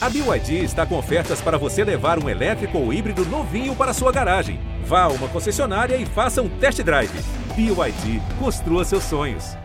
A 0.00 0.08
BYD 0.08 0.62
está 0.62 0.86
com 0.86 0.96
ofertas 0.96 1.40
para 1.40 1.58
você 1.58 1.82
levar 1.82 2.22
um 2.22 2.28
elétrico 2.28 2.78
ou 2.78 2.92
híbrido 2.92 3.24
novinho 3.24 3.74
para 3.74 3.92
sua 3.92 4.12
garagem. 4.12 4.60
Vá 4.84 5.02
a 5.02 5.08
uma 5.08 5.26
concessionária 5.26 5.96
e 5.96 6.06
faça 6.06 6.40
um 6.40 6.48
test 6.48 6.80
drive. 6.82 7.10
BYD, 7.56 8.22
construa 8.38 8.84
seus 8.84 9.02
sonhos. 9.02 9.56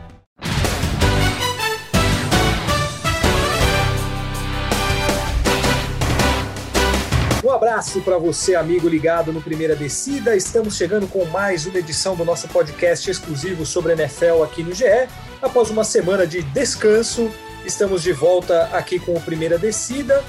Um 7.43 7.51
abraço 7.51 8.01
para 8.01 8.17
você, 8.17 8.55
amigo 8.55 8.89
ligado 8.89 9.31
no 9.31 9.39
Primeira 9.39 9.75
Descida. 9.75 10.35
Estamos 10.35 10.75
chegando 10.75 11.05
com 11.05 11.25
mais 11.25 11.67
uma 11.67 11.77
edição 11.77 12.15
do 12.15 12.25
nosso 12.25 12.47
podcast 12.47 13.07
exclusivo 13.07 13.67
sobre 13.67 13.93
NFL 13.93 14.41
aqui 14.43 14.63
no 14.63 14.73
GE. 14.73 15.07
Após 15.39 15.69
uma 15.69 15.83
semana 15.83 16.25
de 16.25 16.41
descanso, 16.41 17.29
estamos 17.65 18.03
de 18.03 18.11
volta 18.11 18.69
aqui 18.73 18.99
com 18.99 19.13
o 19.13 19.21
Primeira 19.21 19.57
Descida. 19.57 20.23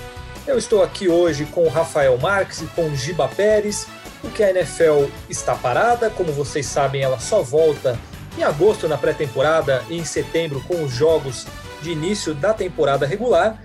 Eu 0.46 0.58
estou 0.58 0.82
aqui 0.82 1.08
hoje 1.08 1.46
com 1.46 1.64
o 1.64 1.68
Rafael 1.68 2.16
Marques 2.18 2.60
e 2.62 2.66
com 2.66 2.86
o 2.86 2.96
Giba 2.96 3.28
Pérez, 3.28 3.86
porque 4.20 4.42
a 4.42 4.50
NFL 4.50 5.06
está 5.28 5.54
parada. 5.54 6.10
Como 6.10 6.32
vocês 6.32 6.66
sabem, 6.66 7.02
ela 7.02 7.18
só 7.18 7.42
volta 7.42 7.98
em 8.38 8.42
agosto 8.42 8.88
na 8.88 8.96
pré-temporada 8.96 9.82
e 9.88 9.98
em 9.98 10.04
setembro 10.04 10.60
com 10.68 10.82
os 10.82 10.92
jogos 10.92 11.46
de 11.82 11.90
início 11.90 12.34
da 12.34 12.52
temporada 12.52 13.06
regular. 13.06 13.60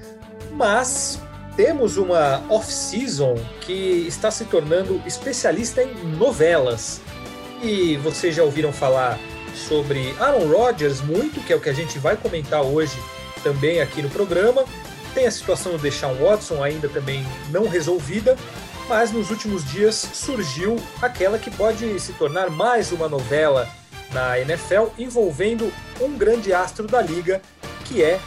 Mas 0.54 1.20
temos 1.56 1.98
uma 1.98 2.44
off-season 2.50 3.36
que 3.62 4.06
está 4.08 4.32
se 4.32 4.46
tornando 4.46 5.02
especialista 5.06 5.84
em 5.84 5.94
novelas. 6.16 7.02
E 7.62 7.98
vocês 7.98 8.36
já 8.36 8.44
ouviram 8.44 8.72
falar 8.72 9.20
sobre 9.54 10.16
Aaron 10.20 10.48
Rodgers 10.48 11.02
muito, 11.02 11.42
que 11.42 11.52
é 11.52 11.56
o 11.56 11.60
que 11.60 11.70
a 11.70 11.74
gente 11.74 12.00
vai 12.00 12.16
comentar 12.16 12.62
hoje 12.62 12.98
também 13.40 13.82
aqui 13.82 14.02
no 14.02 14.10
programa. 14.10 14.66
Tem 15.14 15.26
a 15.26 15.32
situação 15.32 15.72
do 15.74 15.78
Deshaun 15.80 16.16
Watson 16.16 16.64
ainda 16.64 16.88
também 16.88 17.26
não 17.50 17.68
resolvida, 17.68 18.38
mas 18.88 19.12
nos 19.12 19.30
últimos 19.30 19.64
dias 19.66 19.96
surgiu 19.96 20.78
aquela 21.02 21.40
que 21.40 21.52
pode 21.52 22.00
se 22.00 22.14
tornar 22.14 22.50
mais 22.50 22.92
uma 22.92 23.08
novela 23.08 23.68
na 24.12 24.40
NFL 24.40 24.88
envolvendo 24.98 25.72
um 26.02 26.18
grande 26.18 26.54
astro 26.54 26.88
da 26.88 27.02
liga, 27.02 27.42
que 27.86 28.04
é 28.04 28.20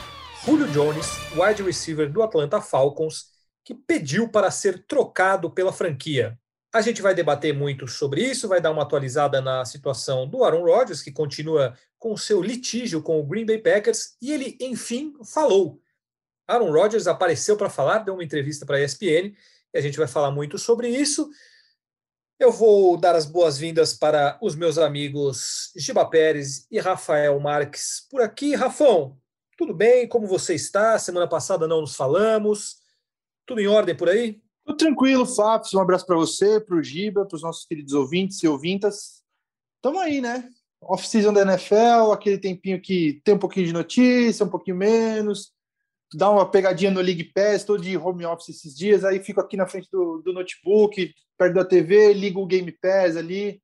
Julio 0.45 0.67
Jones, 0.69 1.07
wide 1.37 1.63
receiver 1.63 2.11
do 2.11 2.23
Atlanta 2.23 2.61
Falcons, 2.61 3.27
que 3.65 3.75
pediu 3.75 4.29
para 4.29 4.51
ser 4.51 4.85
trocado 4.87 5.51
pela 5.51 5.73
franquia. 5.73 6.37
A 6.73 6.81
gente 6.81 7.03
vai 7.03 7.15
debater 7.15 7.55
muito 7.55 7.87
sobre 7.87 8.23
isso, 8.23 8.49
vai 8.49 8.61
dar 8.61 8.71
uma 8.71 8.83
atualizada 8.83 9.43
na 9.43 9.63
situação 9.65 10.27
do 10.27 10.43
Aaron 10.43 10.65
Rodgers, 10.65 11.03
que 11.03 11.13
continua 11.13 11.77
com 11.99 12.17
seu 12.17 12.41
litígio 12.41 13.03
com 13.03 13.21
o 13.21 13.27
Green 13.27 13.45
Bay 13.45 13.59
Packers, 13.59 14.17
e 14.23 14.33
ele, 14.33 14.57
enfim, 14.59 15.15
falou. 15.23 15.79
Aaron 16.49 16.73
Rodgers 16.73 17.07
apareceu 17.07 17.59
para 17.59 17.69
falar, 17.69 17.99
deu 17.99 18.15
uma 18.15 18.25
entrevista 18.25 18.65
para 18.65 18.79
a 18.79 18.81
ESPN, 18.83 19.35
e 19.73 19.79
a 19.79 19.81
gente 19.83 19.99
vai 19.99 20.09
falar 20.09 20.31
muito 20.31 20.59
sobre 20.59 20.89
isso. 20.89 21.29
Eu 22.39 22.51
vou 22.51 22.97
dar 22.97 23.15
as 23.15 23.27
boas-vindas 23.27 23.95
para 23.95 24.39
os 24.41 24.57
meus 24.57 24.79
amigos 24.79 25.73
Giba 25.77 26.05
Pérez 26.07 26.67
e 26.71 26.81
Rafael 26.81 27.39
Marques 27.39 28.07
por 28.11 28.21
aqui. 28.21 28.55
Rafão, 28.55 29.17
tudo 29.57 29.73
bem? 29.73 30.09
Como 30.09 30.27
você 30.27 30.55
está? 30.55 30.99
Semana 30.99 31.29
passada 31.29 31.69
não 31.69 31.83
nos 31.83 31.95
falamos. 31.95 32.79
Tudo 33.47 33.61
em 33.61 33.69
ordem 33.69 33.95
por 33.95 34.09
aí? 34.09 34.43
Tudo 34.65 34.77
tranquilo, 34.77 35.27
Fábio. 35.27 35.69
Um 35.75 35.81
abraço 35.81 36.07
para 36.07 36.17
você, 36.17 36.61
para 36.61 36.77
o 36.77 36.83
Giba, 36.83 37.27
para 37.27 37.37
os 37.37 37.43
nossos 37.43 37.67
queridos 37.67 37.93
ouvintes 37.95 38.43
e 38.43 38.49
ouvintas. 38.49 39.23
Estamos 39.77 40.01
aí, 40.01 40.21
né? 40.21 40.49
Off-season 40.81 41.33
da 41.33 41.43
NFL, 41.43 42.13
aquele 42.13 42.39
tempinho 42.39 42.81
que 42.81 43.21
tem 43.25 43.35
um 43.35 43.39
pouquinho 43.39 43.67
de 43.67 43.73
notícia, 43.73 44.47
um 44.47 44.49
pouquinho 44.49 44.77
menos. 44.77 45.53
Dá 46.15 46.31
uma 46.31 46.49
pegadinha 46.49 46.91
no 46.91 47.01
League 47.01 47.33
Pass, 47.33 47.57
estou 47.57 47.79
de 47.79 47.97
home 47.97 48.25
office 48.25 48.51
esses 48.51 48.77
dias, 48.77 49.05
aí 49.05 49.23
fico 49.23 49.41
aqui 49.41 49.57
na 49.57 49.67
frente 49.67 49.89
do, 49.91 50.19
do 50.19 50.33
notebook, 50.33 51.13
perto 51.39 51.55
da 51.55 51.65
TV, 51.65 52.13
ligo 52.13 52.41
o 52.41 52.47
Game 52.47 52.71
Pass 52.71 53.17
ali, 53.17 53.61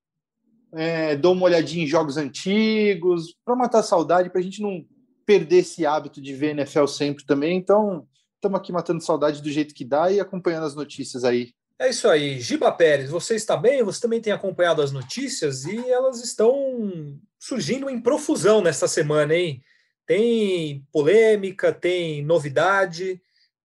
é, 0.72 1.14
dou 1.14 1.34
uma 1.34 1.44
olhadinha 1.44 1.84
em 1.84 1.88
jogos 1.88 2.16
antigos, 2.16 3.34
para 3.44 3.54
matar 3.54 3.80
a 3.80 3.82
saudade, 3.82 4.30
para 4.30 4.40
a 4.40 4.44
gente 4.44 4.62
não 4.62 4.84
perder 5.26 5.58
esse 5.58 5.84
hábito 5.84 6.22
de 6.22 6.32
ver 6.32 6.50
NFL 6.50 6.86
sempre 6.86 7.24
também. 7.26 7.58
Então, 7.58 8.06
estamos 8.38 8.58
aqui 8.58 8.72
matando 8.72 9.02
saudade 9.02 9.42
do 9.42 9.50
jeito 9.50 9.74
que 9.74 9.84
dá 9.84 10.10
e 10.10 10.20
acompanhando 10.20 10.64
as 10.64 10.74
notícias 10.74 11.24
aí. 11.24 11.52
É 11.78 11.90
isso 11.90 12.08
aí. 12.08 12.40
Giba 12.40 12.72
Pérez, 12.72 13.10
você 13.10 13.34
está 13.34 13.56
bem? 13.56 13.82
Você 13.82 14.00
também 14.00 14.20
tem 14.20 14.32
acompanhado 14.32 14.80
as 14.82 14.90
notícias 14.90 15.64
e 15.64 15.76
elas 15.90 16.22
estão 16.22 17.20
surgindo 17.38 17.88
em 17.90 18.00
profusão 18.00 18.60
nesta 18.60 18.88
semana, 18.88 19.34
hein? 19.34 19.62
Tem 20.06 20.84
polêmica, 20.92 21.72
tem 21.72 22.24
novidade. 22.24 23.20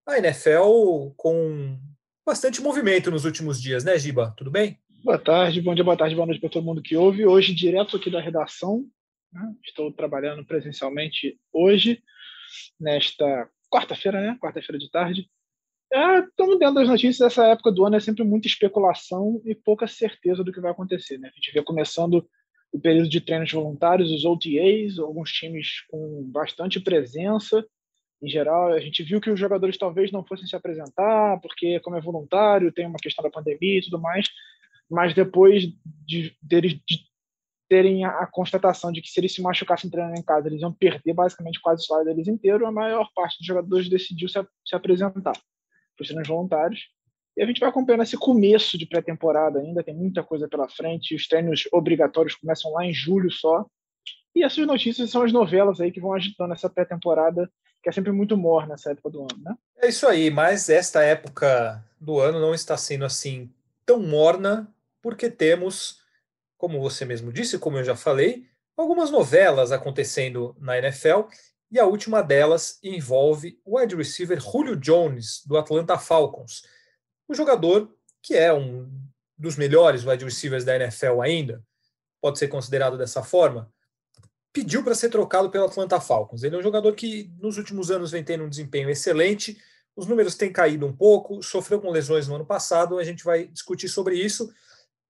A 0.05 0.17
NFL 0.17 1.11
com 1.15 1.79
bastante 2.25 2.61
movimento 2.61 3.09
nos 3.09 3.25
últimos 3.25 3.61
dias, 3.61 3.83
né, 3.83 3.97
Giba? 3.97 4.33
Tudo 4.37 4.51
bem? 4.51 4.77
Boa 5.03 5.17
tarde, 5.17 5.61
bom 5.61 5.73
dia, 5.73 5.83
boa 5.83 5.97
tarde, 5.97 6.15
boa 6.15 6.27
noite 6.27 6.39
para 6.39 6.49
todo 6.49 6.65
mundo 6.65 6.81
que 6.81 6.95
ouve. 6.95 7.25
Hoje, 7.25 7.53
direto 7.53 7.97
aqui 7.97 8.09
da 8.09 8.21
redação, 8.21 8.85
né? 9.31 9.53
estou 9.65 9.91
trabalhando 9.91 10.45
presencialmente 10.45 11.37
hoje, 11.51 12.01
nesta 12.79 13.49
quarta-feira, 13.73 14.21
né? 14.21 14.37
Quarta-feira 14.39 14.77
de 14.77 14.89
tarde. 14.91 15.27
Estamos 15.91 16.55
é, 16.55 16.59
dentro 16.59 16.75
das 16.75 16.87
notícias, 16.87 17.21
essa 17.21 17.47
época 17.47 17.71
do 17.71 17.85
ano 17.85 17.95
é 17.95 17.99
sempre 17.99 18.23
muita 18.23 18.47
especulação 18.47 19.41
e 19.45 19.55
pouca 19.55 19.87
certeza 19.87 20.43
do 20.43 20.51
que 20.51 20.59
vai 20.59 20.71
acontecer. 20.71 21.17
Né? 21.17 21.29
A 21.29 21.35
gente 21.35 21.51
vê 21.51 21.61
começando 21.63 22.27
o 22.71 22.79
período 22.79 23.09
de 23.09 23.21
treinos 23.21 23.51
voluntários, 23.51 24.11
os 24.11 24.25
OTAs, 24.25 24.97
alguns 24.97 25.31
times 25.31 25.81
com 25.89 26.23
bastante 26.31 26.79
presença. 26.79 27.63
Em 28.21 28.27
geral, 28.27 28.73
a 28.73 28.79
gente 28.79 29.03
viu 29.03 29.21
que 29.21 29.29
os 29.29 29.39
jogadores 29.39 29.77
talvez 29.77 30.11
não 30.11 30.25
fossem 30.25 30.47
se 30.47 30.55
apresentar, 30.55 31.39
porque, 31.41 31.79
como 31.81 31.95
é 31.95 32.01
voluntário, 32.01 32.71
tem 32.71 32.87
uma 32.87 32.97
questão 32.97 33.23
da 33.23 33.29
pandemia 33.29 33.79
e 33.79 33.83
tudo 33.83 33.99
mais. 33.99 34.27
Mas 34.89 35.13
depois 35.13 35.65
de, 36.05 36.35
deles 36.41 36.73
de 36.87 37.05
terem 37.73 38.05
a, 38.05 38.27
constatação 38.27 38.91
de 38.91 39.01
que 39.01 39.09
se 39.09 39.19
eles 39.19 39.33
se 39.33 39.41
machucassem 39.41 39.89
treinando 39.89 40.19
em 40.19 40.21
casa, 40.21 40.47
eles 40.47 40.61
iam 40.61 40.71
perder 40.71 41.11
basicamente 41.11 41.59
quase 41.59 41.81
o 41.81 41.85
salário 41.87 42.11
deles 42.11 42.27
inteiro, 42.27 42.67
a 42.67 42.71
maior 42.71 43.09
parte 43.15 43.39
dos 43.39 43.47
jogadores 43.47 43.89
decidiu 43.89 44.29
se, 44.29 44.39
se 44.63 44.75
apresentar 44.75 45.33
os 45.99 46.07
treinos 46.07 46.27
voluntários. 46.27 46.81
E 47.35 47.41
a 47.41 47.47
gente 47.47 47.59
vai 47.59 47.69
acompanhando 47.69 48.03
esse 48.03 48.15
começo 48.15 48.77
de 48.77 48.85
pré-temporada 48.85 49.59
ainda, 49.59 49.83
tem 49.83 49.95
muita 49.95 50.21
coisa 50.21 50.47
pela 50.47 50.69
frente, 50.69 51.15
os 51.15 51.27
treinos 51.27 51.67
obrigatórios 51.71 52.35
começam 52.35 52.71
lá 52.73 52.85
em 52.85 52.93
julho 52.93 53.31
só. 53.31 53.65
E 54.35 54.43
essas 54.43 54.67
notícias 54.67 55.09
são 55.09 55.23
as 55.23 55.33
novelas 55.33 55.81
aí 55.81 55.91
que 55.91 55.99
vão 55.99 56.13
agitando 56.13 56.53
essa 56.53 56.69
pré-temporada, 56.69 57.49
que 57.81 57.89
é 57.89 57.91
sempre 57.91 58.11
muito 58.11 58.37
morna 58.37 58.73
nessa 58.73 58.91
época 58.91 59.09
do 59.09 59.21
ano, 59.21 59.41
né? 59.43 59.55
É 59.81 59.87
isso 59.87 60.05
aí, 60.05 60.29
mas 60.29 60.69
esta 60.69 61.01
época 61.01 61.83
do 61.99 62.19
ano 62.19 62.39
não 62.39 62.53
está 62.53 62.77
sendo 62.77 63.03
assim 63.03 63.49
tão 63.83 63.99
morna, 63.99 64.71
porque 65.01 65.27
temos 65.27 66.02
como 66.63 66.79
você 66.79 67.03
mesmo 67.03 67.29
disse, 67.29 67.59
como 67.59 67.77
eu 67.77 67.83
já 67.83 67.93
falei, 67.93 68.47
algumas 68.77 69.11
novelas 69.11 69.73
acontecendo 69.73 70.55
na 70.61 70.77
NFL 70.77 71.27
e 71.69 71.77
a 71.77 71.85
última 71.85 72.21
delas 72.21 72.79
envolve 72.81 73.59
o 73.65 73.77
wide 73.77 73.97
receiver 73.97 74.39
Julio 74.39 74.77
Jones, 74.77 75.43
do 75.45 75.57
Atlanta 75.57 75.97
Falcons. 75.97 76.63
O 77.27 77.35
jogador 77.35 77.93
que 78.21 78.33
é 78.33 78.53
um 78.53 78.89
dos 79.37 79.57
melhores 79.57 80.05
wide 80.05 80.23
receivers 80.23 80.63
da 80.63 80.77
NFL 80.77 81.19
ainda, 81.21 81.61
pode 82.21 82.39
ser 82.39 82.47
considerado 82.47 82.97
dessa 82.97 83.21
forma, 83.21 83.69
pediu 84.53 84.85
para 84.85 84.95
ser 84.95 85.09
trocado 85.09 85.49
pelo 85.49 85.65
Atlanta 85.65 85.99
Falcons. 85.99 86.43
Ele 86.43 86.55
é 86.55 86.59
um 86.59 86.63
jogador 86.63 86.95
que 86.95 87.29
nos 87.41 87.57
últimos 87.57 87.91
anos 87.91 88.09
vem 88.09 88.23
tendo 88.23 88.45
um 88.45 88.49
desempenho 88.49 88.89
excelente, 88.89 89.61
os 89.97 90.07
números 90.07 90.35
têm 90.35 90.49
caído 90.49 90.85
um 90.85 90.95
pouco, 90.95 91.43
sofreu 91.43 91.81
com 91.81 91.91
lesões 91.91 92.25
no 92.25 92.35
ano 92.35 92.45
passado, 92.45 92.97
a 92.97 93.03
gente 93.03 93.21
vai 93.21 93.47
discutir 93.47 93.89
sobre 93.89 94.15
isso. 94.15 94.49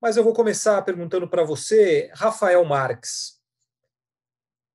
Mas 0.03 0.17
eu 0.17 0.23
vou 0.25 0.33
começar 0.33 0.81
perguntando 0.81 1.29
para 1.29 1.45
você, 1.45 2.11
Rafael 2.13 2.65
Marques. 2.65 3.39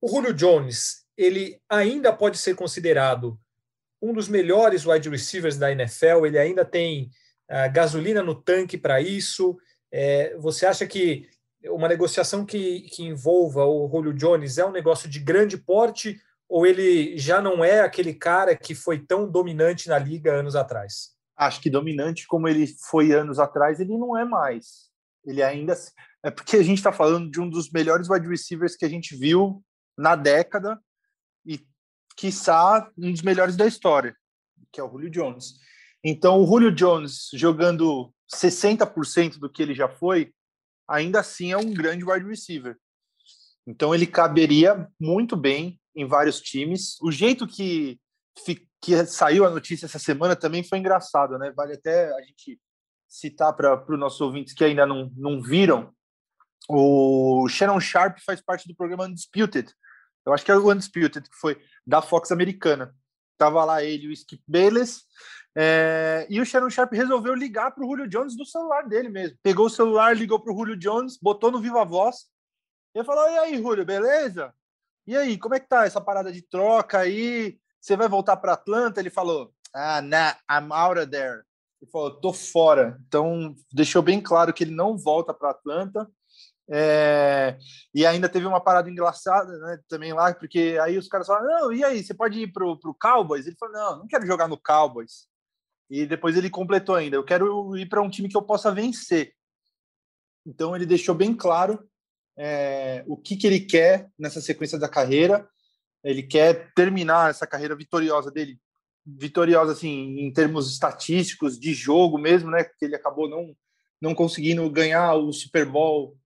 O 0.01 0.09
Julio 0.09 0.33
Jones, 0.33 1.05
ele 1.19 1.61
ainda 1.69 2.15
pode 2.15 2.39
ser 2.39 2.55
considerado 2.55 3.39
um 4.01 4.15
dos 4.15 4.27
melhores 4.27 4.87
wide 4.87 5.11
receivers 5.11 5.59
da 5.59 5.71
NFL, 5.71 6.25
ele 6.25 6.39
ainda 6.39 6.65
tem 6.65 7.11
uh, 7.51 7.71
gasolina 7.71 8.23
no 8.23 8.35
tanque 8.35 8.79
para 8.79 9.03
isso. 9.03 9.59
É, 9.93 10.35
você 10.39 10.65
acha 10.65 10.87
que 10.87 11.29
uma 11.67 11.89
negociação 11.89 12.47
que, 12.47 12.89
que 12.89 13.03
envolva 13.03 13.67
o 13.67 13.87
Julio 13.87 14.15
Jones 14.15 14.57
é 14.57 14.65
um 14.65 14.73
negócio 14.73 15.11
de 15.11 15.21
grande 15.21 15.59
porte 15.59 16.19
ou 16.49 16.67
ele 16.67 17.19
já 17.19 17.39
não 17.43 17.63
é 17.63 17.81
aquele 17.81 18.15
cara 18.15 18.57
que 18.57 18.75
foi 18.75 18.99
tão 18.99 19.31
dominante 19.31 19.91
na 19.91 19.99
liga 19.99 20.33
anos 20.33 20.57
atrás? 20.57 21.11
Acho 21.37 21.61
que 21.61 21.69
dominante 21.69 22.27
como 22.27 22.49
ele 22.49 22.67
foi 22.89 23.13
anos 23.13 23.39
atrás, 23.39 23.79
ele 23.79 23.99
não 23.99 24.17
é 24.17 24.25
mais. 24.25 24.88
Ele 25.29 25.43
ainda. 25.43 25.75
É 26.25 26.31
porque 26.31 26.57
a 26.57 26.63
gente 26.63 26.79
está 26.79 26.91
falando 26.91 27.31
de 27.31 27.41
um 27.41 27.49
dos 27.49 27.71
melhores 27.71 28.09
wide 28.09 28.27
receivers 28.27 28.77
que 28.77 28.85
a 28.85 28.89
gente 28.89 29.17
viu 29.17 29.63
na 29.97 30.17
década 30.17 30.81
e, 31.47 31.61
quiçá, 32.17 32.91
um 32.97 33.13
dos 33.13 33.23
melhores 33.23 33.57
da 33.57 33.67
história, 33.67 34.17
que 34.73 34.81
é 34.81 34.83
o 34.83 34.91
Julio 34.91 35.11
Jones. 35.11 35.55
Então, 36.03 36.43
o 36.43 36.47
Julio 36.47 36.73
Jones 36.73 37.29
jogando 37.35 38.13
60% 38.35 39.39
do 39.39 39.51
que 39.51 39.63
ele 39.63 39.75
já 39.75 39.89
foi, 39.89 40.33
ainda 40.89 41.21
assim 41.21 41.53
é 41.53 41.57
um 41.57 41.73
grande 41.73 42.05
wide 42.05 42.27
receiver. 42.27 42.77
Então, 43.67 43.95
ele 43.95 44.07
caberia 44.07 44.89
muito 44.99 45.37
bem 45.37 45.79
em 45.95 46.07
vários 46.07 46.41
times. 46.41 46.97
O 47.01 47.13
jeito 47.13 47.47
que 47.47 48.01
que 48.81 49.05
saiu 49.07 49.45
a 49.45 49.51
notícia 49.51 49.87
essa 49.87 49.99
semana 49.99 50.37
também 50.37 50.63
foi 50.63 50.79
engraçado, 50.79 51.37
né? 51.39 51.51
Vale 51.51 51.75
até 51.75 52.13
a 52.15 52.23
gente 52.23 52.61
citar 53.09 53.55
para 53.55 53.83
os 53.89 53.99
nossos 53.99 54.21
ouvintes 54.21 54.53
que 54.53 54.65
ainda 54.65 54.87
não, 54.87 55.11
não 55.17 55.43
viram. 55.43 55.93
O 56.69 57.49
Shannon 57.49 57.81
Sharp 57.81 58.19
faz 58.25 58.41
parte 58.41 58.69
do 58.69 58.75
programa 58.75 59.05
Undisputed. 59.05 59.73
Eu 60.27 60.35
acho 60.35 60.45
que 60.45 60.51
é 60.51 60.57
o 60.57 60.71
Undisputed, 60.71 61.29
que 61.29 61.37
foi 61.37 61.59
da 61.87 62.03
Fox 62.03 62.31
americana. 62.31 62.95
Tava 63.39 63.65
lá 63.65 63.83
ele 63.83 64.09
o 64.09 64.13
Skip 64.13 64.43
Bayless. 64.47 65.03
É, 65.57 66.27
e 66.29 66.41
o 66.41 66.45
Shannon 66.45 66.69
Sharp 66.69 66.93
resolveu 66.93 67.35
ligar 67.35 67.71
para 67.71 67.85
o 67.85 67.89
Julio 67.89 68.09
Jones 68.09 68.37
do 68.37 68.45
celular 68.45 68.83
dele 68.83 69.09
mesmo. 69.09 69.39
Pegou 69.43 69.67
o 69.67 69.71
celular, 69.71 70.15
ligou 70.15 70.39
para 70.39 70.53
o 70.53 70.57
Julio 70.57 70.77
Jones, 70.77 71.19
botou 71.21 71.51
no 71.51 71.61
Viva 71.61 71.85
Voz. 71.85 72.27
E 72.95 73.03
falou: 73.03 73.29
E 73.31 73.39
aí, 73.39 73.57
Julio, 73.57 73.85
beleza? 73.85 74.53
E 75.07 75.17
aí, 75.17 75.39
como 75.39 75.55
é 75.55 75.61
que 75.61 75.69
tá 75.69 75.87
essa 75.87 76.01
parada 76.01 76.31
de 76.31 76.43
troca 76.43 76.99
aí? 76.99 77.59
Você 77.81 77.97
vai 77.97 78.09
voltar 78.09 78.37
para 78.37 78.53
Atlanta? 78.53 79.01
Ele 79.01 79.11
falou: 79.11 79.53
Ah, 79.75 80.03
nah, 80.03 80.37
I'm 80.51 80.73
out 80.73 81.01
of 81.01 81.11
there. 81.11 81.48
Ele 81.81 81.91
falou: 81.91 82.21
Tô 82.21 82.33
fora. 82.33 82.99
Então, 83.07 83.55
deixou 83.73 84.03
bem 84.03 84.21
claro 84.21 84.53
que 84.53 84.65
ele 84.65 84.75
não 84.75 84.97
volta 84.97 85.33
para 85.33 85.51
Atlanta. 85.51 86.09
É, 86.71 87.57
e 87.95 88.05
ainda 88.05 88.29
teve 88.29 88.45
uma 88.45 88.61
parada 88.61 88.91
engraçada 88.91 89.57
né, 89.59 89.79
também 89.89 90.13
lá, 90.13 90.35
porque 90.35 90.79
aí 90.83 90.99
os 90.99 91.09
caras 91.09 91.27
falaram: 91.27 91.47
Não, 91.47 91.73
e 91.73 91.83
aí, 91.83 92.03
você 92.03 92.13
pode 92.13 92.39
ir 92.39 92.53
pro, 92.53 92.79
pro 92.79 92.95
Cowboys? 92.95 93.47
Ele 93.47 93.57
falou: 93.57 93.75
Não, 93.75 93.99
não 94.01 94.07
quero 94.07 94.27
jogar 94.27 94.49
no 94.49 94.59
Cowboys. 94.59 95.27
E 95.91 96.05
depois 96.07 96.37
ele 96.37 96.51
completou 96.51 96.95
ainda: 96.95 97.17
Eu 97.17 97.25
quero 97.25 97.77
ir 97.77 97.89
para 97.89 98.03
um 98.03 98.11
time 98.11 98.29
que 98.29 98.37
eu 98.37 98.43
possa 98.43 98.71
vencer. 98.73 99.33
Então, 100.47 100.75
ele 100.75 100.87
deixou 100.87 101.15
bem 101.15 101.35
claro 101.35 101.89
é, 102.37 103.05
o 103.07 103.17
que, 103.17 103.37
que 103.37 103.47
ele 103.47 103.61
quer 103.61 104.11
nessa 104.19 104.41
sequência 104.41 104.79
da 104.79 104.89
carreira 104.89 105.49
ele 106.03 106.23
quer 106.23 106.73
terminar 106.75 107.31
essa 107.31 107.47
carreira 107.47 107.77
vitoriosa 107.77 108.31
dele, 108.31 108.59
vitoriosa 109.17 109.73
assim 109.73 110.19
em 110.19 110.33
termos 110.33 110.71
estatísticos 110.71 111.59
de 111.59 111.73
jogo 111.73 112.19
mesmo, 112.19 112.51
né? 112.51 112.65
Que 112.65 112.85
ele 112.85 112.97
acabou 112.97 113.29
não 113.29 113.55
não 114.01 114.15
conseguindo 114.15 114.69
ganhar 114.71 115.15
o 115.15 115.33
Super 115.33 115.67
Bowl 115.67 116.17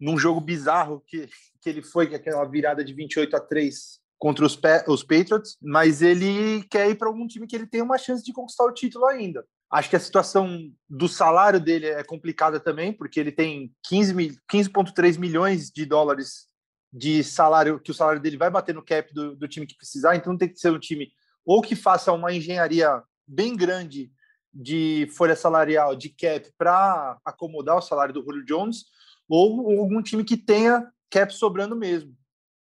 num 0.00 0.18
jogo 0.18 0.40
bizarro 0.40 1.02
que, 1.06 1.28
que 1.60 1.68
ele 1.68 1.82
foi, 1.82 2.06
que 2.06 2.14
é 2.14 2.16
aquela 2.16 2.44
virada 2.44 2.84
de 2.84 2.92
28 2.92 3.36
a 3.36 3.40
3 3.40 4.00
contra 4.18 4.44
os, 4.46 4.58
os 4.88 5.02
Patriots, 5.02 5.56
mas 5.60 6.00
ele 6.00 6.62
quer 6.70 6.88
ir 6.88 6.96
para 6.96 7.08
algum 7.08 7.26
time 7.26 7.46
que 7.46 7.54
ele 7.54 7.66
tenha 7.66 7.84
uma 7.84 7.98
chance 7.98 8.24
de 8.24 8.32
conquistar 8.32 8.64
o 8.64 8.72
título 8.72 9.06
ainda. 9.06 9.44
Acho 9.70 9.90
que 9.90 9.96
a 9.96 10.00
situação 10.00 10.70
do 10.88 11.08
salário 11.08 11.58
dele 11.58 11.86
é 11.86 12.04
complicada 12.04 12.60
também, 12.60 12.92
porque 12.92 13.18
ele 13.18 13.32
tem 13.32 13.72
15,3 13.90 14.36
15 14.48 15.18
milhões 15.18 15.70
de 15.70 15.84
dólares 15.84 16.46
de 16.92 17.24
salário, 17.24 17.80
que 17.80 17.90
o 17.90 17.94
salário 17.94 18.20
dele 18.20 18.36
vai 18.36 18.50
bater 18.50 18.74
no 18.74 18.84
cap 18.84 19.12
do, 19.14 19.34
do 19.34 19.48
time 19.48 19.66
que 19.66 19.76
precisar, 19.76 20.14
então 20.14 20.36
tem 20.36 20.48
que 20.48 20.58
ser 20.58 20.70
um 20.70 20.78
time 20.78 21.10
ou 21.44 21.62
que 21.62 21.76
faça 21.76 22.12
uma 22.12 22.32
engenharia 22.32 23.02
bem 23.26 23.56
grande 23.56 24.12
de 24.52 25.08
folha 25.16 25.34
salarial, 25.34 25.96
de 25.96 26.10
cap, 26.10 26.52
para 26.58 27.18
acomodar 27.24 27.76
o 27.76 27.82
salário 27.82 28.12
do 28.12 28.22
Julio 28.22 28.44
Jones, 28.44 28.84
ou 29.28 29.80
algum 29.80 30.02
time 30.02 30.24
que 30.24 30.36
tenha 30.36 30.90
cap 31.10 31.34
sobrando 31.34 31.74
mesmo. 31.74 32.14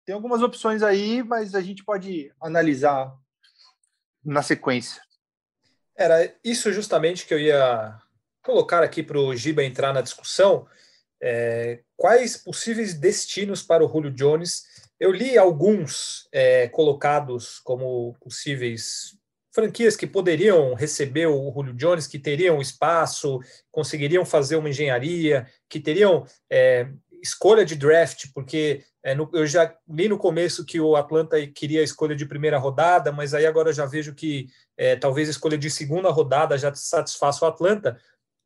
Tem 0.06 0.16
algumas 0.16 0.42
opções 0.42 0.82
aí, 0.82 1.22
mas 1.22 1.54
a 1.54 1.62
gente 1.62 1.84
pode 1.84 2.34
analisar 2.42 3.14
na 4.24 4.42
sequência. 4.42 5.02
Era 5.96 6.34
isso 6.44 6.72
justamente 6.72 7.26
que 7.26 7.34
eu 7.34 7.40
ia 7.40 8.00
colocar 8.42 8.84
aqui 8.84 9.04
para 9.04 9.20
o 9.20 9.36
Giba 9.36 9.64
entrar 9.64 9.94
na 9.94 10.02
discussão. 10.02 10.68
É, 11.22 11.84
quais 11.96 12.38
possíveis 12.38 12.94
destinos 12.94 13.62
para 13.62 13.84
o 13.84 13.90
Julio 13.90 14.12
Jones? 14.12 14.64
Eu 15.00 15.12
li 15.12 15.38
alguns 15.38 16.28
é, 16.32 16.68
colocados 16.70 17.60
como 17.60 18.16
possíveis 18.20 19.18
franquias 19.52 19.96
que 19.96 20.06
poderiam 20.06 20.74
receber 20.76 21.28
o 21.28 21.52
Julio 21.52 21.74
Jones, 21.74 22.08
que 22.08 22.20
teriam 22.20 22.62
espaço, 22.62 23.40
conseguiriam 23.72 24.24
fazer 24.24 24.56
uma 24.56 24.70
engenharia, 24.70 25.48
que 25.68 25.80
teriam 25.80 26.26
é, 26.50 26.88
escolha 27.22 27.66
de 27.66 27.76
draft, 27.76 28.28
porque 28.34 28.84
é, 29.04 29.16
no, 29.16 29.30
eu 29.34 29.46
já 29.48 29.74
li 29.90 30.08
no 30.08 30.18
começo 30.18 30.66
que 30.66 30.80
o 30.80 30.96
Atlanta 30.96 31.36
queria 31.48 31.82
a 31.82 31.84
escolha 31.84 32.16
de 32.16 32.26
primeira 32.26 32.58
rodada, 32.58 33.12
mas 33.12 33.34
aí 33.34 33.46
agora 33.46 33.74
já 33.74 33.86
vejo 33.86 34.14
que 34.14 34.48
é, 34.78 34.96
talvez 34.96 35.28
a 35.28 35.32
escolha 35.32 35.58
de 35.58 35.70
segunda 35.70 36.10
rodada 36.10 36.58
já 36.58 36.74
satisfaça 36.74 37.46
o 37.46 37.48
Atlanta, 37.48 38.00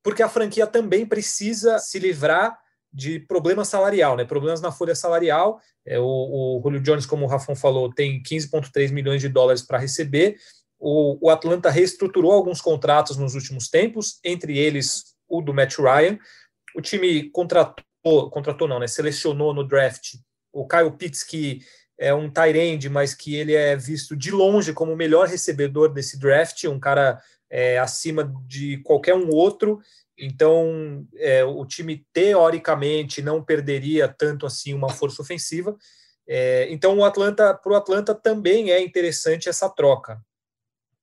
porque 0.04 0.24
a 0.24 0.30
franquia 0.30 0.66
também 0.66 1.06
precisa 1.06 1.78
se 1.80 2.00
livrar 2.00 2.58
de 2.94 3.20
problema 3.20 3.64
salarial, 3.64 4.18
né? 4.18 4.26
Problemas 4.26 4.62
na 4.62 4.72
folha 4.72 4.96
salarial. 4.96 5.60
É, 5.86 6.00
o, 6.00 6.04
o 6.04 6.62
Julio 6.64 6.82
Jones, 6.82 7.06
como 7.06 7.26
o 7.26 7.28
Rafon 7.28 7.56
falou, 7.56 7.94
tem 7.94 8.22
15,3 8.22 8.92
milhões 8.92 9.22
de 9.22 9.30
dólares 9.30 9.62
para 9.62 9.78
receber. 9.78 10.36
O, 10.80 11.28
o, 11.28 11.30
Atlanta 11.30 11.70
reestruturou 11.70 12.32
alguns 12.32 12.60
contratos 12.60 13.18
nos 13.18 13.36
últimos 13.36 13.70
tempos, 13.70 14.20
entre 14.24 14.58
eles 14.58 15.16
o 15.28 15.42
do 15.42 15.54
Matt 15.54 15.78
Ryan. 15.78 16.18
O 16.76 16.82
time 16.82 17.30
contratou, 17.30 18.30
contratou 18.30 18.68
não, 18.68 18.80
né? 18.80 18.88
Selecionou 18.88 19.54
no 19.54 19.64
draft 19.64 20.16
o 20.52 20.68
Kyle 20.68 20.92
Pitts, 20.92 21.24
que 21.24 21.62
é 21.98 22.14
um 22.14 22.30
tight 22.30 22.90
mas 22.90 23.14
que 23.14 23.36
ele 23.36 23.54
é 23.54 23.76
visto 23.76 24.16
de 24.16 24.32
longe 24.32 24.74
como 24.74 24.92
o 24.92 24.98
melhor 24.98 25.28
recebedor 25.28 25.94
desse 25.94 26.20
draft, 26.20 26.64
um 26.66 26.80
cara 26.80 27.22
é, 27.50 27.78
acima 27.78 28.34
de 28.48 28.78
qualquer 28.78 29.14
um 29.14 29.30
outro. 29.30 29.80
Então, 30.24 31.04
é, 31.16 31.44
o 31.44 31.66
time 31.66 32.06
teoricamente 32.14 33.24
não 33.24 33.44
perderia 33.44 34.08
tanto 34.08 34.46
assim 34.46 34.72
uma 34.72 34.90
força 34.90 35.20
ofensiva. 35.20 35.76
É, 36.28 36.68
então, 36.70 36.96
o 36.96 37.04
Atlanta, 37.04 37.56
para 37.56 37.72
o 37.72 37.76
Atlanta 37.76 38.14
também 38.14 38.72
é 38.72 38.80
interessante 38.80 39.50
essa 39.50 39.68
troca. 39.68 40.24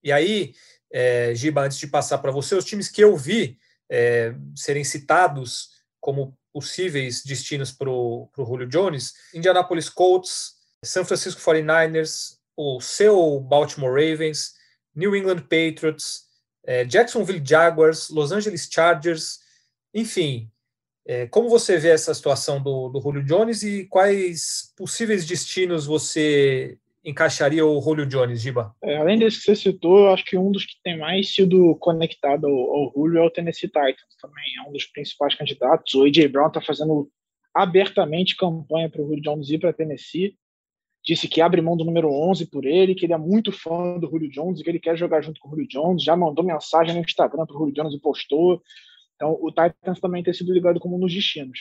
E 0.04 0.12
aí, 0.12 0.54
é, 0.92 1.34
Giba, 1.34 1.62
antes 1.62 1.78
de 1.78 1.88
passar 1.88 2.18
para 2.18 2.30
você, 2.30 2.54
os 2.54 2.64
times 2.64 2.88
que 2.88 3.02
eu 3.02 3.16
vi 3.16 3.58
é, 3.90 4.36
serem 4.54 4.84
citados 4.84 5.70
como 6.00 6.38
possíveis 6.52 7.24
destinos 7.24 7.72
para 7.72 7.90
o 7.90 8.30
Julio 8.36 8.68
Jones: 8.68 9.14
Indianapolis 9.34 9.88
Colts, 9.88 10.52
San 10.84 11.04
Francisco 11.04 11.40
49ers, 11.40 12.38
o 12.56 12.80
seu 12.80 13.40
Baltimore 13.40 13.90
Ravens, 13.90 14.52
New 14.94 15.16
England 15.16 15.40
Patriots, 15.42 16.27
é, 16.64 16.84
Jacksonville 16.84 17.42
Jaguars, 17.44 18.10
Los 18.10 18.32
Angeles 18.32 18.68
Chargers, 18.70 19.40
enfim. 19.94 20.50
É, 21.06 21.26
como 21.26 21.48
você 21.48 21.78
vê 21.78 21.88
essa 21.88 22.12
situação 22.12 22.62
do, 22.62 22.90
do 22.90 23.00
Julio 23.00 23.24
Jones 23.24 23.62
e 23.62 23.86
quais 23.86 24.74
possíveis 24.76 25.24
destinos 25.24 25.86
você 25.86 26.78
encaixaria 27.02 27.64
o 27.64 27.80
Julio 27.80 28.04
Jones, 28.04 28.42
Giba? 28.42 28.74
É, 28.82 28.98
além 28.98 29.18
desse 29.18 29.38
que 29.38 29.44
você 29.44 29.56
citou, 29.56 30.00
eu 30.00 30.12
acho 30.12 30.24
que 30.24 30.36
um 30.36 30.52
dos 30.52 30.66
que 30.66 30.74
tem 30.84 30.98
mais 30.98 31.34
sido 31.34 31.74
conectado 31.76 32.46
ao, 32.46 32.52
ao 32.52 32.92
Julio 32.94 33.18
é 33.18 33.22
o 33.22 33.30
Tennessee 33.30 33.68
Titans 33.68 34.16
também, 34.20 34.44
é 34.58 34.68
um 34.68 34.72
dos 34.72 34.84
principais 34.84 35.34
candidatos. 35.34 35.94
O 35.94 36.04
A.J. 36.04 36.28
Brown 36.28 36.48
está 36.48 36.60
fazendo 36.60 37.10
abertamente 37.54 38.36
campanha 38.36 38.90
para 38.90 39.00
o 39.00 39.06
Julio 39.06 39.22
Jones 39.22 39.48
ir 39.48 39.58
para 39.58 39.72
Tennessee 39.72 40.36
disse 41.08 41.26
que 41.26 41.40
abre 41.40 41.62
mão 41.62 41.74
do 41.74 41.86
número 41.86 42.12
11 42.12 42.50
por 42.50 42.66
ele, 42.66 42.94
que 42.94 43.06
ele 43.06 43.14
é 43.14 43.18
muito 43.18 43.50
fã 43.50 43.98
do 43.98 44.10
Julio 44.10 44.30
Jones, 44.30 44.60
que 44.60 44.68
ele 44.68 44.78
quer 44.78 44.94
jogar 44.94 45.22
junto 45.22 45.40
com 45.40 45.48
o 45.48 45.50
Julio 45.52 45.66
Jones, 45.66 46.02
já 46.02 46.14
mandou 46.14 46.44
mensagem 46.44 46.94
no 46.94 47.00
Instagram 47.00 47.46
para 47.46 47.56
o 47.56 47.58
Julio 47.60 47.72
Jones 47.72 47.94
e 47.94 47.98
postou. 47.98 48.62
Então, 49.16 49.38
o 49.40 49.48
Titans 49.48 50.00
também 50.00 50.22
tem 50.22 50.34
sido 50.34 50.52
ligado 50.52 50.78
como 50.78 50.98
nos 50.98 51.14
destinos. 51.14 51.60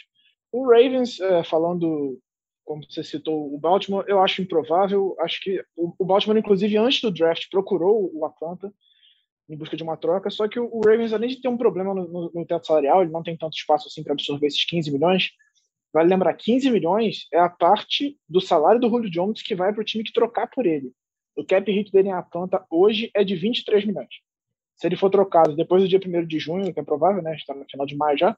O 0.51 0.70
Ravens, 0.70 1.22
é, 1.22 1.46
falando, 1.46 2.20
como 2.66 2.84
você 2.84 3.01
citou, 3.01 3.54
o 3.54 3.58
Baltimore, 3.58 4.04
eu 4.10 4.20
acho 4.20 4.42
improvável. 4.42 5.16
Acho 5.22 5.39
que 5.42 5.63
o, 5.77 5.94
o 5.98 6.06
Baltimore, 6.06 6.38
inclusive, 6.38 6.75
antes 6.75 7.00
do 7.00 7.10
draft, 7.10 7.46
procurou 7.50 8.12
o 8.13 8.25
Atlanta 8.25 8.70
em 9.50 9.56
busca 9.56 9.77
de 9.77 9.84
uma 9.84 9.96
troca, 9.96 10.30
só 10.30 10.46
que 10.46 10.60
o, 10.60 10.82
Ravens, 10.86 11.13
além 11.13 11.30
de 11.30 11.39
ter 11.39 11.48
um 11.48 11.56
problema 11.56 11.94
no, 11.94 12.06
no, 12.06 12.32
no 12.34 12.46
teto 12.46 12.68
salarial, 12.68 13.01
ele 13.01 13.13
não 13.13 13.24
tem 13.24 13.38
tanto 13.38 13.56
espaço 13.56 13.88
assim 13.88 14.04
para 14.04 14.12
absorver 14.12 14.48
esses 14.48 14.66
15 14.66 14.92
milhões, 14.92 15.32
Vale 15.98 16.10
lembrar, 16.10 16.32
15 16.36 16.70
milhões 16.70 17.27
é 17.34 17.39
a 17.39 17.50
parte 17.50 18.16
do 18.30 18.39
salário 18.39 18.80
do 18.80 18.88
Julio 18.88 19.10
Jones 19.10 19.42
que 19.42 19.56
vai 19.56 19.74
para 19.74 19.82
o 19.82 19.84
time 19.84 20.04
que 20.04 20.13
trocar 20.13 20.48
por 20.48 20.68
ele. 20.68 20.92
O 21.36 21.44
cap 21.44 21.72
hit 21.72 21.92
dele 21.92 22.10
em 22.10 22.13
Atlanta 22.13 22.63
hoje 22.70 23.10
é 23.16 23.24
de 23.24 23.36
23 23.36 23.84
milhões. 23.84 24.08
Se 24.75 24.86
ele 24.86 24.96
for 24.96 25.10
trocado 25.10 25.56
depois 25.56 25.82
do 25.82 25.89
dia 25.89 26.00
1 26.00 26.27
de 26.27 26.38
junho, 26.38 26.72
que 26.72 26.80
é 26.80 26.84
provável, 26.84 27.24
né? 27.24 27.36
Está 27.36 27.56
no 27.56 27.66
final 27.66 27.84
de 27.88 27.96
maio 27.96 28.16
já. 28.16 28.38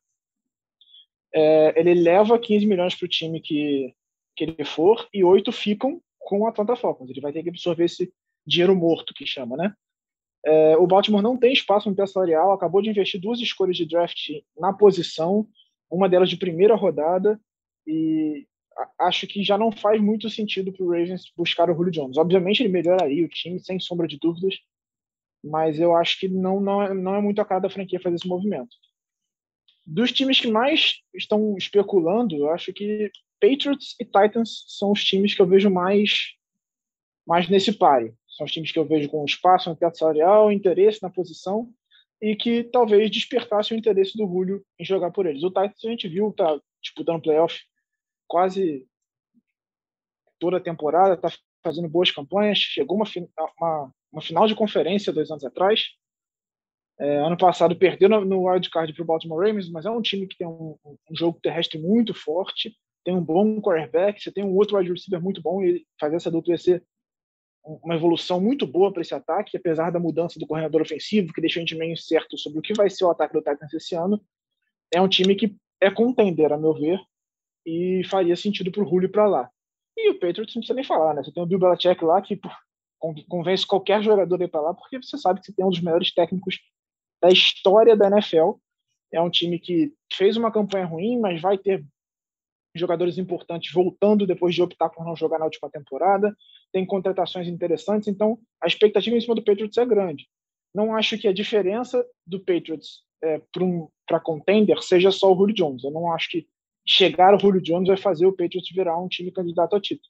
É, 1.36 1.78
ele 1.78 1.96
leva 1.96 2.40
15 2.40 2.66
milhões 2.66 2.96
para 2.96 3.06
o 3.06 3.10
time 3.10 3.42
que, 3.42 3.94
que 4.38 4.46
ele 4.46 4.64
for 4.64 5.06
e 5.14 5.22
8 5.22 5.52
ficam 5.52 6.02
com 6.18 6.40
o 6.44 6.48
Atlanta 6.48 6.78
Falcons. 6.78 7.10
Ele 7.10 7.20
vai 7.20 7.34
ter 7.34 7.44
que 7.44 7.50
absorver 7.50 7.84
esse 7.84 8.10
dinheiro 8.48 8.74
morto, 8.74 9.14
que 9.14 9.26
chama, 9.26 9.58
né? 9.58 9.74
É, 10.46 10.78
o 10.78 10.88
Baltimore 10.88 11.22
não 11.22 11.36
tem 11.36 11.52
espaço 11.52 11.90
no 11.90 11.96
teto 11.98 12.10
salarial, 12.10 12.54
acabou 12.54 12.82
de 12.82 12.90
investir 12.90 13.20
duas 13.20 13.42
escolhas 13.42 13.76
de 13.76 13.86
draft 13.86 14.30
na 14.58 14.72
posição 14.72 15.46
uma 15.90 16.08
delas 16.08 16.30
de 16.30 16.38
primeira 16.38 16.76
rodada, 16.76 17.40
e 17.90 18.48
acho 19.00 19.26
que 19.26 19.44
já 19.44 19.58
não 19.58 19.72
faz 19.72 20.00
muito 20.00 20.30
sentido 20.30 20.72
para 20.72 20.86
o 20.86 20.92
Ravens 20.92 21.24
buscar 21.36 21.70
o 21.70 21.74
Julio 21.74 21.92
Jones. 21.92 22.18
Obviamente 22.18 22.62
ele 22.62 22.70
melhoraria 22.70 23.26
o 23.26 23.30
time, 23.30 23.60
sem 23.60 23.80
sombra 23.80 24.08
de 24.08 24.20
dúvidas, 24.20 24.60
mas 25.44 25.80
eu 25.80 25.96
acho 25.96 26.20
que 26.20 26.28
não, 26.28 26.62
não, 26.62 26.82
é, 26.84 26.94
não 26.94 27.16
é 27.16 27.22
muito 27.22 27.42
a 27.42 27.46
cara 27.46 27.62
da 27.62 27.70
franquia 27.70 28.00
fazer 28.00 28.16
esse 28.16 28.28
movimento. 28.28 28.70
Dos 29.86 30.12
times 30.12 30.40
que 30.40 30.52
mais 30.52 31.00
estão 31.16 31.56
especulando, 31.58 32.36
eu 32.36 32.52
acho 32.52 32.72
que 32.72 33.12
Patriots 33.42 33.96
e 34.00 34.06
Titans 34.06 34.66
são 34.68 34.92
os 34.92 35.04
times 35.04 35.34
que 35.34 35.42
eu 35.42 35.48
vejo 35.48 35.72
mais, 35.72 36.36
mais 37.26 37.50
nesse 37.50 37.74
páreo. 37.74 38.16
São 38.28 38.46
os 38.46 38.52
times 38.52 38.72
que 38.72 38.78
eu 38.78 38.86
vejo 38.86 39.10
com 39.10 39.26
espaço 39.26 39.68
no 39.68 39.76
teto 39.76 39.98
salarial, 39.98 40.52
interesse 40.52 41.02
na 41.02 41.10
posição 41.10 41.74
e 42.22 42.36
que 42.36 42.66
talvez 42.66 43.10
despertasse 43.10 43.74
o 43.74 43.78
interesse 43.78 44.16
do 44.16 44.28
Julio 44.28 44.64
em 44.78 44.86
jogar 44.86 45.10
por 45.10 45.26
eles. 45.26 45.44
O 45.44 45.48
Titans 45.48 45.84
a 45.84 45.90
gente 45.90 46.08
viu, 46.08 46.32
tá 46.32 46.60
disputando 46.82 47.22
playoff 47.22 47.60
quase 48.30 48.88
toda 50.40 50.58
a 50.58 50.62
temporada, 50.62 51.18
tá 51.18 51.30
fazendo 51.62 51.90
boas 51.90 52.12
campanhas, 52.12 52.58
chegou 52.58 52.96
uma, 52.96 53.06
uma, 53.60 53.92
uma 54.12 54.22
final 54.22 54.48
de 54.48 54.56
conferência 54.56 55.12
dois 55.12 55.30
anos 55.30 55.44
atrás. 55.44 55.88
É, 56.98 57.18
ano 57.20 57.38
passado 57.38 57.76
perdeu 57.76 58.10
no, 58.10 58.26
no 58.26 58.48
wildcard 58.48 58.94
para 58.94 59.04
o 59.04 59.06
Baltimore 59.06 59.40
Ravens, 59.40 59.70
mas 59.70 59.86
é 59.86 59.90
um 59.90 60.02
time 60.02 60.28
que 60.28 60.38
tem 60.38 60.48
um, 60.48 60.78
um, 60.86 61.16
jogo 61.16 61.40
terrestre 61.42 61.80
muito 61.80 62.14
forte, 62.14 62.76
tem 63.06 63.16
um 63.16 63.24
bom 63.24 63.62
quarterback, 63.62 64.22
você 64.22 64.32
tem 64.32 64.44
um 64.44 64.54
outro 64.56 64.78
wide 64.78 64.92
receiver 64.92 65.22
muito 65.22 65.42
bom 65.42 65.64
e 65.64 65.86
fazer 66.00 66.18
essa 66.18 66.30
dupla 66.30 66.54
ia 66.54 66.58
ser 66.58 66.84
uma 67.64 67.96
evolução 67.96 68.42
muito 68.42 68.66
boa 68.66 68.92
para 68.92 69.02
esse 69.02 69.14
ataque, 69.14 69.58
apesar 69.58 69.92
da 69.92 70.00
mudança 70.00 70.40
do 70.40 70.48
coordenador 70.48 70.82
ofensivo, 70.82 71.34
que 71.34 71.42
deixou 71.42 71.60
a 71.60 71.66
gente 71.66 71.76
meio 71.76 71.94
incerto 71.94 72.38
sobre 72.38 72.60
o 72.60 72.62
que 72.62 72.74
vai 72.74 72.90
ser 72.90 73.06
o 73.06 73.12
ataque 73.12 73.34
do 73.34 73.42
Titans 73.42 73.74
esse 73.74 73.96
ano. 73.96 74.22
É 74.94 75.02
um 75.02 75.08
time 75.08 75.36
que 75.36 75.56
é 75.80 75.92
contender, 75.92 76.52
a 76.52 76.58
meu 76.58 76.74
ver, 76.74 77.00
e 77.66 78.02
faria 78.10 78.36
sentido 78.36 78.72
para 78.72 78.84
o 78.84 78.90
Julio 78.90 79.12
para 79.12 79.28
lá. 79.28 79.50
E 79.98 80.10
o 80.12 80.14
Patriots 80.14 80.56
não 80.56 80.62
precisa 80.62 80.74
nem 80.74 80.84
falar, 80.84 81.14
né? 81.14 81.24
Você 81.24 81.32
tem 81.32 81.44
o 81.44 81.46
Bill 81.46 81.60
Belichick 81.60 82.04
lá 82.04 82.22
que 82.22 82.36
pô, 82.36 82.50
convence 83.28 83.66
qualquer 83.66 84.02
jogador 84.02 84.42
a 84.42 84.46
ir 84.46 84.48
para 84.48 84.62
lá, 84.62 84.74
porque 84.74 85.02
você 85.02 85.18
sabe 85.18 85.40
que 85.40 85.48
você 85.48 85.54
tem 85.54 85.66
um 85.66 85.70
dos 85.70 85.82
melhores 85.82 86.14
técnicos 86.14 86.60
da 87.22 87.30
história 87.30 87.96
da 87.96 88.08
NFL. 88.08 88.54
É 89.12 89.22
um 89.22 89.30
time 89.30 89.60
que 89.60 89.94
fez 90.14 90.38
uma 90.38 90.52
campanha 90.52 90.86
ruim, 90.86 91.20
mas 91.20 91.42
vai 91.42 91.58
ter 91.58 91.84
jogadores 92.76 93.18
importantes 93.18 93.74
voltando 93.74 94.28
depois 94.28 94.54
de 94.54 94.62
optar 94.62 94.90
por 94.90 95.04
não 95.04 95.16
jogar 95.16 95.40
na 95.40 95.46
última 95.46 95.70
temporada. 95.70 96.36
Tem 96.72 96.86
contratações 96.86 97.48
interessantes, 97.48 98.08
então 98.08 98.40
a 98.62 98.68
expectativa 98.68 99.16
em 99.16 99.22
cima 99.22 99.36
do 99.36 99.44
Patriots 99.44 99.78
é 99.78 99.86
grande. 99.86 100.28
Não 100.74 100.96
acho 100.96 101.18
que 101.18 101.28
a 101.28 101.34
diferença 101.34 102.06
do 102.26 102.40
Patriots 102.40 103.04
é, 103.24 103.42
para 103.52 103.64
um, 103.64 103.90
contender 104.24 104.82
seja 104.82 105.12
só 105.12 105.32
o 105.34 105.36
Julio 105.36 105.56
Jones. 105.56 105.84
Eu 105.84 105.92
não 105.92 106.14
acho 106.14 106.30
que 106.30 106.48
chegar 106.90 107.36
o 107.36 107.40
Julio 107.40 107.62
Jones 107.62 107.88
vai 107.88 107.98
fazer 107.98 108.26
o 108.26 108.34
Patriots 108.34 108.74
virar 108.74 108.98
um 108.98 109.08
time 109.08 109.32
candidato 109.32 109.76
a 109.76 109.80
título. 109.80 110.10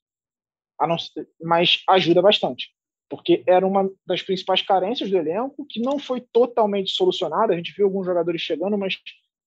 A 0.79 0.87
não, 0.87 0.95
mas 1.41 1.83
ajuda 1.89 2.21
bastante, 2.21 2.69
porque 3.09 3.43
era 3.45 3.67
uma 3.67 3.91
das 4.07 4.21
principais 4.21 4.61
carências 4.61 5.09
do 5.09 5.17
elenco 5.17 5.65
que 5.67 5.81
não 5.81 5.99
foi 5.99 6.21
totalmente 6.21 6.91
solucionada. 6.91 7.51
A 7.51 7.57
gente 7.57 7.73
viu 7.75 7.85
alguns 7.85 8.05
jogadores 8.05 8.41
chegando, 8.41 8.77
mas 8.77 8.97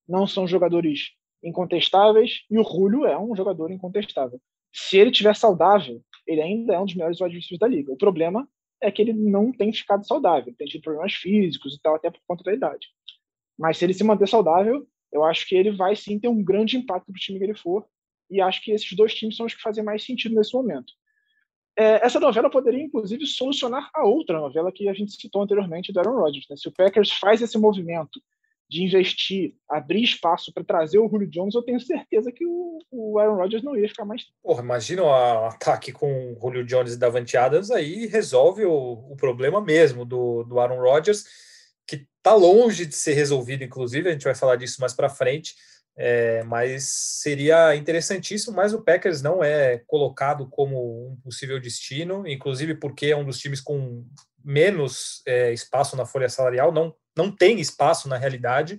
não 0.06 0.26
são 0.26 0.46
jogadores 0.46 1.12
incontestáveis 1.42 2.42
e 2.50 2.58
o 2.58 2.64
Julio 2.64 3.06
é 3.06 3.18
um 3.18 3.34
jogador 3.34 3.70
incontestável. 3.70 4.38
Se 4.70 4.98
ele 4.98 5.10
tiver 5.10 5.34
saudável, 5.34 6.02
ele 6.26 6.42
ainda 6.42 6.74
é 6.74 6.78
um 6.78 6.84
dos 6.84 6.94
melhores 6.94 7.18
receivers 7.18 7.58
da 7.58 7.66
liga. 7.66 7.90
O 7.90 7.96
problema 7.96 8.46
é 8.78 8.90
que 8.90 9.00
ele 9.00 9.14
não 9.14 9.50
tem 9.50 9.72
ficado 9.72 10.06
saudável, 10.06 10.54
tem 10.56 10.66
tido 10.66 10.82
problemas 10.82 11.14
físicos 11.14 11.74
e 11.74 11.80
tal, 11.80 11.94
até 11.94 12.10
por 12.10 12.20
conta 12.26 12.44
da 12.44 12.52
idade. 12.52 12.88
Mas 13.58 13.78
se 13.78 13.86
ele 13.86 13.94
se 13.94 14.04
manter 14.04 14.28
saudável, 14.28 14.86
eu 15.12 15.24
acho 15.24 15.46
que 15.46 15.54
ele 15.54 15.70
vai 15.70 15.94
sim 15.94 16.18
ter 16.18 16.28
um 16.28 16.42
grande 16.42 16.76
impacto 16.76 17.06
para 17.06 17.16
o 17.16 17.20
time 17.20 17.38
que 17.38 17.44
ele 17.44 17.54
for. 17.54 17.86
E 18.30 18.40
acho 18.40 18.62
que 18.62 18.72
esses 18.72 18.90
dois 18.96 19.14
times 19.14 19.36
são 19.36 19.44
os 19.44 19.54
que 19.54 19.60
fazem 19.60 19.84
mais 19.84 20.04
sentido 20.04 20.34
nesse 20.34 20.54
momento. 20.54 20.92
É, 21.76 22.04
essa 22.04 22.20
novela 22.20 22.50
poderia, 22.50 22.82
inclusive, 22.82 23.26
solucionar 23.26 23.90
a 23.94 24.04
outra 24.04 24.38
novela 24.38 24.72
que 24.72 24.88
a 24.88 24.94
gente 24.94 25.12
citou 25.12 25.42
anteriormente 25.42 25.92
do 25.92 26.00
Aaron 26.00 26.16
Rodgers. 26.16 26.46
Né? 26.48 26.56
Se 26.56 26.68
o 26.68 26.72
Packers 26.72 27.12
faz 27.12 27.42
esse 27.42 27.58
movimento 27.58 28.20
de 28.68 28.82
investir, 28.82 29.54
abrir 29.68 30.02
espaço 30.02 30.50
para 30.52 30.64
trazer 30.64 30.98
o 30.98 31.08
Julio 31.08 31.28
Jones, 31.28 31.54
eu 31.54 31.62
tenho 31.62 31.78
certeza 31.78 32.32
que 32.32 32.46
o, 32.46 32.78
o 32.90 33.18
Aaron 33.18 33.36
Rodgers 33.36 33.62
não 33.62 33.76
ia 33.76 33.88
ficar 33.88 34.06
mais. 34.06 34.24
Porra, 34.42 34.62
imagina 34.62 35.02
o 35.02 35.12
ataque 35.44 35.92
com 35.92 36.32
o 36.32 36.40
Julio 36.40 36.64
Jones 36.64 36.94
e 36.94 36.98
Davante 36.98 37.36
Adams, 37.36 37.70
aí 37.70 38.06
resolve 38.06 38.64
o, 38.64 38.92
o 39.10 39.16
problema 39.16 39.60
mesmo 39.60 40.06
do, 40.06 40.42
do 40.44 40.58
Aaron 40.58 40.80
Rodgers, 40.80 41.26
que 41.86 42.06
está 42.16 42.34
longe 42.34 42.86
de 42.86 42.94
ser 42.94 43.14
resolvido, 43.14 43.64
inclusive, 43.64 44.08
a 44.08 44.12
gente 44.12 44.24
vai 44.24 44.34
falar 44.34 44.56
disso 44.56 44.80
mais 44.80 44.92
para 44.92 45.08
frente. 45.08 45.54
É, 45.94 46.42
mas 46.44 46.84
seria 47.20 47.76
interessantíssimo, 47.76 48.56
mas 48.56 48.72
o 48.72 48.82
Packers 48.82 49.20
não 49.20 49.44
é 49.44 49.78
colocado 49.86 50.48
como 50.48 51.10
um 51.10 51.16
possível 51.16 51.60
destino, 51.60 52.26
inclusive 52.26 52.74
porque 52.76 53.06
é 53.08 53.16
um 53.16 53.24
dos 53.24 53.38
times 53.38 53.60
com 53.60 54.06
menos 54.42 55.22
é, 55.26 55.52
espaço 55.52 55.94
na 55.94 56.06
folha 56.06 56.30
salarial, 56.30 56.72
não, 56.72 56.94
não 57.16 57.34
tem 57.34 57.60
espaço 57.60 58.08
na 58.08 58.16
realidade. 58.16 58.78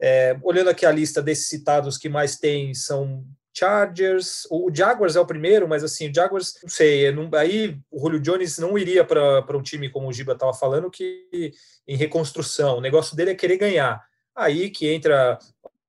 É, 0.00 0.36
olhando 0.42 0.70
aqui 0.70 0.84
a 0.84 0.92
lista 0.92 1.22
desses 1.22 1.48
citados 1.48 1.96
que 1.96 2.08
mais 2.08 2.36
tem 2.36 2.74
são 2.74 3.24
Chargers, 3.58 4.46
o 4.50 4.70
Jaguars 4.72 5.16
é 5.16 5.20
o 5.20 5.26
primeiro, 5.26 5.66
mas 5.66 5.82
assim, 5.82 6.08
o 6.08 6.14
Jaguars, 6.14 6.58
não 6.62 6.70
sei, 6.70 7.10
não, 7.10 7.28
aí 7.34 7.76
o 7.90 7.98
Julio 7.98 8.20
Jones 8.20 8.58
não 8.58 8.78
iria 8.78 9.04
para 9.04 9.56
um 9.56 9.62
time 9.62 9.90
como 9.90 10.08
o 10.08 10.12
Giba 10.12 10.32
estava 10.32 10.54
falando, 10.54 10.90
que 10.90 11.52
em 11.86 11.96
reconstrução, 11.96 12.78
o 12.78 12.80
negócio 12.80 13.16
dele 13.16 13.32
é 13.32 13.34
querer 13.34 13.56
ganhar. 13.56 14.00
Aí 14.36 14.70
que 14.70 14.88
entra 14.88 15.38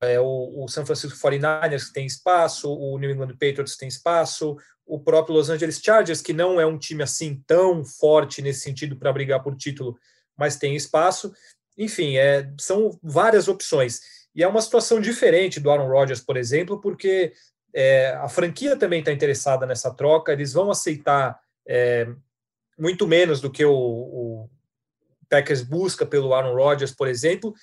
é, 0.01 0.19
o, 0.19 0.63
o 0.63 0.67
San 0.67 0.85
Francisco 0.85 1.17
49ers, 1.17 1.85
que 1.87 1.93
tem 1.93 2.05
espaço, 2.05 2.73
o 2.73 2.97
New 2.97 3.11
England 3.11 3.33
Patriots 3.33 3.77
tem 3.77 3.87
espaço, 3.87 4.57
o 4.85 4.99
próprio 4.99 5.35
Los 5.35 5.51
Angeles 5.51 5.79
Chargers, 5.79 6.21
que 6.21 6.33
não 6.33 6.59
é 6.59 6.65
um 6.65 6.77
time 6.77 7.03
assim 7.03 7.43
tão 7.45 7.85
forte 7.85 8.41
nesse 8.41 8.61
sentido 8.61 8.95
para 8.95 9.13
brigar 9.13 9.43
por 9.43 9.55
título, 9.55 9.95
mas 10.35 10.57
tem 10.57 10.75
espaço. 10.75 11.31
Enfim, 11.77 12.17
é, 12.17 12.51
são 12.59 12.97
várias 13.03 13.47
opções. 13.47 14.01
E 14.33 14.43
é 14.43 14.47
uma 14.47 14.61
situação 14.61 14.99
diferente 14.99 15.59
do 15.59 15.69
Aaron 15.69 15.87
Rodgers, 15.87 16.21
por 16.21 16.37
exemplo, 16.37 16.79
porque 16.79 17.33
é, 17.73 18.11
a 18.21 18.27
franquia 18.27 18.75
também 18.75 18.99
está 18.99 19.11
interessada 19.11 19.65
nessa 19.65 19.93
troca, 19.93 20.31
eles 20.31 20.53
vão 20.53 20.71
aceitar 20.71 21.39
é, 21.67 22.07
muito 22.77 23.07
menos 23.07 23.41
do 23.41 23.51
que 23.51 23.63
o, 23.65 23.73
o, 23.73 24.49
Packers 25.29 25.61
busca 25.61 26.05
pelo 26.05 26.33
Aaron 26.33 26.55
Rodgers, 26.55 26.91
por 26.91 27.07
exemplo. 27.07 27.53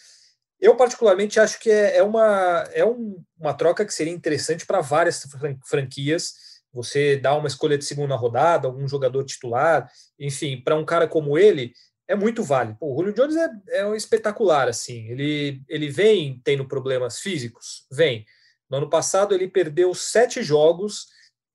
Eu, 0.61 0.77
particularmente, 0.77 1.41
acho 1.41 1.59
que 1.59 1.71
é, 1.71 1.97
é 1.97 2.03
uma, 2.03 2.65
é 2.73 2.85
um, 2.85 3.23
uma 3.39 3.53
troca 3.53 3.85
que 3.85 3.93
seria 3.93 4.13
interessante 4.13 4.65
para 4.65 4.81
várias 4.81 5.27
franquias 5.65 6.35
você 6.77 7.17
dá 7.17 7.35
uma 7.35 7.49
escolha 7.49 7.79
de 7.79 7.87
segunda 7.87 8.15
rodada, 8.17 8.69
algum 8.69 8.87
jogador 8.87 9.25
titular, 9.25 9.91
enfim, 10.19 10.61
para 10.61 10.77
um 10.77 10.85
cara 10.85 11.09
como 11.09 11.39
ele, 11.39 11.73
é 12.07 12.15
muito 12.15 12.45
válido. 12.45 12.77
Pô, 12.79 12.93
o 12.93 12.97
Julio 12.99 13.15
Jones 13.15 13.35
é, 13.35 13.49
é 13.79 13.87
um 13.87 13.95
espetacular, 13.95 14.69
assim. 14.69 15.09
Ele, 15.09 15.63
ele 15.69 15.89
vem 15.89 16.39
tendo 16.45 16.69
problemas 16.69 17.19
físicos? 17.19 17.87
Vem. 17.91 18.27
No 18.69 18.79
ano 18.79 18.91
passado, 18.91 19.35
ele 19.35 19.49
perdeu 19.49 19.95
sete 19.95 20.43
jogos, 20.43 21.07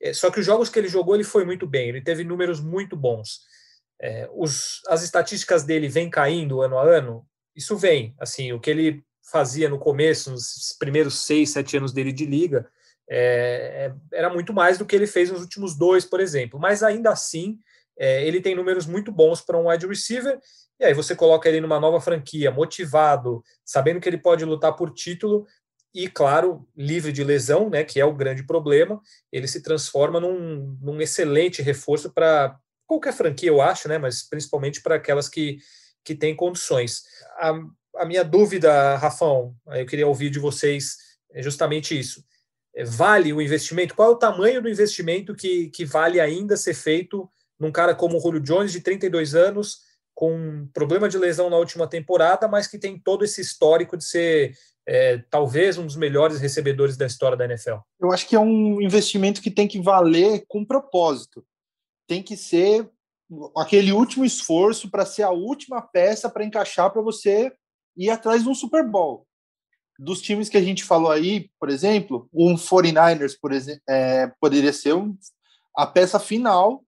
é, 0.02 0.14
só 0.14 0.32
que 0.32 0.40
os 0.40 0.46
jogos 0.46 0.70
que 0.70 0.80
ele 0.80 0.88
jogou, 0.88 1.16
ele 1.16 1.24
foi 1.24 1.46
muito 1.46 1.68
bem, 1.68 1.90
ele 1.90 2.02
teve 2.02 2.24
números 2.24 2.60
muito 2.60 2.96
bons. 2.96 3.42
É, 4.02 4.28
os, 4.34 4.82
as 4.88 5.04
estatísticas 5.04 5.64
dele 5.64 5.88
vêm 5.88 6.10
caindo 6.10 6.62
ano 6.62 6.80
a 6.80 6.84
ano? 6.84 7.26
Isso 7.56 7.78
vem. 7.78 8.16
Assim, 8.20 8.52
o 8.52 8.60
que 8.60 8.70
ele 8.70 9.04
fazia 9.32 9.70
no 9.70 9.78
começo, 9.78 10.32
nos 10.32 10.76
primeiros 10.80 11.26
seis, 11.26 11.52
sete 11.52 11.78
anos 11.78 11.94
dele 11.94 12.12
de 12.12 12.26
liga, 12.26 12.68
é, 13.10 13.92
é, 14.14 14.18
era 14.18 14.30
muito 14.30 14.54
mais 14.54 14.78
do 14.78 14.86
que 14.86 14.96
ele 14.96 15.06
fez 15.06 15.30
nos 15.30 15.42
últimos 15.42 15.78
dois, 15.78 16.06
por 16.06 16.20
exemplo. 16.20 16.60
Mas 16.60 16.82
ainda 16.82 17.12
assim, 17.12 17.60
é, 17.98 18.26
ele 18.26 18.42
tem 18.42 18.56
números 18.56 18.86
muito 18.86 19.12
bons 19.12 19.42
para 19.42 19.58
um 19.58 19.70
wide 19.70 19.86
receiver. 19.86 20.40
E 20.80 20.86
aí 20.86 20.94
você 20.94 21.16
coloca 21.16 21.48
ele 21.48 21.62
numa 21.62 21.80
nova 21.80 22.02
franquia, 22.02 22.50
motivado, 22.50 23.44
sabendo 23.64 24.00
que 24.00 24.10
ele 24.10 24.18
pode 24.18 24.44
lutar 24.44 24.76
por 24.76 24.92
título 24.92 25.46
e, 25.94 26.08
claro, 26.10 26.68
livre 26.76 27.12
de 27.12 27.24
lesão, 27.24 27.70
né, 27.70 27.84
que 27.84 28.00
é 28.00 28.06
o 28.06 28.16
grande 28.16 28.44
problema. 28.44 29.02
Ele 29.32 29.48
se 29.48 29.62
transforma 29.62 30.20
num, 30.20 30.78
num 30.82 31.02
excelente 31.02 31.62
reforço 31.62 32.12
para 32.12 32.58
qualquer 32.88 33.14
franquia, 33.14 33.50
eu 33.50 33.62
acho, 33.62 33.88
né, 33.88 33.98
mas 33.98 34.24
principalmente 34.24 34.82
para 34.82 34.96
aquelas 34.96 35.28
que, 35.28 35.58
que 36.04 36.16
têm 36.16 36.36
condições. 36.36 37.04
A, 37.38 37.54
a 37.98 38.06
minha 38.06 38.24
dúvida, 38.24 38.96
Rafão, 38.98 39.56
eu 39.68 39.86
queria 39.86 40.08
ouvir 40.08 40.30
de 40.30 40.40
vocês 40.40 40.98
é 41.34 41.42
justamente 41.42 41.98
isso 41.98 42.22
é, 42.76 42.84
vale 42.84 43.34
o 43.34 43.42
investimento? 43.42 43.96
Qual 43.96 44.10
é 44.10 44.12
o 44.12 44.18
tamanho 44.18 44.62
do 44.62 44.70
investimento 44.70 45.36
que, 45.36 45.70
que 45.70 45.86
vale 45.86 46.20
ainda 46.20 46.58
ser 46.58 46.74
feito 46.74 47.30
num 47.60 47.72
cara 47.72 47.94
como 47.94 48.18
o 48.18 48.20
Julio 48.20 48.40
Jones, 48.40 48.72
de 48.72 48.82
32 48.82 49.36
anos, 49.36 49.82
com 50.16 50.68
problema 50.74 51.08
de 51.08 51.18
lesão 51.18 51.50
na 51.50 51.58
última 51.58 51.88
temporada, 51.88 52.48
mas 52.48 52.68
que 52.68 52.80
tem 52.80 52.98
todo 52.98 53.24
esse 53.24 53.40
histórico 53.40 53.96
de 53.96 54.04
ser 54.04 54.58
é, 54.92 55.24
talvez 55.30 55.78
um 55.78 55.86
dos 55.86 55.96
melhores 55.96 56.40
recebedores 56.42 56.98
da 56.98 57.06
história 57.06 57.38
da 57.38 57.46
NFL? 57.46 57.78
Eu 58.00 58.12
acho 58.12 58.28
que 58.28 58.36
é 58.36 58.40
um 58.40 58.82
investimento 58.82 59.42
que 59.42 59.50
tem 59.50 59.68
que 59.68 59.80
valer 59.80 60.44
com 60.48 60.66
propósito. 60.66 61.46
Tem 62.08 62.22
que 62.22 62.36
ser 62.36 62.90
aquele 63.58 63.94
último 63.94 64.26
esforço 64.26 64.92
para 64.92 65.06
ser 65.06 65.24
a 65.24 65.30
última 65.30 65.82
peça 65.82 66.30
para 66.30 66.44
encaixar 66.44 66.92
para 66.92 67.02
você 67.02 67.54
ir 67.96 68.10
atrás 68.10 68.44
de 68.44 68.50
um 68.50 68.56
Super 68.56 68.86
Bowl 68.86 69.26
dos 70.02 70.20
times 70.20 70.50
que 70.50 70.58
a 70.58 70.62
gente 70.62 70.84
falou 70.84 71.12
aí, 71.12 71.50
por 71.60 71.70
exemplo, 71.70 72.28
um 72.34 72.56
49ers, 72.56 73.38
por 73.40 73.52
exemplo, 73.52 73.82
é, 73.88 74.32
poderia 74.40 74.74
ser 74.74 74.96
um, 74.96 75.16
a 75.78 75.86
peça 75.86 76.20
final 76.20 76.84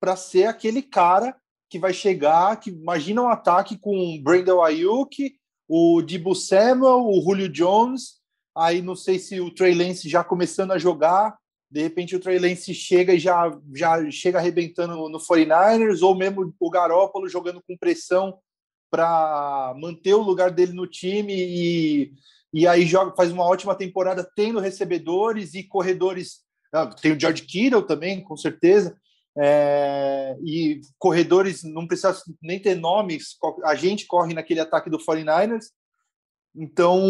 para 0.00 0.14
ser 0.14 0.46
aquele 0.46 0.80
cara 0.80 1.36
que 1.68 1.78
vai 1.78 1.92
chegar, 1.92 2.58
que 2.60 2.70
imagina 2.70 3.22
um 3.22 3.28
ataque 3.28 3.76
com 3.76 4.20
Brandon 4.22 4.62
Ayuk, 4.62 5.34
o 5.68 6.02
Dibu 6.02 6.34
Samuel, 6.34 7.06
o 7.06 7.22
Julio 7.22 7.48
Jones, 7.48 8.20
aí 8.56 8.82
não 8.82 8.94
sei 8.94 9.18
se 9.18 9.40
o 9.40 9.50
Trey 9.50 9.74
Lance 9.74 10.08
já 10.08 10.22
começando 10.22 10.72
a 10.72 10.78
jogar, 10.78 11.36
de 11.70 11.80
repente 11.80 12.14
o 12.14 12.20
Trey 12.20 12.38
Lance 12.38 12.74
chega 12.74 13.14
e 13.14 13.18
já, 13.18 13.50
já 13.74 14.10
chega 14.10 14.38
arrebentando 14.38 15.08
no 15.08 15.18
49ers, 15.18 16.02
ou 16.02 16.14
mesmo 16.14 16.54
o 16.60 16.70
Garópolo 16.70 17.28
jogando 17.28 17.62
com 17.66 17.76
pressão 17.76 18.38
para 18.90 19.74
manter 19.78 20.12
o 20.12 20.20
lugar 20.20 20.50
dele 20.50 20.74
no 20.74 20.86
time 20.86 21.32
e, 21.34 22.12
e 22.52 22.66
aí 22.66 22.84
joga, 22.84 23.16
faz 23.16 23.32
uma 23.32 23.44
ótima 23.44 23.74
temporada 23.74 24.28
tendo 24.36 24.60
recebedores 24.60 25.54
e 25.54 25.62
corredores. 25.62 26.40
Ah, 26.70 26.86
tem 26.86 27.12
o 27.12 27.18
George 27.18 27.42
Kittle 27.42 27.82
também, 27.82 28.22
com 28.22 28.36
certeza. 28.36 28.94
É, 29.38 30.36
e 30.44 30.80
corredores 30.98 31.62
não 31.62 31.86
precisa 31.86 32.14
nem 32.42 32.60
ter 32.60 32.74
nomes, 32.74 33.36
a 33.64 33.74
gente 33.74 34.06
corre 34.06 34.34
naquele 34.34 34.60
ataque 34.60 34.90
do 34.90 34.98
49ers. 34.98 35.66
Então, 36.54 37.00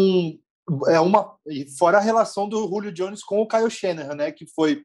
é 0.87 0.99
uma 0.99 1.35
fora 1.77 1.97
a 1.97 2.01
relação 2.01 2.47
do 2.47 2.67
Julio 2.67 2.91
Jones 2.91 3.23
com 3.23 3.41
o 3.41 3.47
Kyle 3.47 3.69
Shanahan, 3.69 4.15
né, 4.15 4.31
que 4.31 4.45
foi 4.47 4.83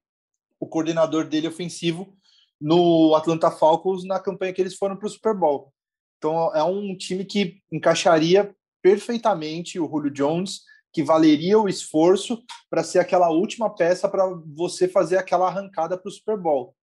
o 0.59 0.67
coordenador 0.67 1.25
dele 1.29 1.47
ofensivo 1.47 2.13
no 2.61 3.15
Atlanta 3.15 3.51
Falcons 3.51 4.05
na 4.05 4.19
campanha 4.19 4.53
que 4.53 4.61
eles 4.61 4.75
foram 4.75 4.97
para 4.97 5.07
o 5.07 5.11
Super 5.11 5.35
Bowl. 5.35 5.73
Então 6.19 6.55
é 6.55 6.63
um 6.65 6.97
time 6.97 7.25
que 7.25 7.63
encaixaria 7.71 8.53
perfeitamente 8.83 9.79
o 9.79 9.89
Julio 9.89 10.11
Jones, 10.11 10.63
que 10.93 11.03
valeria 11.03 11.59
o 11.59 11.69
esforço 11.69 12.43
para 12.69 12.83
ser 12.83 12.99
aquela 12.99 13.31
última 13.31 13.73
peça 13.73 14.09
para 14.09 14.25
você 14.55 14.89
fazer 14.89 15.17
aquela 15.17 15.47
arrancada 15.47 15.97
para 15.97 16.09
o 16.09 16.13
Super 16.13 16.37
Bowl. 16.37 16.75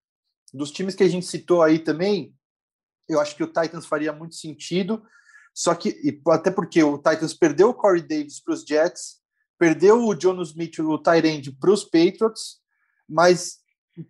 Dos 0.52 0.70
times 0.70 0.94
que 0.94 1.02
a 1.02 1.08
gente 1.08 1.26
citou 1.26 1.62
aí 1.62 1.78
também, 1.78 2.34
eu 3.08 3.20
acho 3.20 3.36
que 3.36 3.42
o 3.42 3.46
Titans 3.46 3.86
faria 3.86 4.12
muito 4.12 4.34
sentido. 4.34 5.02
Só 5.54 5.74
que, 5.74 6.20
até 6.28 6.50
porque 6.50 6.82
o 6.82 6.98
Titans 6.98 7.32
perdeu 7.32 7.70
o 7.70 7.74
Corey 7.74 8.02
Davis 8.02 8.40
para 8.40 8.52
os 8.54 8.62
Jets, 8.62 9.22
perdeu 9.58 10.04
o 10.04 10.18
Jonas 10.20 10.48
Smith, 10.48 10.78
o 10.80 10.98
Tyrande, 10.98 11.50
para 11.50 11.70
os 11.70 11.82
Patriots, 11.82 12.60
mas 13.08 13.58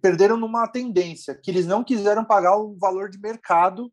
perderam 0.02 0.36
numa 0.36 0.66
tendência, 0.66 1.34
que 1.34 1.50
eles 1.50 1.66
não 1.66 1.84
quiseram 1.84 2.24
pagar 2.24 2.56
o 2.56 2.76
valor 2.76 3.08
de 3.08 3.20
mercado 3.20 3.92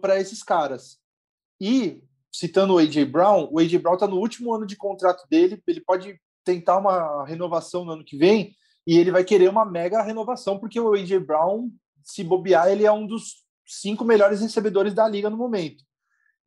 para 0.00 0.18
esses 0.18 0.42
caras. 0.42 0.98
E, 1.60 2.02
citando 2.32 2.74
o 2.74 2.78
A.J. 2.78 3.04
Brown, 3.04 3.50
o 3.52 3.58
A.J. 3.58 3.78
Brown 3.78 3.94
está 3.94 4.06
no 4.06 4.16
último 4.16 4.54
ano 4.54 4.64
de 4.64 4.76
contrato 4.76 5.28
dele, 5.28 5.62
ele 5.66 5.80
pode 5.80 6.18
tentar 6.42 6.78
uma 6.78 7.26
renovação 7.26 7.84
no 7.84 7.92
ano 7.92 8.04
que 8.04 8.16
vem, 8.16 8.56
e 8.90 8.98
ele 8.98 9.12
vai 9.12 9.22
querer 9.22 9.48
uma 9.48 9.64
mega 9.64 10.02
renovação, 10.02 10.58
porque 10.58 10.80
o 10.80 10.92
A.J. 10.92 11.20
Brown, 11.20 11.70
se 12.02 12.24
bobear, 12.24 12.66
ele 12.66 12.84
é 12.84 12.90
um 12.90 13.06
dos 13.06 13.44
cinco 13.64 14.04
melhores 14.04 14.40
recebedores 14.40 14.92
da 14.92 15.06
liga 15.06 15.30
no 15.30 15.36
momento. 15.36 15.84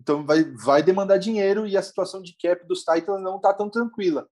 Então 0.01 0.25
vai, 0.25 0.43
vai 0.43 0.83
demandar 0.83 1.19
dinheiro 1.19 1.65
e 1.65 1.77
a 1.77 1.81
situação 1.81 2.21
de 2.21 2.35
cap 2.35 2.67
dos 2.67 2.83
Titans 2.83 3.23
não 3.23 3.37
está 3.37 3.53
tão 3.53 3.69
tranquila. 3.69 4.27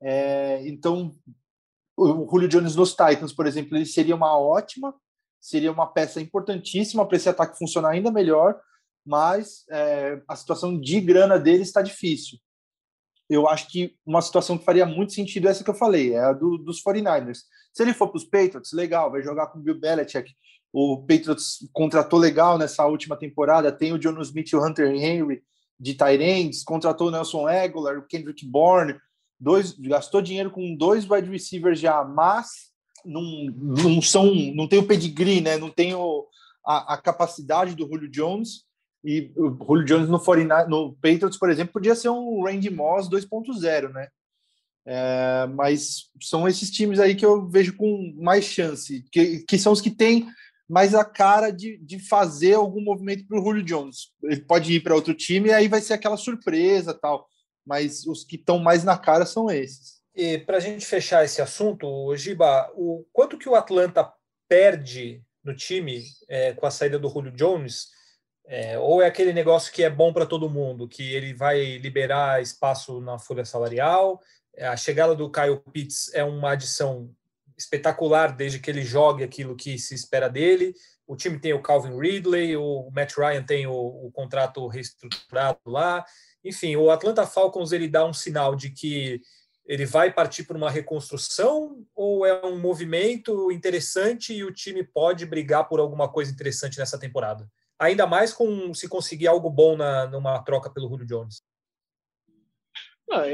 É, 0.00 0.64
então 0.68 1.12
o 1.96 2.30
Julio 2.30 2.46
Jones 2.46 2.76
nos 2.76 2.90
Titans, 2.90 3.32
por 3.32 3.44
exemplo, 3.44 3.76
ele 3.76 3.86
seria 3.86 4.14
uma 4.14 4.38
ótima, 4.38 4.94
seria 5.40 5.72
uma 5.72 5.88
peça 5.88 6.20
importantíssima 6.20 7.04
para 7.04 7.16
esse 7.16 7.28
ataque 7.28 7.58
funcionar 7.58 7.90
ainda 7.90 8.12
melhor, 8.12 8.56
mas 9.04 9.64
é, 9.68 10.22
a 10.28 10.36
situação 10.36 10.80
de 10.80 11.00
grana 11.00 11.40
dele 11.40 11.64
está 11.64 11.82
difícil. 11.82 12.38
Eu 13.32 13.48
acho 13.48 13.68
que 13.68 13.94
uma 14.04 14.20
situação 14.20 14.58
que 14.58 14.64
faria 14.64 14.86
muito 14.86 15.12
sentido 15.12 15.48
é 15.48 15.50
essa 15.50 15.64
que 15.64 15.70
eu 15.70 15.74
falei, 15.74 16.14
é 16.14 16.20
a 16.20 16.32
do, 16.32 16.58
dos 16.58 16.82
49ers. 16.82 17.40
Se 17.72 17.82
ele 17.82 17.94
for 17.94 18.08
para 18.08 18.18
os 18.18 18.24
Patriots, 18.24 18.72
legal, 18.72 19.10
vai 19.10 19.22
jogar 19.22 19.46
com 19.48 19.58
o 19.58 19.62
Bill 19.62 19.78
Belichick, 19.78 20.30
o 20.72 20.98
Patriots 21.06 21.58
contratou 21.72 22.18
legal 22.18 22.56
nessa 22.56 22.86
última 22.86 23.16
temporada. 23.16 23.70
Tem 23.70 23.92
o 23.92 23.98
John 23.98 24.20
Smith 24.22 24.50
e 24.50 24.56
o 24.56 24.64
Hunter 24.64 24.90
Henry 24.90 25.42
de 25.78 25.94
Tyrants, 25.94 26.62
contratou 26.62 27.08
o 27.08 27.10
Nelson 27.10 27.46
Aguilar, 27.46 27.98
o 27.98 28.06
Kendrick 28.06 28.46
Bourne, 28.46 28.96
dois, 29.38 29.72
gastou 29.72 30.22
dinheiro 30.22 30.50
com 30.50 30.74
dois 30.76 31.08
wide 31.08 31.28
receivers 31.28 31.78
já, 31.78 32.02
mas 32.04 32.72
não, 33.04 33.22
não 33.56 34.00
são, 34.00 34.32
não 34.54 34.68
tem 34.68 34.78
o 34.78 34.86
pedigree, 34.86 35.40
né? 35.40 35.58
Não 35.58 35.68
tem 35.68 35.94
o, 35.94 36.26
a, 36.64 36.94
a 36.94 36.98
capacidade 36.98 37.74
do 37.74 37.86
Julio 37.86 38.08
Jones. 38.08 38.64
E 39.04 39.32
o 39.36 39.50
Julio 39.50 39.84
Jones 39.84 40.08
no, 40.08 40.20
49, 40.20 40.70
no 40.70 40.92
Patriots, 40.94 41.38
por 41.38 41.50
exemplo, 41.50 41.72
podia 41.72 41.94
ser 41.94 42.08
um 42.08 42.44
Randy 42.44 42.70
Moss 42.70 43.08
2.0, 43.08 43.92
né? 43.92 44.08
É, 44.84 45.46
mas 45.54 46.10
são 46.20 46.46
esses 46.48 46.70
times 46.70 46.98
aí 46.98 47.14
que 47.14 47.24
eu 47.24 47.48
vejo 47.48 47.76
com 47.76 48.12
mais 48.16 48.44
chance, 48.44 49.04
que, 49.12 49.44
que 49.46 49.58
são 49.58 49.72
os 49.72 49.80
que 49.80 49.90
têm 49.90 50.26
mais 50.68 50.94
a 50.94 51.04
cara 51.04 51.50
de, 51.50 51.76
de 51.78 51.98
fazer 51.98 52.54
algum 52.54 52.80
movimento 52.80 53.26
para 53.26 53.38
o 53.38 53.44
Julio 53.44 53.62
Jones. 53.62 54.10
Ele 54.22 54.40
pode 54.40 54.72
ir 54.72 54.80
para 54.80 54.94
outro 54.94 55.14
time 55.14 55.48
e 55.48 55.52
aí 55.52 55.68
vai 55.68 55.80
ser 55.80 55.92
aquela 55.92 56.16
surpresa 56.16 56.94
tal. 56.94 57.28
Mas 57.64 58.06
os 58.06 58.24
que 58.24 58.36
estão 58.36 58.58
mais 58.58 58.82
na 58.82 58.96
cara 58.96 59.26
são 59.26 59.50
esses. 59.50 60.00
E 60.14 60.38
para 60.38 60.56
a 60.56 60.60
gente 60.60 60.84
fechar 60.84 61.24
esse 61.24 61.40
assunto, 61.40 62.16
Giba, 62.16 62.70
o 62.74 63.04
quanto 63.12 63.38
que 63.38 63.48
o 63.48 63.54
Atlanta 63.54 64.10
perde 64.48 65.22
no 65.44 65.54
time 65.54 66.02
é, 66.28 66.52
com 66.52 66.66
a 66.66 66.70
saída 66.70 66.98
do 66.98 67.08
Julio 67.08 67.32
Jones? 67.32 67.88
É, 68.44 68.78
ou 68.78 69.00
é 69.00 69.06
aquele 69.06 69.32
negócio 69.32 69.72
que 69.72 69.82
é 69.82 69.90
bom 69.90 70.12
para 70.12 70.26
todo 70.26 70.50
mundo, 70.50 70.88
que 70.88 71.14
ele 71.14 71.32
vai 71.32 71.78
liberar 71.78 72.42
espaço 72.42 73.00
na 73.00 73.18
folha 73.18 73.44
salarial? 73.44 74.20
A 74.58 74.76
chegada 74.76 75.14
do 75.14 75.30
Kyle 75.30 75.60
Pitts 75.72 76.12
é 76.12 76.22
uma 76.24 76.52
adição 76.52 77.10
espetacular 77.56 78.34
desde 78.34 78.58
que 78.58 78.70
ele 78.70 78.82
jogue 78.82 79.24
aquilo 79.24 79.56
que 79.56 79.78
se 79.78 79.94
espera 79.94 80.28
dele. 80.28 80.74
O 81.06 81.16
time 81.16 81.38
tem 81.38 81.52
o 81.52 81.62
Calvin 81.62 81.98
Ridley, 81.98 82.56
o 82.56 82.90
Matt 82.90 83.16
Ryan 83.16 83.42
tem 83.42 83.66
o, 83.66 83.72
o 83.74 84.10
contrato 84.12 84.66
reestruturado 84.66 85.58
lá. 85.66 86.04
Enfim, 86.44 86.76
o 86.76 86.90
Atlanta 86.90 87.26
Falcons 87.26 87.72
ele 87.72 87.88
dá 87.88 88.04
um 88.04 88.12
sinal 88.12 88.56
de 88.56 88.70
que 88.70 89.20
ele 89.64 89.86
vai 89.86 90.12
partir 90.12 90.42
por 90.44 90.56
uma 90.56 90.70
reconstrução 90.70 91.86
ou 91.94 92.26
é 92.26 92.44
um 92.44 92.58
movimento 92.58 93.50
interessante 93.52 94.32
e 94.34 94.42
o 94.42 94.52
time 94.52 94.82
pode 94.82 95.24
brigar 95.24 95.68
por 95.68 95.78
alguma 95.78 96.08
coisa 96.08 96.32
interessante 96.32 96.78
nessa 96.78 96.98
temporada? 96.98 97.48
Ainda 97.78 98.06
mais 98.06 98.32
com 98.32 98.72
se 98.72 98.88
conseguir 98.88 99.26
algo 99.26 99.50
bom 99.50 99.76
na, 99.76 100.06
numa 100.06 100.42
troca 100.42 100.70
pelo 100.70 100.88
Julio 100.88 101.06
Jones. 101.06 101.42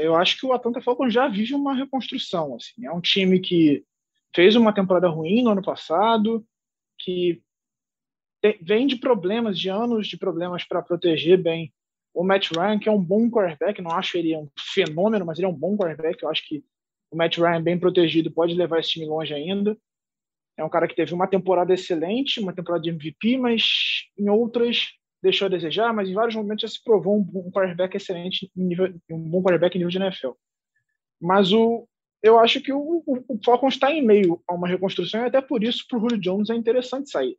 Eu 0.01 0.15
acho 0.15 0.37
que 0.37 0.45
o 0.45 0.51
Atlanta 0.51 0.81
Falcons 0.81 1.13
já 1.13 1.27
vive 1.27 1.53
uma 1.53 1.73
reconstrução. 1.73 2.55
Assim. 2.55 2.85
É 2.85 2.91
um 2.91 2.99
time 2.99 3.39
que 3.39 3.85
fez 4.35 4.55
uma 4.55 4.73
temporada 4.73 5.07
ruim 5.07 5.43
no 5.43 5.51
ano 5.51 5.61
passado, 5.61 6.45
que 6.97 7.41
vem 8.61 8.87
de 8.87 8.97
problemas, 8.97 9.57
de 9.57 9.69
anos 9.69 10.07
de 10.07 10.17
problemas 10.17 10.63
para 10.63 10.81
proteger 10.81 11.41
bem 11.41 11.73
o 12.13 12.23
Matt 12.23 12.51
Ryan, 12.51 12.79
que 12.79 12.89
é 12.89 12.91
um 12.91 13.01
bom 13.01 13.29
quarterback, 13.29 13.81
não 13.81 13.91
acho 13.91 14.17
ele 14.17 14.35
um 14.35 14.49
fenômeno, 14.57 15.25
mas 15.25 15.37
ele 15.37 15.45
é 15.45 15.49
um 15.49 15.55
bom 15.55 15.77
quarterback, 15.77 16.21
eu 16.21 16.29
acho 16.29 16.47
que 16.47 16.63
o 17.11 17.15
Matt 17.15 17.37
Ryan 17.37 17.61
bem 17.61 17.79
protegido 17.79 18.31
pode 18.31 18.53
levar 18.53 18.79
esse 18.79 18.89
time 18.89 19.05
longe 19.05 19.33
ainda. 19.33 19.77
É 20.59 20.63
um 20.63 20.69
cara 20.69 20.89
que 20.89 20.95
teve 20.95 21.13
uma 21.13 21.25
temporada 21.25 21.73
excelente, 21.73 22.41
uma 22.41 22.53
temporada 22.53 22.83
de 22.83 22.89
MVP, 22.89 23.37
mas 23.37 23.63
em 24.17 24.29
outras 24.29 24.89
deixou 25.23 25.45
a 25.45 25.49
desejar, 25.49 25.93
mas 25.93 26.09
em 26.09 26.13
vários 26.13 26.35
momentos 26.35 26.63
já 26.63 26.67
se 26.67 26.83
provou 26.83 27.17
um, 27.17 27.49
quarterback 27.49 27.95
excelente, 27.95 28.51
nível, 28.53 28.93
um 29.09 29.29
bom 29.29 29.41
quarterback 29.41 29.75
em 29.75 29.79
nível 29.79 29.91
de 29.91 29.97
NFL. 29.97 30.31
Mas 31.19 31.53
o, 31.53 31.87
eu 32.21 32.37
acho 32.37 32.59
que 32.59 32.73
o, 32.73 33.01
o, 33.05 33.23
o 33.29 33.39
Falcons 33.43 33.75
está 33.75 33.89
em 33.89 34.05
meio 34.05 34.41
a 34.49 34.53
uma 34.53 34.67
reconstrução 34.67 35.21
e 35.21 35.27
até 35.27 35.39
por 35.39 35.63
isso 35.63 35.85
para 35.87 35.97
o 35.97 36.01
Julio 36.01 36.19
Jones 36.19 36.49
é 36.49 36.55
interessante 36.55 37.09
sair. 37.09 37.37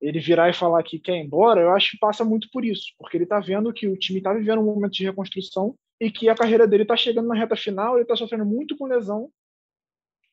Ele 0.00 0.20
virar 0.20 0.48
e 0.48 0.54
falar 0.54 0.82
que 0.84 1.00
quer 1.00 1.16
ir 1.16 1.24
embora, 1.24 1.60
eu 1.60 1.70
acho 1.70 1.92
que 1.92 1.98
passa 1.98 2.24
muito 2.24 2.48
por 2.52 2.64
isso, 2.64 2.86
porque 2.96 3.16
ele 3.16 3.24
está 3.24 3.40
vendo 3.40 3.72
que 3.72 3.88
o 3.88 3.96
time 3.96 4.18
está 4.18 4.32
vivendo 4.32 4.60
um 4.60 4.64
momento 4.64 4.92
de 4.92 5.04
reconstrução 5.04 5.74
e 6.00 6.08
que 6.08 6.28
a 6.28 6.36
carreira 6.36 6.68
dele 6.68 6.84
está 6.84 6.96
chegando 6.96 7.26
na 7.26 7.34
reta 7.34 7.56
final, 7.56 7.94
ele 7.94 8.02
está 8.02 8.14
sofrendo 8.14 8.46
muito 8.46 8.76
com 8.76 8.86
lesão 8.86 9.28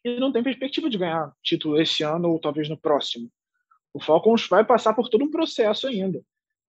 e 0.04 0.20
não 0.20 0.32
tem 0.32 0.44
perspectiva 0.44 0.90
de 0.90 0.98
ganhar 0.98 1.32
título 1.44 1.80
esse 1.80 2.04
ano 2.04 2.30
ou 2.30 2.40
talvez 2.40 2.68
no 2.68 2.78
próximo. 2.78 3.30
O 3.94 4.00
Falcons 4.00 4.48
vai 4.48 4.64
passar 4.64 4.94
por 4.94 5.10
todo 5.10 5.24
um 5.24 5.32
processo 5.32 5.88
ainda. 5.88 6.22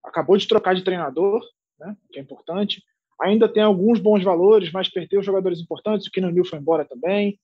Acabou 0.04 0.36
de 0.36 0.48
trocar 0.48 0.74
de 0.74 0.82
treinador, 0.82 1.40
né, 1.78 1.96
que 2.10 2.18
é 2.18 2.22
importante 2.22 2.82
ainda 3.22 3.48
tem 3.48 3.62
alguns 3.62 4.00
bons 4.00 4.22
valores, 4.24 4.72
mas 4.72 4.88
perdeu 4.88 5.22
jogadores 5.22 5.60
importantes, 5.60 6.06
o 6.06 6.10
Keenan 6.10 6.32
Neal 6.32 6.44
foi 6.44 6.58
embora 6.58 6.84
também. 6.84 7.38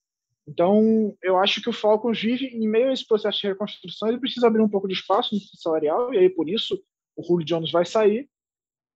Então, 0.46 1.14
eu 1.22 1.38
acho 1.38 1.62
que 1.62 1.68
o 1.68 1.72
Falcons 1.72 2.20
vive 2.20 2.46
em 2.46 2.66
meio 2.66 2.88
a 2.88 2.92
esse 2.92 3.06
processo 3.06 3.40
de 3.40 3.46
reconstrução, 3.46 4.08
ele 4.08 4.18
precisa 4.18 4.48
abrir 4.48 4.62
um 4.62 4.68
pouco 4.68 4.88
de 4.88 4.94
espaço 4.94 5.34
no 5.34 5.40
salarial, 5.40 6.12
e 6.12 6.18
aí 6.18 6.28
por 6.28 6.48
isso 6.48 6.82
o 7.16 7.22
Julio 7.22 7.46
Jones 7.46 7.70
vai 7.70 7.84
sair. 7.84 8.28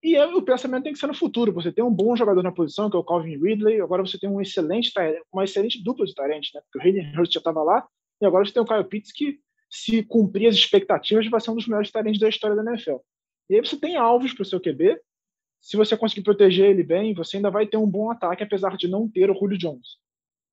E 0.03 0.17
aí, 0.17 0.33
o 0.33 0.41
pensamento 0.41 0.83
tem 0.83 0.93
que 0.93 0.99
ser 0.99 1.07
no 1.07 1.13
futuro. 1.13 1.53
Você 1.53 1.71
tem 1.71 1.83
um 1.83 1.93
bom 1.93 2.15
jogador 2.15 2.43
na 2.43 2.51
posição, 2.51 2.89
que 2.89 2.95
é 2.97 2.99
o 2.99 3.03
Calvin 3.03 3.37
Ridley, 3.37 3.79
agora 3.79 4.05
você 4.05 4.19
tem 4.19 4.29
um 4.29 4.41
excelente, 4.41 4.91
uma 5.31 5.45
excelente 5.45 5.81
dupla 5.81 6.05
de 6.05 6.13
tarente, 6.13 6.51
né? 6.53 6.61
Porque 6.61 6.77
o 6.77 6.81
Hayden 6.81 7.17
Hurst 7.17 7.33
já 7.33 7.39
estava 7.39 7.63
lá, 7.63 7.87
e 8.21 8.25
agora 8.25 8.45
você 8.45 8.51
tem 8.51 8.61
o 8.61 8.65
Kyle 8.65 8.83
Pitts, 8.83 9.13
que, 9.13 9.39
se 9.69 10.03
cumprir 10.03 10.47
as 10.47 10.55
expectativas, 10.55 11.27
vai 11.29 11.39
ser 11.39 11.51
um 11.51 11.55
dos 11.55 11.67
melhores 11.67 11.89
tarentes 11.89 12.19
da 12.19 12.27
história 12.27 12.55
da 12.55 12.69
NFL. 12.69 12.97
E 13.49 13.55
aí 13.55 13.61
você 13.61 13.77
tem 13.77 13.95
alvos 13.95 14.33
para 14.33 14.43
o 14.43 14.45
seu 14.45 14.59
QB, 14.59 14.99
se 15.63 15.77
você 15.77 15.95
conseguir 15.95 16.23
proteger 16.23 16.69
ele 16.69 16.83
bem, 16.83 17.13
você 17.13 17.37
ainda 17.37 17.49
vai 17.49 17.65
ter 17.65 17.77
um 17.77 17.89
bom 17.89 18.11
ataque, 18.11 18.43
apesar 18.43 18.75
de 18.75 18.89
não 18.89 19.09
ter 19.09 19.31
o 19.31 19.33
Julio 19.33 19.57
Jones. 19.57 19.97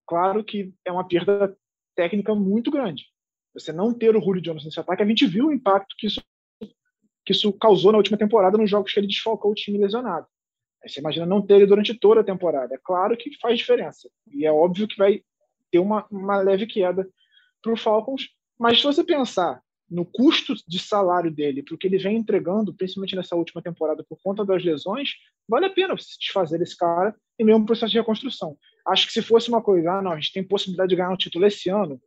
Claro 0.06 0.44
que 0.44 0.72
é 0.84 0.92
uma 0.92 1.06
perda 1.06 1.56
técnica 1.96 2.32
muito 2.32 2.70
grande. 2.70 3.06
Você 3.52 3.72
não 3.72 3.92
ter 3.92 4.14
o 4.14 4.20
Julio 4.20 4.40
Jones 4.40 4.64
nesse 4.64 4.78
ataque, 4.78 5.02
a 5.02 5.06
gente 5.06 5.26
viu 5.26 5.48
o 5.48 5.52
impacto 5.52 5.96
que 5.98 6.06
isso, 6.06 6.22
que 7.24 7.33
isso 7.33 7.52
causou 7.52 7.92
na 7.92 7.98
última 7.98 8.18
temporada 8.18 8.56
nos 8.56 8.70
jogos 8.70 8.92
que 8.92 9.00
ele 9.00 9.06
desfalcou 9.06 9.52
o 9.52 9.54
time 9.54 9.78
lesionado. 9.78 10.26
Aí 10.83 10.88
você 10.88 11.00
imagina 11.00 11.26
não 11.26 11.42
ter 11.42 11.54
ele 11.54 11.66
durante 11.66 11.94
toda 11.94 12.20
a 12.20 12.24
temporada. 12.24 12.74
É 12.74 12.78
claro 12.83 13.16
que 13.16 13.37
faz 13.38 13.59
diferença. 13.59 14.09
E 14.33 14.46
é 14.46 14.52
óbvio 14.52 14.88
que 14.88 14.96
vai 14.96 15.22
ter 15.70 15.78
uma, 15.78 16.06
uma 16.11 16.38
leve 16.38 16.66
queda 16.66 17.06
para 17.62 17.72
o 17.72 17.76
Falcons. 17.76 18.28
Mas 18.59 18.78
se 18.78 18.85
você 18.85 19.04
pensar 19.04 19.61
no 19.90 20.04
custo 20.04 20.54
de 20.68 20.78
salário 20.78 21.30
dele, 21.30 21.62
para 21.62 21.74
o 21.74 21.78
que 21.78 21.87
ele 21.87 21.98
vem 21.98 22.16
entregando, 22.16 22.72
principalmente 22.72 23.16
nessa 23.16 23.35
última 23.35 23.61
temporada, 23.61 24.04
por 24.09 24.18
conta 24.22 24.44
das 24.44 24.64
lesões, 24.64 25.11
vale 25.48 25.66
a 25.66 25.70
pena 25.70 25.96
se 25.98 26.18
desfazer 26.18 26.59
desse 26.59 26.76
cara 26.76 27.14
a 27.40 27.56
um 27.56 27.64
processo 27.64 27.90
de 27.90 27.98
reconstrução. 27.98 28.56
Acho 28.87 29.06
que 29.06 29.12
se 29.12 29.20
fosse 29.20 29.48
uma 29.48 29.61
coisa, 29.61 29.92
ah, 29.92 30.02
não, 30.02 30.12
a 30.12 30.16
gente 30.16 30.33
tem 30.33 30.44
possibilidade 30.44 30.90
de 30.90 30.96
ganhar 30.96 31.11
um 31.11 31.16
título 31.16 31.44
esse 31.46 31.68
ano, 31.68 32.00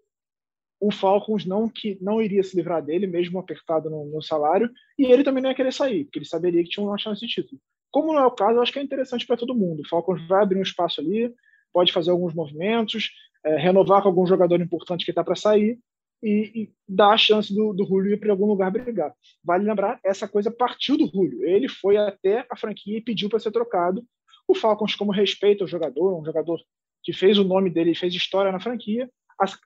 o 0.86 0.92
Falcons 0.92 1.46
não 1.46 1.70
que 1.70 1.98
não 2.02 2.22
iria 2.22 2.44
se 2.44 2.58
livrar 2.58 2.84
dele, 2.84 3.08
mesmo 3.08 3.40
apertado 3.40 3.90
no, 3.90 4.06
no, 4.06 4.22
salário, 4.22 4.70
e 5.00 5.06
ele 5.06 5.24
também 5.24 5.42
não 5.42 5.50
ia 5.50 5.56
querer 5.56 5.72
sair, 5.72 6.04
porque 6.04 6.20
ele 6.20 6.26
saberia 6.26 6.62
que 6.62 6.70
tinha 6.70 6.86
uma 6.86 6.98
chance 6.98 7.22
de 7.22 7.28
título. 7.28 7.62
Como 7.90 8.12
não 8.12 8.20
é 8.20 8.26
o 8.26 8.32
caso, 8.32 8.58
eu 8.58 8.62
acho 8.62 8.74
que 8.74 8.80
é 8.80 8.84
interessante 8.84 9.26
para 9.26 9.38
todo 9.38 9.56
mundo. 9.56 9.82
O 9.82 9.88
Falcons 9.88 10.28
vai 10.28 10.44
abrir 10.44 10.60
um 10.60 10.64
espaço 10.64 11.00
ali, 11.00 11.34
pode 11.72 11.94
fazer 11.94 12.12
alguns 12.12 12.34
movimentos, 12.34 13.12
é, 13.46 13.56
renovar 13.56 14.02
com 14.02 14.10
algum 14.10 14.26
jogador 14.26 14.60
importante 14.60 15.06
que 15.06 15.12
está 15.12 15.24
para 15.24 15.36
sair 15.36 15.80
e, 16.22 16.52
e, 16.54 16.74
dar 16.88 17.14
a 17.14 17.18
chance 17.18 17.54
do, 17.56 17.72
do 17.72 17.86
Julio 17.86 18.14
ir 18.14 18.20
para 18.20 18.32
algum 18.32 18.46
lugar 18.46 18.70
brigar. 18.70 19.14
Vale 19.42 19.64
lembrar, 19.64 20.02
essa 20.04 20.28
coisa 20.28 20.52
partiu 20.52 20.98
do 20.98 21.08
Julio. 21.08 21.46
Ele 21.46 21.70
foi 21.70 21.96
até 21.96 22.46
a 22.50 22.58
franquia 22.58 22.98
e 22.98 23.02
pediu 23.02 23.30
para 23.30 23.40
ser 23.40 23.52
trocado. 23.52 24.04
O 24.46 24.54
Falcons, 24.54 24.96
como 24.96 25.14
respeita 25.14 25.64
o 25.64 25.68
jogador, 25.68 26.20
um 26.20 26.26
jogador 26.26 26.60
que 27.02 27.14
fez 27.14 27.38
o 27.38 27.44
nome 27.44 27.70
dele 27.70 27.96
fez 27.96 28.14
história 28.14 28.52
na 28.52 28.60
franquia, 28.60 29.10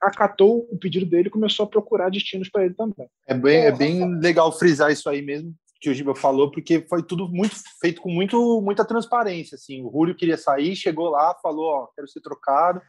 acatou 0.02 0.66
o 0.70 0.78
pedido 0.78 1.06
dele 1.06 1.28
e 1.28 1.30
começou 1.30 1.64
a 1.64 1.68
procurar 1.68 2.10
destinos 2.10 2.48
para 2.48 2.64
ele 2.64 2.74
também. 2.74 3.08
É 3.26 3.34
bem, 3.34 3.64
é 3.64 3.72
bem 3.72 4.18
legal 4.18 4.50
frisar 4.52 4.90
isso 4.90 5.08
aí 5.08 5.22
mesmo 5.22 5.54
que 5.80 5.88
o 5.88 5.94
Giba 5.94 6.14
falou, 6.14 6.50
porque 6.50 6.84
foi 6.88 7.02
tudo 7.02 7.28
muito 7.28 7.54
feito 7.80 8.00
com 8.00 8.10
muito, 8.10 8.60
muita 8.60 8.84
transparência. 8.84 9.54
Assim, 9.54 9.82
o 9.82 9.90
Julio 9.90 10.14
queria 10.14 10.36
sair, 10.36 10.74
chegou 10.74 11.08
lá, 11.08 11.34
falou: 11.42 11.66
Ó, 11.66 11.86
quero 11.94 12.08
ser 12.08 12.20
trocado. 12.20 12.82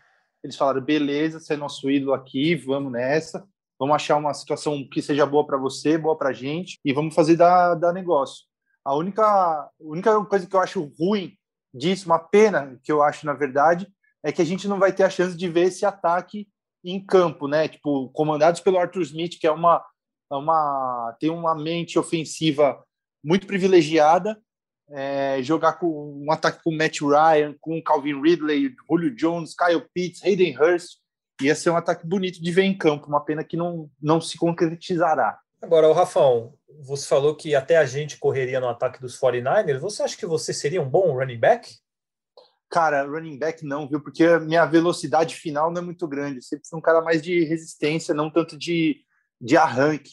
Eles 0.43 0.55
falaram: 0.55 0.81
beleza, 0.81 1.39
você 1.39 1.53
é 1.53 1.57
nosso 1.57 1.89
ídolo 1.89 2.13
aqui, 2.13 2.55
vamos 2.55 2.91
nessa. 2.91 3.45
Vamos 3.77 3.95
achar 3.95 4.17
uma 4.17 4.33
situação 4.33 4.85
que 4.91 5.01
seja 5.01 5.25
boa 5.25 5.45
para 5.45 5.57
você, 5.57 5.97
boa 5.97 6.17
para 6.17 6.29
a 6.29 6.33
gente, 6.33 6.79
e 6.83 6.91
vamos 6.91 7.15
fazer 7.15 7.37
da, 7.37 7.75
da 7.75 7.93
negócio. 7.93 8.45
A 8.83 8.93
única, 8.93 9.23
a 9.23 9.69
única 9.79 10.25
coisa 10.25 10.45
que 10.45 10.55
eu 10.55 10.59
acho 10.59 10.91
ruim 10.99 11.33
disso, 11.73 12.07
uma 12.07 12.19
pena 12.19 12.77
que 12.83 12.91
eu 12.91 13.01
acho, 13.01 13.25
na 13.25 13.33
verdade, 13.33 13.87
é 14.21 14.33
que 14.33 14.41
a 14.41 14.45
gente 14.45 14.67
não 14.67 14.79
vai 14.79 14.91
ter 14.91 15.03
a 15.03 15.09
chance 15.09 15.37
de 15.37 15.47
ver 15.47 15.67
esse 15.67 15.85
ataque 15.85 16.47
em 16.83 17.03
campo, 17.03 17.47
né? 17.47 17.67
Tipo, 17.67 18.09
comandados 18.09 18.61
pelo 18.61 18.77
Arthur 18.77 19.01
Smith, 19.01 19.39
que 19.39 19.47
é 19.47 19.51
uma, 19.51 19.83
é 20.31 20.35
uma 20.35 21.15
tem 21.19 21.29
uma 21.29 21.55
mente 21.55 21.97
ofensiva 21.97 22.81
muito 23.23 23.47
privilegiada. 23.47 24.39
É, 24.91 25.39
jogar 25.43 25.73
com 25.73 26.23
um 26.25 26.31
ataque 26.31 26.63
com 26.63 26.75
Matt 26.75 27.01
Ryan, 27.01 27.53
com 27.61 27.81
Calvin 27.81 28.19
Ridley, 28.19 28.73
Julio 28.89 29.15
Jones, 29.15 29.53
Kyle 29.55 29.85
Pitts, 29.93 30.23
Hayden 30.23 30.57
Hurst, 30.57 30.97
ia 31.41 31.53
ser 31.53 31.69
um 31.69 31.77
ataque 31.77 32.07
bonito 32.07 32.41
de 32.41 32.51
ver 32.51 32.63
em 32.63 32.75
campo. 32.75 33.07
Uma 33.07 33.23
pena 33.23 33.43
que 33.43 33.55
não, 33.55 33.89
não 34.01 34.19
se 34.19 34.35
concretizará. 34.37 35.39
Agora, 35.61 35.87
o 35.87 35.93
Rafão, 35.93 36.53
você 36.81 37.05
falou 37.05 37.35
que 37.35 37.53
até 37.53 37.77
a 37.77 37.85
gente 37.85 38.17
correria 38.17 38.59
no 38.59 38.69
ataque 38.69 38.99
dos 38.99 39.19
49ers. 39.19 39.79
Você 39.79 40.01
acha 40.01 40.17
que 40.17 40.25
você 40.25 40.53
seria 40.53 40.81
um 40.81 40.89
bom 40.89 41.13
running 41.13 41.37
back? 41.37 41.69
Cara, 42.69 43.03
running 43.03 43.37
back 43.37 43.65
não, 43.65 43.87
viu? 43.87 43.99
Porque 43.99 44.23
a 44.23 44.39
minha 44.39 44.65
velocidade 44.65 45.35
final 45.35 45.71
não 45.71 45.81
é 45.81 45.85
muito 45.85 46.07
grande. 46.07 46.37
Eu 46.37 46.41
sempre 46.43 46.67
fui 46.67 46.77
um 46.77 46.81
cara 46.81 47.01
mais 47.01 47.21
de 47.21 47.43
resistência, 47.43 48.13
não 48.13 48.29
tanto 48.29 48.57
de, 48.57 49.03
de 49.41 49.57
arranque. 49.57 50.11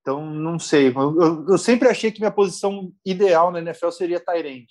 Então, 0.00 0.28
não 0.28 0.58
sei. 0.58 0.88
Eu, 0.88 1.22
eu, 1.22 1.46
eu 1.50 1.58
sempre 1.58 1.88
achei 1.88 2.10
que 2.10 2.18
minha 2.18 2.32
posição 2.32 2.92
ideal 3.06 3.52
na 3.52 3.60
NFL 3.60 3.90
seria 3.90 4.18
tight 4.18 4.66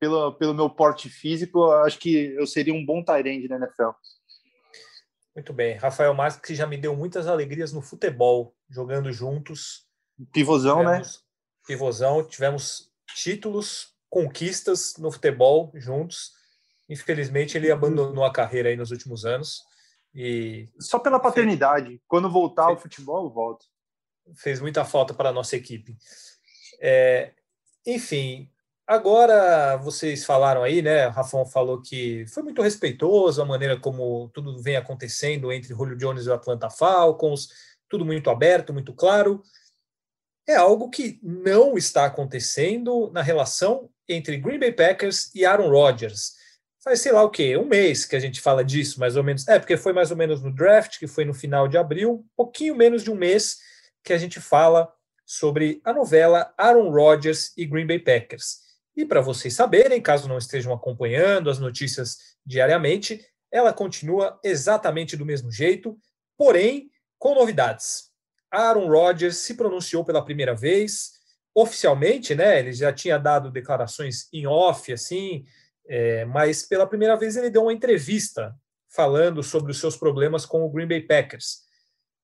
Pelo, 0.00 0.32
pelo 0.34 0.54
meu 0.54 0.68
porte 0.68 1.08
físico, 1.08 1.70
acho 1.70 1.98
que 1.98 2.34
eu 2.34 2.46
seria 2.46 2.74
um 2.74 2.84
bom 2.84 3.02
tight 3.04 3.48
na 3.48 3.56
NFL. 3.56 3.90
Muito 5.34 5.52
bem. 5.52 5.76
Rafael 5.76 6.12
Marques, 6.12 6.40
que 6.40 6.54
já 6.54 6.66
me 6.66 6.76
deu 6.76 6.96
muitas 6.96 7.28
alegrias 7.28 7.72
no 7.72 7.80
futebol, 7.80 8.56
jogando 8.68 9.12
juntos. 9.12 9.86
Pivôzão, 10.32 10.82
né? 10.82 10.96
tivemos, 10.96 11.14
né? 11.14 11.20
Pivôzão. 11.66 12.24
Tivemos 12.24 12.92
títulos, 13.14 13.94
conquistas 14.08 14.96
no 14.96 15.12
futebol 15.12 15.70
juntos. 15.76 16.32
Infelizmente, 16.90 17.56
ele 17.56 17.70
abandonou 17.70 18.24
a 18.24 18.32
carreira 18.32 18.68
aí 18.68 18.76
nos 18.76 18.90
últimos 18.90 19.24
anos. 19.24 19.62
E 20.12 20.68
Só 20.80 20.98
pela 20.98 21.20
paternidade. 21.20 22.02
Quando 22.08 22.28
voltar 22.28 22.64
ao 22.64 22.76
futebol, 22.76 23.26
eu 23.26 23.30
volto. 23.30 23.64
Fez 24.34 24.60
muita 24.60 24.84
falta 24.84 25.14
para 25.14 25.28
a 25.28 25.32
nossa 25.32 25.54
equipe. 25.54 25.96
É, 26.80 27.32
enfim, 27.86 28.50
agora 28.84 29.76
vocês 29.76 30.24
falaram 30.24 30.64
aí, 30.64 30.82
né? 30.82 31.06
O 31.06 31.12
Rafão 31.12 31.46
falou 31.46 31.80
que 31.80 32.26
foi 32.26 32.42
muito 32.42 32.60
respeitoso 32.60 33.40
a 33.40 33.44
maneira 33.44 33.78
como 33.78 34.28
tudo 34.34 34.60
vem 34.60 34.76
acontecendo 34.76 35.52
entre 35.52 35.72
Julio 35.72 35.96
Jones 35.96 36.26
e 36.26 36.28
o 36.28 36.34
Atlanta 36.34 36.68
Falcons, 36.70 37.50
tudo 37.88 38.04
muito 38.04 38.30
aberto, 38.30 38.72
muito 38.72 38.92
claro. 38.92 39.42
É 40.44 40.56
algo 40.56 40.90
que 40.90 41.20
não 41.22 41.78
está 41.78 42.06
acontecendo 42.06 43.12
na 43.12 43.22
relação 43.22 43.88
entre 44.08 44.38
Green 44.38 44.58
Bay 44.58 44.72
Packers 44.72 45.32
e 45.36 45.44
Aaron 45.44 45.70
Rodgers 45.70 46.39
faz 46.82 47.00
sei 47.00 47.12
lá 47.12 47.22
o 47.22 47.30
quê, 47.30 47.56
um 47.56 47.66
mês 47.66 48.04
que 48.04 48.16
a 48.16 48.20
gente 48.20 48.40
fala 48.40 48.64
disso, 48.64 48.98
mais 48.98 49.16
ou 49.16 49.22
menos. 49.22 49.46
É, 49.46 49.58
porque 49.58 49.76
foi 49.76 49.92
mais 49.92 50.10
ou 50.10 50.16
menos 50.16 50.42
no 50.42 50.52
draft, 50.52 50.98
que 50.98 51.06
foi 51.06 51.24
no 51.24 51.34
final 51.34 51.68
de 51.68 51.76
abril, 51.76 52.24
um 52.24 52.36
pouquinho 52.36 52.74
menos 52.74 53.02
de 53.02 53.10
um 53.10 53.14
mês 53.14 53.58
que 54.02 54.12
a 54.12 54.18
gente 54.18 54.40
fala 54.40 54.92
sobre 55.26 55.80
a 55.84 55.92
novela 55.92 56.52
Aaron 56.58 56.90
Rodgers 56.90 57.52
e 57.56 57.64
Green 57.64 57.86
Bay 57.86 57.98
Packers. 57.98 58.60
E 58.96 59.04
para 59.04 59.20
vocês 59.20 59.54
saberem, 59.54 60.00
caso 60.00 60.28
não 60.28 60.38
estejam 60.38 60.72
acompanhando 60.72 61.48
as 61.48 61.58
notícias 61.58 62.16
diariamente, 62.44 63.24
ela 63.52 63.72
continua 63.72 64.38
exatamente 64.42 65.16
do 65.16 65.26
mesmo 65.26 65.50
jeito, 65.50 65.98
porém 66.36 66.90
com 67.18 67.34
novidades. 67.34 68.10
Aaron 68.50 68.88
Rodgers 68.88 69.36
se 69.36 69.54
pronunciou 69.54 70.04
pela 70.04 70.24
primeira 70.24 70.54
vez 70.54 71.12
oficialmente, 71.54 72.34
né? 72.34 72.58
Ele 72.58 72.72
já 72.72 72.92
tinha 72.92 73.18
dado 73.18 73.50
declarações 73.50 74.28
em 74.32 74.46
off, 74.46 74.92
assim, 74.92 75.44
é, 75.86 76.24
mas 76.24 76.62
pela 76.62 76.86
primeira 76.86 77.16
vez 77.16 77.36
ele 77.36 77.50
deu 77.50 77.62
uma 77.62 77.72
entrevista 77.72 78.54
falando 78.88 79.42
sobre 79.42 79.70
os 79.70 79.78
seus 79.78 79.96
problemas 79.96 80.44
com 80.44 80.64
o 80.64 80.70
Green 80.70 80.88
Bay 80.88 81.00
Packers. 81.00 81.68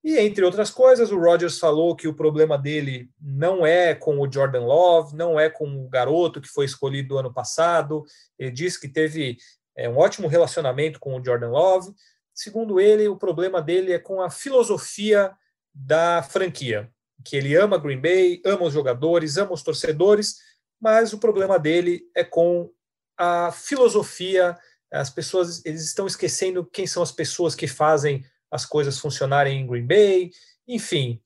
E, 0.07 0.19
entre 0.21 0.45
outras 0.45 0.71
coisas, 0.71 1.11
o 1.11 1.19
Rodgers 1.19 1.59
falou 1.59 1.97
que 1.97 2.07
o 2.07 2.14
problema 2.14 2.57
dele 2.57 3.11
não 3.21 3.66
é 3.66 3.92
com 3.92 4.21
o 4.21 4.33
Jordan 4.33 4.64
Love, 4.64 5.16
não 5.16 5.38
é 5.38 5.51
com 5.51 5.66
o 5.85 5.88
garoto 5.88 6.40
que 6.40 6.49
foi 6.49 6.64
escolhido 6.64 7.19
ano 7.19 7.35
passado. 7.35 8.05
Ele 8.38 8.53
disse 8.53 8.81
que 8.81 8.88
teve 8.88 9.37
é, 9.77 9.88
um 9.88 9.97
ótimo 9.97 10.29
relacionamento 10.29 11.01
com 11.01 11.16
o 11.16 11.25
Jordan 11.25 11.51
Love. 11.51 11.92
Segundo 12.33 12.79
ele, 12.79 13.09
o 13.09 13.16
problema 13.16 13.61
dele 13.61 13.92
é 13.92 13.99
com 13.99 14.23
a 14.23 14.31
filosofia 14.31 15.33
da 15.75 16.23
franquia, 16.23 16.88
que 17.25 17.37
ele 17.37 17.57
ama 17.57 17.77
Green 17.77 18.01
Bay, 18.01 18.40
ama 18.45 18.64
os 18.64 18.73
jogadores, 18.73 19.37
ama 19.37 19.53
os 19.53 19.62
torcedores, 19.62 20.37
mas 20.81 21.12
o 21.12 21.19
problema 21.19 21.59
dele 21.59 22.03
é 22.14 22.23
com 22.23 22.71
a 23.16 23.50
filosofia, 23.52 24.57
as 24.92 25.11
pessoas 25.11 25.64
eles 25.64 25.85
estão 25.85 26.07
esquecendo 26.07 26.64
quem 26.64 26.87
são 26.87 27.02
as 27.02 27.12
pessoas 27.12 27.55
que 27.55 27.66
fazem 27.66 28.24
as 28.50 28.64
coisas 28.64 28.98
funcionarem 28.98 29.61
em 29.61 29.66
Green 29.66 29.87
Bay, 29.87 30.31
enfim. 30.66 31.20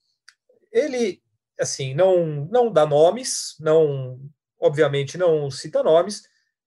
Ele 0.73 1.23
assim, 1.59 1.95
não 1.95 2.47
não 2.51 2.73
dá 2.73 2.87
nomes, 2.87 3.57
não 3.61 4.21
obviamente 4.59 5.19
não 5.19 5.51
cita 5.51 5.83
nomes, 5.83 6.23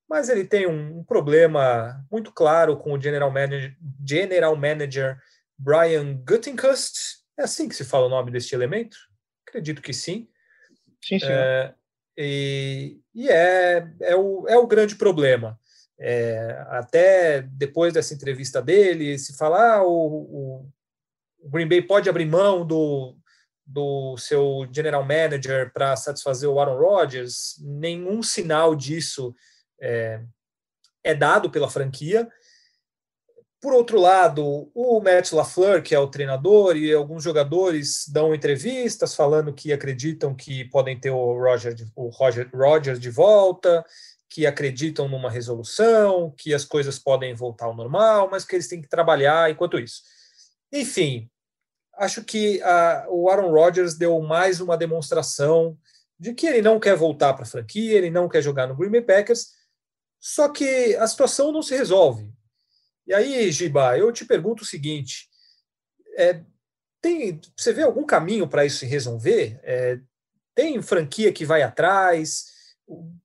mas 0.09 0.29
ele 0.29 0.45
tem 0.45 0.67
um, 0.67 1.03
problema 1.03 2.05
muito 2.12 2.31
claro 2.31 2.77
com 2.77 2.93
o 2.93 3.01
general 3.01 3.31
manager, 3.31 3.75
general 4.07 4.55
manager 4.55 5.17
Brian 5.57 6.15
Guttenkust. 6.23 7.23
É 7.38 7.43
assim 7.43 7.67
que 7.67 7.75
se 7.75 7.83
fala 7.83 8.05
o 8.05 8.09
nome 8.09 8.31
deste 8.31 8.53
elemento? 8.53 8.97
Acredito 9.47 9.81
que 9.81 9.93
sim. 9.93 10.27
Sim, 11.03 11.19
sim. 11.19 11.25
É, 11.27 11.73
e, 12.17 12.99
e 13.13 13.30
é, 13.30 13.88
é, 14.02 14.15
o, 14.15 14.47
é 14.47 14.58
o 14.58 14.67
grande 14.67 14.95
problema. 14.95 15.60
É, 15.99 16.65
até 16.69 17.41
depois 17.41 17.93
dessa 17.93 18.13
entrevista 18.13 18.62
dele, 18.62 19.17
se 19.17 19.38
falar 19.38 19.78
ah, 19.78 19.84
o, 19.84 20.67
o 21.43 21.49
Green 21.49 21.67
Bay 21.67 21.82
pode 21.82 22.10
abrir 22.10 22.26
mão 22.26 22.65
do, 22.65 23.15
do 23.65 24.17
seu 24.17 24.67
general 24.71 25.04
manager 25.04 25.71
para 25.71 25.95
satisfazer 25.95 26.49
o 26.49 26.60
Aaron 26.60 26.78
Rodgers, 26.78 27.56
nenhum 27.62 28.21
sinal 28.21 28.76
disso 28.76 29.34
é, 29.80 30.21
é 31.04 31.13
dado 31.13 31.49
pela 31.49 31.69
franquia. 31.69 32.30
Por 33.63 33.71
outro 33.71 33.97
lado, 33.97 34.69
o 34.76 34.99
Matt 34.99 35.32
LaFleur, 35.32 35.82
que 35.82 35.95
é 35.95 35.99
o 35.99 36.10
treinador, 36.10 36.76
e 36.76 36.93
alguns 36.93 37.23
jogadores 37.23 38.06
dão 38.10 38.36
entrevistas 38.36 39.15
falando 39.15 39.54
que 39.54 39.71
acreditam 39.71 40.36
que 40.36 40.65
podem 40.65 40.99
ter 40.99 41.12
o 41.12 41.39
Roger, 41.39 41.73
o 41.95 42.10
Roger 42.10 42.49
Rogers 42.54 42.99
de 42.99 43.10
volta, 43.10 43.86
que 44.30 44.45
acreditam 44.45 45.08
numa 45.08 45.30
resolução, 45.32 46.30
que 46.38 46.54
as 46.54 46.65
coisas 46.65 46.99
podem 46.99 47.34
voltar 47.34 47.67
ao 47.67 47.73
normal, 47.73 48.28
mas 48.30 48.43
que 48.43 48.54
eles 48.54 48.67
têm 48.67 48.82
que 48.82 48.89
trabalhar 48.89 49.49
enquanto 49.49 49.80
isso. 49.80 50.02
Enfim, 50.69 51.30
acho 51.95 52.21
que 52.21 52.62
a, 52.63 53.06
o 53.08 53.30
Aaron 53.30 53.49
Rodgers 53.49 53.97
deu 53.97 54.19
mais 54.19 54.60
uma 54.60 54.76
demonstração 54.76 55.78
de 56.19 56.34
que 56.34 56.47
ele 56.47 56.62
não 56.62 56.82
quer 56.82 56.97
voltar 56.97 57.34
para 57.34 57.43
a 57.43 57.47
franquia, 57.47 57.97
ele 57.97 58.10
não 58.10 58.28
quer 58.28 58.41
jogar 58.41 58.67
no 58.67 58.76
Green 58.76 58.91
Bay 58.91 59.02
Packers, 59.02 59.52
só 60.19 60.49
que 60.49 60.97
a 60.97 61.08
situação 61.08 61.49
não 61.49 61.62
se 61.62 61.78
resolve. 61.78 62.30
E 63.05 63.13
aí, 63.13 63.51
Giba, 63.51 63.97
eu 63.97 64.11
te 64.11 64.25
pergunto 64.25 64.63
o 64.63 64.67
seguinte: 64.67 65.27
é, 66.17 66.41
tem, 67.01 67.39
você 67.55 67.73
vê 67.73 67.83
algum 67.83 68.05
caminho 68.05 68.47
para 68.47 68.65
isso 68.65 68.79
se 68.79 68.85
resolver? 68.85 69.59
É, 69.63 69.99
tem 70.55 70.81
franquia 70.81 71.33
que 71.33 71.45
vai 71.45 71.61
atrás? 71.61 72.45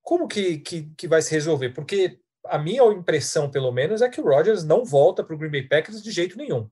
Como 0.01 0.27
que, 0.27 0.59
que, 0.59 0.91
que 0.97 1.07
vai 1.07 1.21
se 1.21 1.31
resolver? 1.31 1.69
Porque 1.69 2.19
a 2.45 2.57
minha 2.57 2.83
impressão, 2.91 3.49
pelo 3.49 3.71
menos, 3.71 4.01
é 4.01 4.09
que 4.09 4.19
o 4.19 4.25
Rodgers 4.25 4.63
não 4.63 4.83
volta 4.83 5.23
para 5.23 5.35
o 5.35 5.37
Green 5.37 5.51
Bay 5.51 5.67
Packers 5.67 6.01
de 6.01 6.11
jeito 6.11 6.37
nenhum. 6.37 6.69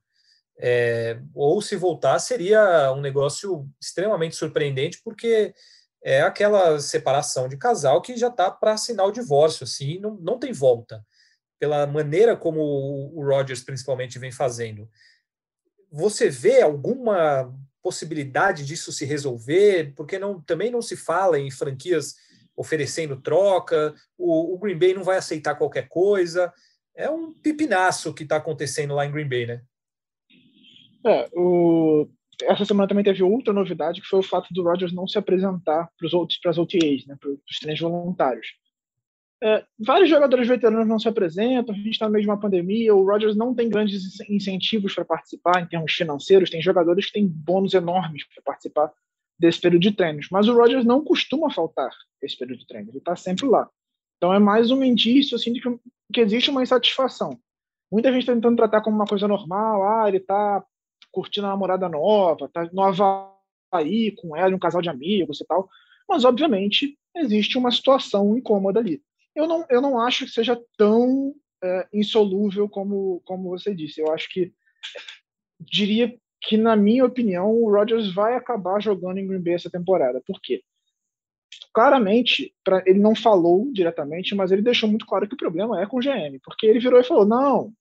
É, 0.60 1.20
ou 1.36 1.62
se 1.62 1.76
voltar, 1.76 2.18
seria 2.20 2.92
um 2.92 3.00
negócio 3.00 3.70
extremamente 3.80 4.36
surpreendente, 4.36 5.00
porque 5.04 5.54
é 6.04 6.22
aquela 6.22 6.80
separação 6.80 7.48
de 7.48 7.58
casal 7.58 8.02
que 8.02 8.18
já 8.18 8.28
está 8.28 8.50
para 8.50 8.74
assinar 8.74 9.06
o 9.06 9.12
divórcio, 9.12 9.64
assim, 9.64 10.00
não, 10.00 10.16
não 10.16 10.40
tem 10.40 10.52
volta. 10.52 11.06
Pela 11.60 11.88
maneira 11.88 12.36
como 12.36 12.62
o 13.14 13.24
Rodgers, 13.24 13.64
principalmente, 13.64 14.20
vem 14.20 14.32
fazendo. 14.32 14.90
Você 15.92 16.30
vê 16.30 16.62
alguma 16.62 17.54
possibilidade 17.82 18.66
disso 18.66 18.92
se 18.92 19.06
resolver? 19.06 19.94
Porque 19.96 20.20
não, 20.20 20.42
também 20.42 20.70
não 20.70 20.82
se 20.82 20.96
fala 20.98 21.40
em 21.40 21.50
franquias 21.50 22.16
oferecendo 22.58 23.22
troca, 23.22 23.94
o, 24.18 24.56
o 24.56 24.58
Green 24.58 24.78
Bay 24.78 24.94
não 24.94 25.04
vai 25.04 25.18
aceitar 25.18 25.56
qualquer 25.56 25.88
coisa. 25.88 26.52
É 26.96 27.08
um 27.08 27.32
pipinaço 27.32 28.14
que 28.14 28.24
está 28.24 28.38
acontecendo 28.38 28.96
lá 28.96 29.06
em 29.06 29.12
Green 29.12 29.30
Bay, 29.30 29.46
né? 29.46 29.62
É, 31.06 31.30
o... 31.34 32.10
essa 32.42 32.66
semana 32.66 32.90
também 32.90 33.04
teve 33.04 33.22
outra 33.22 33.54
novidade, 33.54 34.02
que 34.02 34.08
foi 34.08 34.20
o 34.20 34.24
fato 34.24 34.52
do 34.52 34.64
Rodgers 34.64 34.92
não 34.92 35.08
se 35.08 35.18
apresentar 35.18 35.90
para 35.96 36.08
as 36.50 36.58
OTAs, 36.58 37.06
né, 37.06 37.16
para 37.20 37.30
os 37.30 37.60
treinos 37.62 37.80
voluntários. 37.80 38.48
É, 39.42 39.64
vários 39.78 40.10
jogadores 40.10 40.48
veteranos 40.48 40.88
não 40.88 40.98
se 40.98 41.08
apresentam, 41.08 41.74
a 41.74 41.78
gente 41.78 41.92
está 41.92 42.08
no 42.08 42.12
meio 42.12 42.24
de 42.24 42.30
uma 42.30 42.40
pandemia, 42.40 42.96
o 42.96 43.06
Rodgers 43.06 43.36
não 43.36 43.54
tem 43.54 43.70
grandes 43.70 44.20
incentivos 44.28 44.96
para 44.96 45.06
participar 45.06 45.62
em 45.62 45.68
termos 45.68 45.94
financeiros, 45.94 46.50
tem 46.50 46.62
jogadores 46.62 47.06
que 47.06 47.14
têm 47.14 47.28
bônus 47.28 47.76
enormes 47.76 48.24
para 48.28 48.42
participar 48.42 48.92
desse 49.38 49.62
período 49.62 49.84
de 49.84 49.92
treinos, 49.92 50.28
mas 50.32 50.48
o 50.48 50.56
Rodgers 50.56 50.84
não 50.84 51.04
costuma 51.04 51.52
faltar 51.52 51.92
esse 52.20 52.36
período 52.36 52.60
de 52.60 52.68
treino, 52.68 52.90
ele 52.90 52.98
está 52.98 53.16
sempre 53.16 53.46
lá. 53.46 53.70
Então 54.18 54.34
é 54.34 54.40
mais 54.40 54.72
um 54.72 54.84
indício 54.84 55.36
assim, 55.36 55.54
de 55.54 55.62
que, 55.62 55.70
que 56.12 56.22
existe 56.22 56.50
uma 56.50 56.64
insatisfação. 56.64 57.40
Muita 57.92 58.12
gente 58.12 58.22
está 58.22 58.34
tentando 58.34 58.58
tratar 58.58 58.82
como 58.82 58.96
uma 58.96 59.06
coisa 59.06 59.28
normal, 59.28 59.84
ah, 59.88 60.08
ele 60.08 60.18
está 60.18 60.66
curtindo 61.12 61.46
a 61.46 61.52
namorada 61.52 61.88
nova, 61.88 62.46
está 62.46 62.68
no 62.74 62.82
Havaí 62.82 64.16
com 64.16 64.36
ela, 64.36 64.56
um 64.56 64.60
casal 64.60 64.82
de 64.82 64.90
amigos 64.90 65.40
e 65.40 65.46
tal, 65.46 65.70
mas 66.10 66.26
obviamente 66.26 66.98
existe 67.16 67.56
uma 67.56 67.72
situação 67.72 68.36
incômoda 68.36 68.80
ali 68.80 69.00
eu 69.38 69.48
não, 69.48 69.66
eu 69.70 69.80
não 69.80 70.00
acho 70.00 70.26
que 70.26 70.32
seja 70.32 70.60
tão 70.76 71.34
é, 71.64 71.88
insolúvel 71.94 72.68
como, 72.68 73.22
como 73.24 73.50
você 73.50 73.74
disse. 73.74 74.02
Eu 74.02 74.12
acho 74.12 74.28
que 74.30 74.52
diria 75.60 76.18
que, 76.42 76.58
na 76.58 76.76
minha 76.76 77.06
opinião, 77.06 77.52
o 77.52 77.72
Rodgers 77.72 78.12
vai 78.14 78.36
acabar 78.36 78.82
jogando 78.82 79.20
em 79.20 79.28
Green 79.28 79.42
Bay 79.42 79.54
essa 79.54 79.70
temporada. 79.70 80.22
Por 80.26 80.42
quê? 80.42 80.64
Claramente, 81.72 82.52
pra, 82.64 82.82
ele 82.88 83.00
não 83.00 83.16
falou 83.16 83.72
diretamente, 83.72 84.34
mas 84.34 84.52
ele 84.52 84.64
deixou 84.64 84.90
muito 84.90 85.06
claro 85.06 85.28
que 85.28 85.36
o 85.36 85.38
problema 85.38 85.80
é 85.80 85.86
com 85.86 85.98
o 85.98 86.02
GM, 86.02 86.40
porque 86.44 86.66
ele 86.66 86.80
virou 86.80 87.00
e 87.00 87.04
falou: 87.04 87.26
não, 87.26 87.72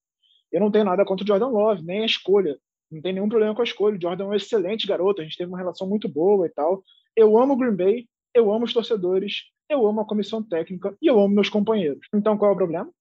eu 0.53 0.61
não 0.61 0.71
tenho 0.71 0.85
nada 0.85 1.07
contra 1.07 1.25
o 1.25 1.27
Jordan 1.27 1.49
Love, 1.49 1.83
nem 1.83 2.03
a 2.03 2.07
escolha. 2.07 2.59
Não 2.91 3.01
tem 3.01 3.15
nenhum 3.15 3.29
problema 3.29 3.55
com 3.55 3.63
a 3.63 3.65
escolha. 3.65 3.97
O 3.97 4.01
Jordan 4.01 4.25
é 4.25 4.29
um 4.29 4.35
excelente 4.35 4.87
garoto, 4.87 5.23
a 5.23 5.25
gente 5.25 5.39
teve 5.39 5.49
uma 5.49 5.59
relação 5.59 5.89
muito 5.89 6.07
boa 6.07 6.47
e 6.47 6.51
tal. 6.51 6.83
Eu 7.17 7.39
amo 7.39 7.55
o 7.55 7.57
Green 7.57 7.75
Bay, 7.75 8.07
eu 8.37 8.53
amo 8.53 8.67
os 8.67 8.73
torcedores, 8.73 9.45
eu 9.69 9.87
amo 9.87 10.03
a 10.03 10.07
comissão 10.07 10.43
técnica 10.43 10.97
e 11.01 11.07
eu 11.07 11.19
amo 11.19 11.35
meus 11.35 11.49
companheiros. 11.49 12.07
Então, 12.15 12.37
qual 12.37 12.51
é 12.51 12.55
o 12.55 12.57
problema? 12.57 12.93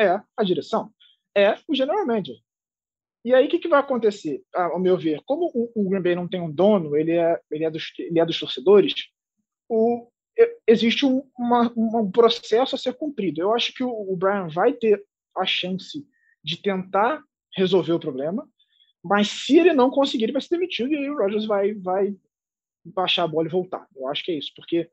É 0.00 0.20
a 0.36 0.44
direção. 0.44 0.92
É 1.36 1.58
o 1.66 1.74
general 1.74 2.06
manager. 2.06 2.36
E 3.24 3.34
aí, 3.34 3.46
o 3.46 3.48
que, 3.50 3.58
que 3.58 3.68
vai 3.68 3.80
acontecer, 3.80 4.42
ao 4.54 4.78
meu 4.78 4.96
ver? 4.96 5.20
Como 5.26 5.50
o, 5.52 5.72
o 5.74 5.90
Green 5.90 6.00
Bay 6.00 6.14
não 6.14 6.28
tem 6.28 6.40
um 6.40 6.50
dono, 6.50 6.96
ele 6.96 7.12
é, 7.12 7.40
ele 7.50 7.64
é, 7.64 7.70
dos, 7.70 7.92
ele 7.98 8.20
é 8.20 8.24
dos 8.24 8.38
torcedores, 8.38 8.94
o, 9.68 10.08
existe 10.64 11.04
um, 11.04 11.28
uma, 11.36 11.72
um 11.76 12.10
processo 12.10 12.76
a 12.76 12.78
ser 12.78 12.94
cumprido. 12.94 13.40
Eu 13.40 13.52
acho 13.52 13.74
que 13.74 13.82
o, 13.82 13.90
o 13.90 14.16
Brian 14.16 14.46
vai 14.46 14.72
ter 14.72 15.04
a 15.36 15.44
chance 15.44 16.06
de 16.42 16.56
tentar 16.62 17.22
resolver 17.56 17.92
o 17.92 18.00
problema, 18.00 18.48
mas 19.02 19.28
se 19.28 19.58
ele 19.58 19.72
não 19.72 19.90
conseguir, 19.90 20.24
ele 20.24 20.32
vai 20.32 20.42
ser 20.42 20.50
demitido 20.50 20.92
e 20.92 20.96
aí 20.96 21.10
o 21.10 21.18
Rogers 21.18 21.46
vai, 21.46 21.74
vai 21.74 22.14
baixar 22.94 23.24
a 23.24 23.28
bola 23.28 23.46
e 23.46 23.50
voltar. 23.50 23.86
Eu 23.94 24.08
acho 24.08 24.24
que 24.24 24.32
é 24.32 24.38
isso, 24.38 24.52
porque 24.54 24.90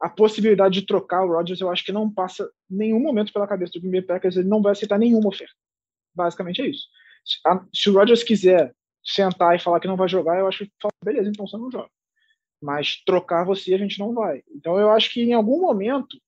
a 0.00 0.08
possibilidade 0.08 0.80
de 0.80 0.86
trocar 0.86 1.24
o 1.24 1.32
Rodgers, 1.32 1.60
eu 1.60 1.70
acho 1.70 1.84
que 1.84 1.92
não 1.92 2.10
passa 2.10 2.50
nenhum 2.68 3.00
momento 3.00 3.32
pela 3.32 3.46
cabeça 3.46 3.72
do 3.72 3.80
Green 3.80 3.92
Bay 3.92 4.02
Packers, 4.02 4.36
ele 4.36 4.48
não 4.48 4.60
vai 4.60 4.72
aceitar 4.72 4.98
nenhuma 4.98 5.28
oferta. 5.28 5.54
Basicamente 6.14 6.62
é 6.62 6.66
isso. 6.66 6.86
Se 7.72 7.90
o 7.90 7.94
Rodgers 7.94 8.22
quiser 8.22 8.74
sentar 9.04 9.56
e 9.56 9.58
falar 9.58 9.80
que 9.80 9.88
não 9.88 9.96
vai 9.96 10.08
jogar, 10.08 10.38
eu 10.38 10.46
acho 10.46 10.66
que 10.66 10.72
beleza, 11.04 11.28
então 11.28 11.46
você 11.46 11.56
não 11.56 11.70
joga. 11.70 11.90
Mas 12.60 13.02
trocar 13.04 13.44
você 13.44 13.74
a 13.74 13.78
gente 13.78 13.98
não 13.98 14.12
vai. 14.12 14.42
Então 14.54 14.78
eu 14.78 14.90
acho 14.90 15.12
que 15.12 15.22
em 15.22 15.32
algum 15.32 15.60
momento 15.60 16.18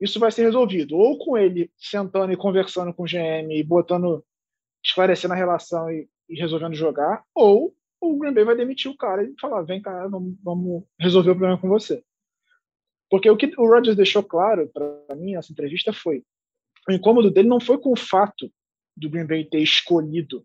isso 0.00 0.18
vai 0.18 0.30
ser 0.30 0.42
resolvido, 0.42 0.96
ou 0.96 1.18
com 1.18 1.38
ele 1.38 1.70
sentando 1.78 2.32
e 2.32 2.36
conversando 2.36 2.92
com 2.92 3.04
o 3.04 3.06
GM 3.06 3.50
e 3.52 3.62
botando 3.62 4.24
esclarecendo 4.84 5.32
a 5.32 5.36
relação 5.36 5.90
e, 5.90 6.08
e 6.28 6.38
resolvendo 6.38 6.74
jogar, 6.74 7.24
ou 7.34 7.74
o 8.04 8.18
Green 8.18 8.32
Bay 8.32 8.44
vai 8.44 8.56
demitir 8.56 8.90
o 8.90 8.96
cara 8.96 9.24
e 9.24 9.34
falar: 9.40 9.62
vem 9.62 9.80
cá, 9.80 10.06
vamos, 10.08 10.36
vamos 10.42 10.84
resolver 10.98 11.30
o 11.30 11.34
problema 11.34 11.60
com 11.60 11.68
você. 11.68 12.02
Porque 13.10 13.30
o 13.30 13.36
que 13.36 13.52
o 13.58 13.66
Rodgers 13.66 13.96
deixou 13.96 14.22
claro 14.22 14.68
para 14.68 15.16
mim 15.16 15.32
nessa 15.32 15.52
entrevista 15.52 15.92
foi: 15.92 16.24
o 16.88 16.92
incômodo 16.92 17.30
dele 17.30 17.48
não 17.48 17.60
foi 17.60 17.78
com 17.78 17.92
o 17.92 17.96
fato 17.96 18.50
do 18.96 19.10
Green 19.10 19.26
Bay 19.26 19.44
ter 19.44 19.60
escolhido 19.60 20.44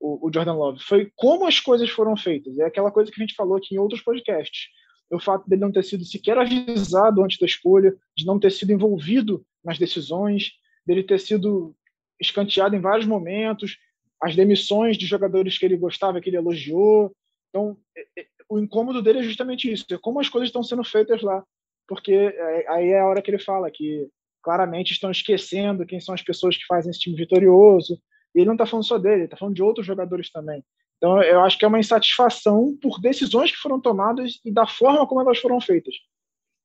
o, 0.00 0.28
o 0.28 0.32
Jordan 0.32 0.54
Love, 0.54 0.82
foi 0.82 1.10
como 1.16 1.46
as 1.46 1.60
coisas 1.60 1.90
foram 1.90 2.16
feitas. 2.16 2.58
É 2.58 2.64
aquela 2.64 2.90
coisa 2.90 3.10
que 3.10 3.20
a 3.20 3.24
gente 3.24 3.34
falou 3.34 3.56
aqui 3.56 3.74
em 3.74 3.78
outros 3.78 4.00
podcasts. 4.00 4.68
O 5.10 5.18
fato 5.18 5.48
dele 5.48 5.62
não 5.62 5.72
ter 5.72 5.82
sido 5.82 6.04
sequer 6.04 6.38
avisado 6.38 7.22
antes 7.22 7.38
da 7.38 7.46
escolha, 7.46 7.96
de 8.16 8.26
não 8.26 8.38
ter 8.38 8.52
sido 8.52 8.72
envolvido 8.72 9.44
nas 9.64 9.78
decisões, 9.78 10.52
dele 10.86 11.02
ter 11.02 11.18
sido 11.18 11.74
escanteado 12.20 12.76
em 12.76 12.80
vários 12.80 13.06
momentos, 13.06 13.78
as 14.22 14.34
demissões 14.34 14.96
de 14.96 15.06
jogadores 15.06 15.58
que 15.58 15.64
ele 15.64 15.76
gostava, 15.76 16.20
que 16.20 16.28
ele 16.28 16.36
elogiou. 16.36 17.12
Então, 17.50 17.76
é, 17.96 18.06
é, 18.20 18.26
o 18.48 18.58
incômodo 18.58 19.02
dele 19.02 19.20
é 19.20 19.22
justamente 19.22 19.70
isso, 19.70 19.84
é 19.90 19.98
como 19.98 20.20
as 20.20 20.28
coisas 20.28 20.48
estão 20.48 20.62
sendo 20.62 20.84
feitas 20.84 21.22
lá. 21.22 21.44
Porque 21.86 22.12
é, 22.12 22.64
aí 22.68 22.88
é 22.90 23.00
a 23.00 23.06
hora 23.06 23.22
que 23.22 23.30
ele 23.30 23.38
fala 23.38 23.70
que 23.70 24.08
claramente 24.42 24.92
estão 24.92 25.10
esquecendo 25.10 25.86
quem 25.86 26.00
são 26.00 26.14
as 26.14 26.22
pessoas 26.22 26.56
que 26.56 26.66
fazem 26.66 26.90
esse 26.90 27.00
time 27.00 27.16
vitorioso. 27.16 28.00
E 28.34 28.40
ele 28.40 28.46
não 28.46 28.54
está 28.54 28.66
falando 28.66 28.86
só 28.86 28.98
dele, 28.98 29.24
está 29.24 29.36
falando 29.36 29.54
de 29.54 29.62
outros 29.62 29.86
jogadores 29.86 30.30
também. 30.30 30.62
Então, 30.98 31.22
eu 31.22 31.40
acho 31.42 31.56
que 31.56 31.64
é 31.64 31.68
uma 31.68 31.78
insatisfação 31.78 32.76
por 32.82 33.00
decisões 33.00 33.50
que 33.50 33.56
foram 33.56 33.80
tomadas 33.80 34.40
e 34.44 34.52
da 34.52 34.66
forma 34.66 35.06
como 35.06 35.20
elas 35.20 35.38
foram 35.38 35.60
feitas. 35.60 35.94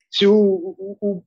Se 0.09 0.25
o, 0.25 0.35
o, 0.35 0.97
o 1.01 1.23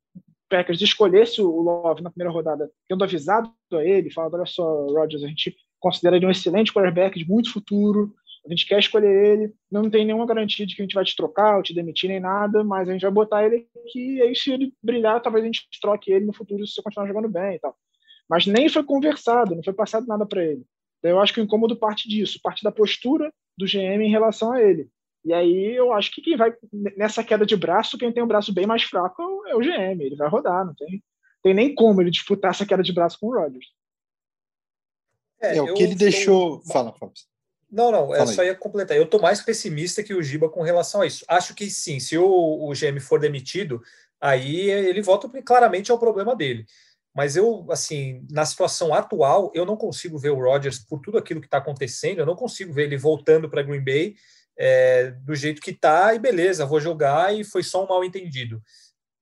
Packers 0.48 0.80
escolhesse 0.80 1.40
o 1.40 1.60
Love 1.60 2.02
na 2.02 2.10
primeira 2.10 2.32
rodada, 2.32 2.70
tendo 2.88 3.04
avisado 3.04 3.52
a 3.72 3.84
ele, 3.84 4.10
falando: 4.10 4.34
olha 4.34 4.46
só, 4.46 4.86
Rodgers, 4.86 5.22
a 5.22 5.28
gente 5.28 5.56
considera 5.78 6.16
ele 6.16 6.26
um 6.26 6.30
excelente 6.30 6.72
quarterback 6.72 7.18
de 7.18 7.28
muito 7.28 7.52
futuro, 7.52 8.14
a 8.46 8.50
gente 8.50 8.66
quer 8.66 8.78
escolher 8.78 9.10
ele, 9.10 9.52
não 9.70 9.90
tem 9.90 10.04
nenhuma 10.04 10.26
garantia 10.26 10.64
de 10.64 10.74
que 10.74 10.82
a 10.82 10.84
gente 10.84 10.94
vai 10.94 11.04
te 11.04 11.16
trocar 11.16 11.56
ou 11.56 11.62
te 11.62 11.74
demitir 11.74 12.08
nem 12.08 12.20
nada, 12.20 12.62
mas 12.62 12.88
a 12.88 12.92
gente 12.92 13.02
vai 13.02 13.10
botar 13.10 13.44
ele 13.44 13.66
aqui 13.84 14.16
e 14.16 14.22
aí 14.22 14.36
se 14.36 14.52
ele 14.52 14.72
brilhar, 14.82 15.20
talvez 15.20 15.42
a 15.42 15.46
gente 15.46 15.66
troque 15.80 16.12
ele 16.12 16.26
no 16.26 16.32
futuro 16.32 16.64
se 16.66 16.74
você 16.74 16.82
continuar 16.82 17.08
jogando 17.08 17.28
bem 17.28 17.56
e 17.56 17.58
tal. 17.58 17.76
Mas 18.28 18.46
nem 18.46 18.68
foi 18.68 18.84
conversado, 18.84 19.54
não 19.54 19.62
foi 19.62 19.72
passado 19.72 20.06
nada 20.06 20.24
para 20.24 20.44
ele. 20.44 20.64
Então 20.98 21.10
eu 21.10 21.20
acho 21.20 21.34
que 21.34 21.40
o 21.40 21.44
incômodo 21.44 21.76
parte 21.76 22.08
disso, 22.08 22.40
parte 22.42 22.62
da 22.62 22.70
postura 22.70 23.32
do 23.58 23.66
GM 23.66 24.02
em 24.02 24.10
relação 24.10 24.52
a 24.52 24.62
ele. 24.62 24.88
E 25.24 25.32
aí 25.32 25.74
eu 25.74 25.92
acho 25.92 26.12
que 26.12 26.22
quem 26.22 26.36
vai 26.36 26.54
nessa 26.96 27.24
queda 27.24 27.44
de 27.44 27.56
braço, 27.56 27.98
quem 27.98 28.12
tem 28.12 28.22
um 28.22 28.28
braço 28.28 28.54
bem 28.54 28.66
mais 28.66 28.84
fraco 28.84 29.22
é 29.48 29.56
o 29.56 29.60
GM, 29.60 30.00
ele 30.00 30.14
vai 30.14 30.28
rodar, 30.28 30.64
não 30.64 30.74
tem, 30.74 31.02
tem 31.42 31.52
nem 31.52 31.74
como 31.74 32.00
ele 32.00 32.10
disputar 32.10 32.52
essa 32.52 32.64
queda 32.64 32.82
de 32.82 32.92
braço 32.92 33.18
com 33.18 33.26
o 33.26 33.34
Rodgers. 33.34 33.66
É, 35.40 35.56
é 35.56 35.62
o 35.62 35.74
que 35.74 35.82
ele 35.82 35.94
deixou. 35.94 36.60
Fala, 36.62 36.92
Fábio. 36.92 37.14
Não, 37.70 37.90
não, 37.90 38.14
é 38.14 38.24
só 38.26 38.44
ia 38.44 38.54
completar. 38.54 38.96
Eu 38.96 39.04
estou 39.04 39.20
mais 39.20 39.42
pessimista 39.42 40.02
que 40.02 40.14
o 40.14 40.22
Giba 40.22 40.48
com 40.48 40.62
relação 40.62 41.00
a 41.00 41.06
isso. 41.06 41.24
Acho 41.28 41.54
que 41.54 41.68
sim, 41.68 41.98
se 41.98 42.16
o, 42.16 42.24
o 42.24 42.72
GM 42.72 43.00
for 43.00 43.18
demitido, 43.18 43.82
aí 44.20 44.70
ele 44.70 45.02
volta 45.02 45.28
claramente 45.42 45.90
ao 45.90 45.98
problema 45.98 46.34
dele. 46.34 46.64
Mas 47.14 47.34
eu, 47.34 47.66
assim, 47.70 48.24
na 48.30 48.44
situação 48.44 48.94
atual, 48.94 49.50
eu 49.54 49.64
não 49.64 49.76
consigo 49.76 50.18
ver 50.18 50.30
o 50.30 50.40
Rodgers 50.40 50.78
por 50.78 51.00
tudo 51.00 51.18
aquilo 51.18 51.40
que 51.40 51.46
está 51.46 51.58
acontecendo, 51.58 52.18
eu 52.18 52.26
não 52.26 52.36
consigo 52.36 52.72
ver 52.72 52.84
ele 52.84 52.96
voltando 52.96 53.48
para 53.48 53.62
Green 53.62 53.82
Bay 53.82 54.16
é, 54.56 55.10
do 55.22 55.34
jeito 55.34 55.60
que 55.60 55.70
está 55.70 56.14
e 56.14 56.18
beleza, 56.18 56.66
vou 56.66 56.80
jogar 56.80 57.34
e 57.34 57.42
foi 57.42 57.62
só 57.62 57.84
um 57.84 57.88
mal 57.88 58.04
entendido. 58.04 58.62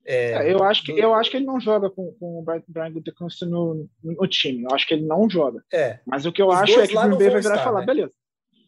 É, 0.07 0.33
é, 0.33 0.53
eu, 0.53 0.63
acho 0.63 0.85
que, 0.85 0.93
eu 0.93 1.15
acho 1.15 1.31
que 1.31 1.39
ele 1.39 1.47
não 1.47 1.59
joga 1.59 1.89
com, 1.89 2.13
com 2.15 2.39
o 2.39 2.43
Brian 2.43 2.93
Gutekunst 2.93 3.41
no, 3.43 3.89
no 4.03 4.27
time. 4.27 4.65
Eu 4.65 4.75
acho 4.75 4.87
que 4.87 4.95
ele 4.95 5.07
não 5.07 5.29
joga. 5.31 5.65
É. 5.73 6.01
Mas 6.07 6.27
o 6.27 6.33
que 6.33 6.43
eu 6.43 6.49
os 6.49 6.55
acho 6.57 6.81
é 6.81 6.87
que 6.87 6.97
o 6.97 7.01
Green 7.01 7.19
Bay 7.19 7.31
vai 7.31 7.41
virar 7.41 7.57
e 7.57 7.65
falar: 7.65 7.81
né? 7.81 7.87
beleza. 7.87 8.13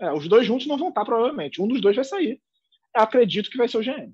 É, 0.00 0.12
os 0.12 0.28
dois 0.28 0.46
juntos 0.46 0.66
não 0.66 0.78
vão 0.78 0.88
estar, 0.88 1.04
provavelmente. 1.04 1.60
Um 1.60 1.68
dos 1.68 1.80
dois 1.80 1.94
vai 1.94 2.04
sair. 2.04 2.40
Eu 2.94 3.02
acredito 3.02 3.50
que 3.50 3.58
vai 3.58 3.68
ser 3.68 3.78
o 3.78 3.82
GM. 3.82 4.12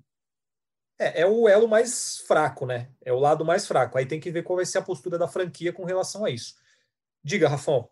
É, 0.99 1.23
é 1.23 1.27
o 1.27 1.49
elo 1.49 1.69
mais 1.69 2.19
fraco, 2.27 2.67
né? 2.67 2.89
É 3.05 3.13
o 3.13 3.19
lado 3.19 3.45
mais 3.45 3.67
fraco. 3.67 3.99
Aí 3.99 4.07
tem 4.07 4.21
que 4.21 4.31
ver 4.31 4.43
qual 4.43 4.57
vai 4.57 4.67
ser 4.67 4.79
a 4.79 4.83
postura 4.83 5.19
da 5.19 5.29
franquia 5.29 5.73
com 5.73 5.85
relação 5.85 6.25
a 6.25 6.31
isso. 6.31 6.55
Diga, 7.25 7.49
Rafão. 7.49 7.89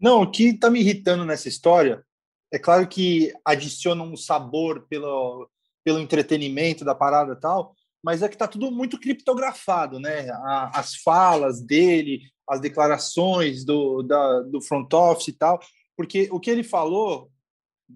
Não, 0.00 0.22
o 0.22 0.30
que 0.30 0.50
está 0.50 0.70
me 0.70 0.80
irritando 0.80 1.24
nessa 1.24 1.48
história 1.48 2.04
é 2.52 2.58
claro 2.58 2.86
que 2.86 3.32
adiciona 3.44 4.02
um 4.02 4.16
sabor 4.16 4.86
pelo, 4.88 5.50
pelo 5.84 5.98
entretenimento 5.98 6.84
da 6.84 6.94
parada 6.94 7.32
e 7.32 7.40
tal, 7.40 7.74
mas 8.02 8.22
é 8.22 8.28
que 8.28 8.34
está 8.34 8.46
tudo 8.46 8.70
muito 8.70 8.98
criptografado, 8.98 9.98
né? 9.98 10.28
as 10.72 10.96
falas 10.96 11.60
dele, 11.60 12.22
as 12.48 12.60
declarações 12.60 13.64
do, 13.64 14.02
da, 14.02 14.40
do 14.42 14.60
front 14.60 14.92
office 14.92 15.28
e 15.28 15.32
tal, 15.32 15.60
porque 15.96 16.28
o 16.30 16.38
que 16.38 16.50
ele 16.50 16.62
falou, 16.62 17.30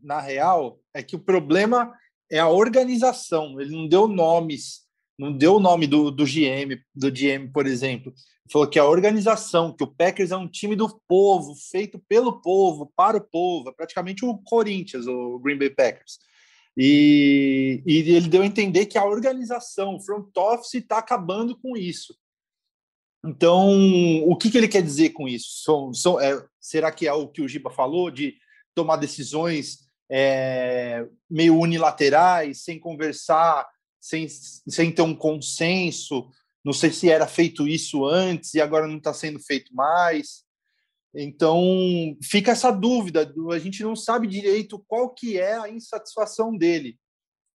na 0.02 0.20
real, 0.20 0.80
é 0.92 1.02
que 1.02 1.14
o 1.14 1.20
problema 1.20 1.92
é 2.30 2.38
a 2.38 2.48
organização. 2.48 3.60
Ele 3.60 3.76
não 3.76 3.86
deu 3.86 4.08
nomes, 4.08 4.80
não 5.18 5.32
deu 5.32 5.56
o 5.56 5.60
nome 5.60 5.86
do, 5.86 6.10
do 6.10 6.24
GM, 6.24 6.80
do 6.94 7.10
GM, 7.10 7.50
por 7.52 7.66
exemplo. 7.66 8.12
Ele 8.12 8.52
falou 8.52 8.68
que 8.68 8.78
a 8.78 8.84
organização, 8.84 9.72
que 9.72 9.84
o 9.84 9.86
Packers 9.86 10.32
é 10.32 10.36
um 10.36 10.48
time 10.48 10.74
do 10.74 10.88
povo, 11.06 11.54
feito 11.70 11.98
pelo 12.08 12.40
povo, 12.40 12.92
para 12.96 13.18
o 13.18 13.20
povo, 13.20 13.68
é 13.68 13.72
praticamente 13.72 14.24
o 14.24 14.36
Corinthians, 14.38 15.06
o 15.06 15.38
Green 15.38 15.58
Bay 15.58 15.70
Packers. 15.70 16.18
E, 16.76 17.82
e 17.86 17.98
ele 18.14 18.28
deu 18.28 18.42
a 18.42 18.46
entender 18.46 18.86
que 18.86 18.96
a 18.96 19.04
organização, 19.04 19.96
o 19.96 20.00
front 20.00 20.34
office, 20.36 20.74
está 20.74 20.98
acabando 20.98 21.56
com 21.58 21.76
isso. 21.76 22.16
Então, 23.24 23.68
o 24.26 24.36
que, 24.36 24.50
que 24.50 24.58
ele 24.58 24.68
quer 24.68 24.82
dizer 24.82 25.10
com 25.10 25.28
isso? 25.28 25.92
É, 26.20 26.44
será 26.60 26.90
que 26.90 27.06
é 27.06 27.12
o 27.12 27.28
que 27.28 27.40
o 27.40 27.48
Giba 27.48 27.70
falou, 27.70 28.10
de 28.10 28.36
tomar 28.74 28.96
decisões 28.96 29.86
é, 30.10 31.06
meio 31.30 31.56
unilaterais, 31.56 32.64
sem 32.64 32.80
conversar, 32.80 33.68
sem, 34.00 34.26
sem 34.28 34.90
ter 34.90 35.02
um 35.02 35.14
consenso? 35.14 36.28
Não 36.64 36.72
sei 36.72 36.90
se 36.90 37.08
era 37.08 37.26
feito 37.26 37.68
isso 37.68 38.04
antes 38.06 38.54
e 38.54 38.60
agora 38.60 38.88
não 38.88 38.96
está 38.96 39.14
sendo 39.14 39.38
feito 39.38 39.74
mais. 39.74 40.44
Então, 41.14 42.16
fica 42.22 42.52
essa 42.52 42.70
dúvida, 42.70 43.32
a 43.52 43.58
gente 43.58 43.82
não 43.82 43.94
sabe 43.94 44.26
direito 44.26 44.82
qual 44.88 45.10
que 45.10 45.38
é 45.38 45.58
a 45.58 45.68
insatisfação 45.68 46.56
dele. 46.56 46.98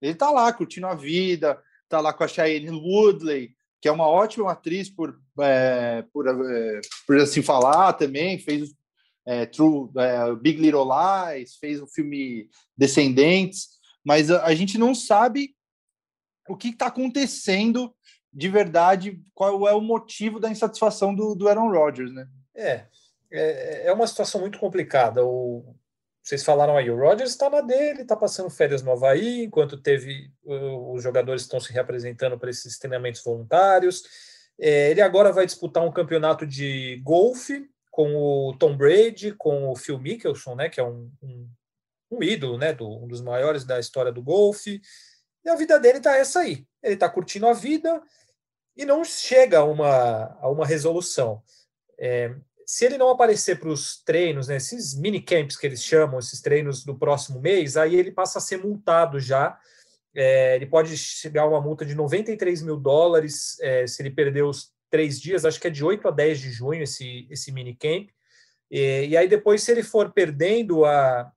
Ele 0.01 0.13
está 0.13 0.29
lá 0.29 0.53
curtindo 0.53 0.85
a 0.85 0.93
vida, 0.93 1.59
está 1.83 1.99
lá 1.99 2.13
com 2.13 2.23
a 2.23 2.27
Shailene 2.27 2.69
Woodley, 2.69 3.55
que 3.81 3.87
é 3.87 3.91
uma 3.91 4.07
ótima 4.07 4.51
atriz 4.51 4.89
por, 4.89 5.19
é, 5.39 6.03
por, 6.13 6.27
é, 6.27 6.81
por 7.05 7.17
assim 7.17 7.41
falar 7.41 7.93
também, 7.93 8.37
fez 8.37 8.69
é, 9.25 9.45
True, 9.45 9.89
é, 9.97 10.35
Big 10.35 10.61
Little 10.61 10.87
Lies, 10.87 11.55
fez 11.55 11.81
o 11.81 11.87
filme 11.87 12.49
Descendentes, 12.77 13.69
mas 14.05 14.29
a, 14.29 14.45
a 14.45 14.53
gente 14.53 14.77
não 14.77 14.93
sabe 14.93 15.55
o 16.47 16.55
que 16.55 16.69
está 16.69 16.87
acontecendo 16.87 17.93
de 18.31 18.49
verdade, 18.49 19.19
qual 19.33 19.67
é 19.67 19.73
o 19.73 19.81
motivo 19.81 20.39
da 20.39 20.49
insatisfação 20.49 21.13
do, 21.15 21.33
do 21.33 21.47
Aaron 21.47 21.71
Rodgers, 21.71 22.13
né? 22.13 22.27
É, 22.55 22.87
é, 23.31 23.87
é 23.87 23.93
uma 23.93 24.07
situação 24.07 24.41
muito 24.41 24.59
complicada. 24.59 25.25
O, 25.25 25.75
vocês 26.27 26.43
falaram 26.43 26.75
aí, 26.75 26.89
o 26.89 26.97
Rodgers 26.97 27.29
está 27.29 27.49
na 27.49 27.61
dele, 27.61 28.01
está 28.01 28.15
passando 28.15 28.49
férias 28.49 28.83
no 28.83 28.91
Havaí, 28.91 29.43
enquanto 29.43 29.81
teve 29.81 30.29
os 30.43 31.01
jogadores 31.01 31.43
estão 31.43 31.59
se 31.59 31.71
reapresentando 31.71 32.37
para 32.37 32.49
esses 32.49 32.77
treinamentos 32.77 33.23
voluntários. 33.23 34.03
É, 34.59 34.91
ele 34.91 35.01
agora 35.01 35.31
vai 35.31 35.45
disputar 35.45 35.85
um 35.85 35.91
campeonato 35.91 36.45
de 36.45 36.99
golfe 37.03 37.69
com 37.89 38.15
o 38.15 38.57
Tom 38.57 38.75
Brady, 38.75 39.31
com 39.31 39.69
o 39.69 39.75
Phil 39.75 39.97
Mickelson, 39.97 40.55
né, 40.55 40.69
que 40.69 40.79
é 40.79 40.83
um, 40.83 41.09
um, 41.23 41.49
um 42.11 42.21
ídolo, 42.21 42.57
né, 42.57 42.73
do, 42.73 42.87
um 42.87 43.07
dos 43.07 43.21
maiores 43.21 43.63
da 43.63 43.79
história 43.79 44.11
do 44.11 44.21
golfe. 44.21 44.81
E 45.45 45.49
a 45.49 45.55
vida 45.55 45.79
dele 45.79 45.99
está 45.99 46.17
essa 46.17 46.41
aí. 46.41 46.67
Ele 46.83 46.95
está 46.95 47.09
curtindo 47.09 47.47
a 47.47 47.53
vida 47.53 48.01
e 48.75 48.85
não 48.85 49.03
chega 49.03 49.59
a 49.59 49.63
uma, 49.63 50.37
a 50.41 50.49
uma 50.49 50.65
resolução. 50.65 51.41
É, 51.97 52.35
se 52.69 52.83
ele 52.85 52.97
não 52.97 53.09
aparecer 53.09 53.61
para 53.61 53.69
os 53.69 54.03
treinos, 54.03 54.49
né, 54.49 54.57
esses 54.57 54.93
mini 54.93 55.21
camps 55.21 55.55
que 55.55 55.65
eles 55.65 55.81
chamam, 55.81 56.19
esses 56.19 56.41
treinos 56.41 56.83
do 56.83 56.93
próximo 56.93 57.39
mês, 57.39 57.77
aí 57.77 57.95
ele 57.95 58.11
passa 58.11 58.39
a 58.39 58.41
ser 58.41 58.57
multado 58.57 59.21
já. 59.21 59.57
É, 60.13 60.57
ele 60.57 60.65
pode 60.65 60.97
chegar 60.97 61.43
a 61.43 61.47
uma 61.47 61.61
multa 61.61 61.85
de 61.85 61.95
93 61.95 62.61
mil 62.63 62.75
dólares 62.75 63.57
é, 63.61 63.87
se 63.87 64.01
ele 64.01 64.11
perder 64.11 64.43
os 64.43 64.73
três 64.89 65.21
dias, 65.21 65.45
acho 65.45 65.61
que 65.61 65.67
é 65.67 65.69
de 65.69 65.83
8 65.83 66.09
a 66.09 66.11
10 66.11 66.39
de 66.41 66.51
junho 66.51 66.83
esse, 66.83 67.25
esse 67.29 67.53
mini 67.53 67.73
camp. 67.73 68.09
E, 68.69 69.07
e 69.07 69.17
aí 69.17 69.29
depois, 69.29 69.63
se 69.63 69.71
ele 69.71 69.83
for 69.83 70.11
perdendo 70.11 70.83
a, 70.83 71.31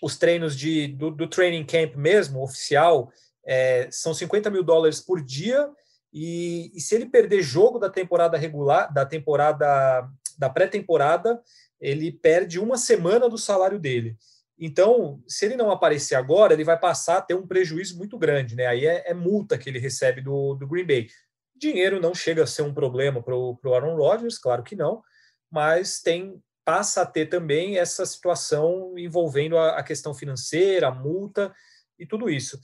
os 0.00 0.16
treinos 0.16 0.56
de, 0.56 0.86
do, 0.86 1.10
do 1.10 1.26
training 1.26 1.64
camp 1.64 1.96
mesmo, 1.96 2.44
oficial, 2.44 3.10
é, 3.44 3.88
são 3.90 4.14
50 4.14 4.48
mil 4.50 4.62
dólares 4.62 5.00
por 5.00 5.20
dia. 5.20 5.68
E, 6.12 6.70
e, 6.74 6.80
se 6.80 6.94
ele 6.94 7.06
perder 7.06 7.42
jogo 7.42 7.78
da 7.78 7.90
temporada 7.90 8.36
regular, 8.36 8.92
da 8.92 9.04
temporada 9.04 10.08
da 10.40 10.48
pré-temporada, 10.48 11.40
ele 11.78 12.10
perde 12.10 12.58
uma 12.58 12.78
semana 12.78 13.28
do 13.28 13.36
salário 13.36 13.78
dele. 13.78 14.16
Então, 14.58 15.22
se 15.28 15.44
ele 15.44 15.56
não 15.56 15.70
aparecer 15.70 16.14
agora, 16.14 16.54
ele 16.54 16.64
vai 16.64 16.78
passar 16.78 17.18
a 17.18 17.22
ter 17.22 17.34
um 17.34 17.46
prejuízo 17.46 17.96
muito 17.98 18.18
grande, 18.18 18.56
né? 18.56 18.66
Aí 18.66 18.86
é, 18.86 19.10
é 19.10 19.14
multa 19.14 19.58
que 19.58 19.68
ele 19.68 19.78
recebe 19.78 20.22
do, 20.22 20.54
do 20.54 20.66
Green 20.66 20.86
Bay. 20.86 21.08
Dinheiro 21.54 22.00
não 22.00 22.14
chega 22.14 22.42
a 22.42 22.46
ser 22.46 22.62
um 22.62 22.72
problema 22.72 23.22
para 23.22 23.36
o 23.36 23.58
Aaron 23.74 23.96
Rodgers, 23.96 24.38
claro 24.38 24.62
que 24.62 24.74
não, 24.74 25.02
mas 25.50 26.00
tem 26.00 26.42
passa 26.64 27.02
a 27.02 27.06
ter 27.06 27.26
também 27.26 27.78
essa 27.78 28.04
situação 28.06 28.94
envolvendo 28.96 29.56
a, 29.56 29.78
a 29.78 29.82
questão 29.82 30.14
financeira, 30.14 30.88
a 30.88 30.94
multa 30.94 31.52
e 31.98 32.06
tudo 32.06 32.30
isso 32.30 32.60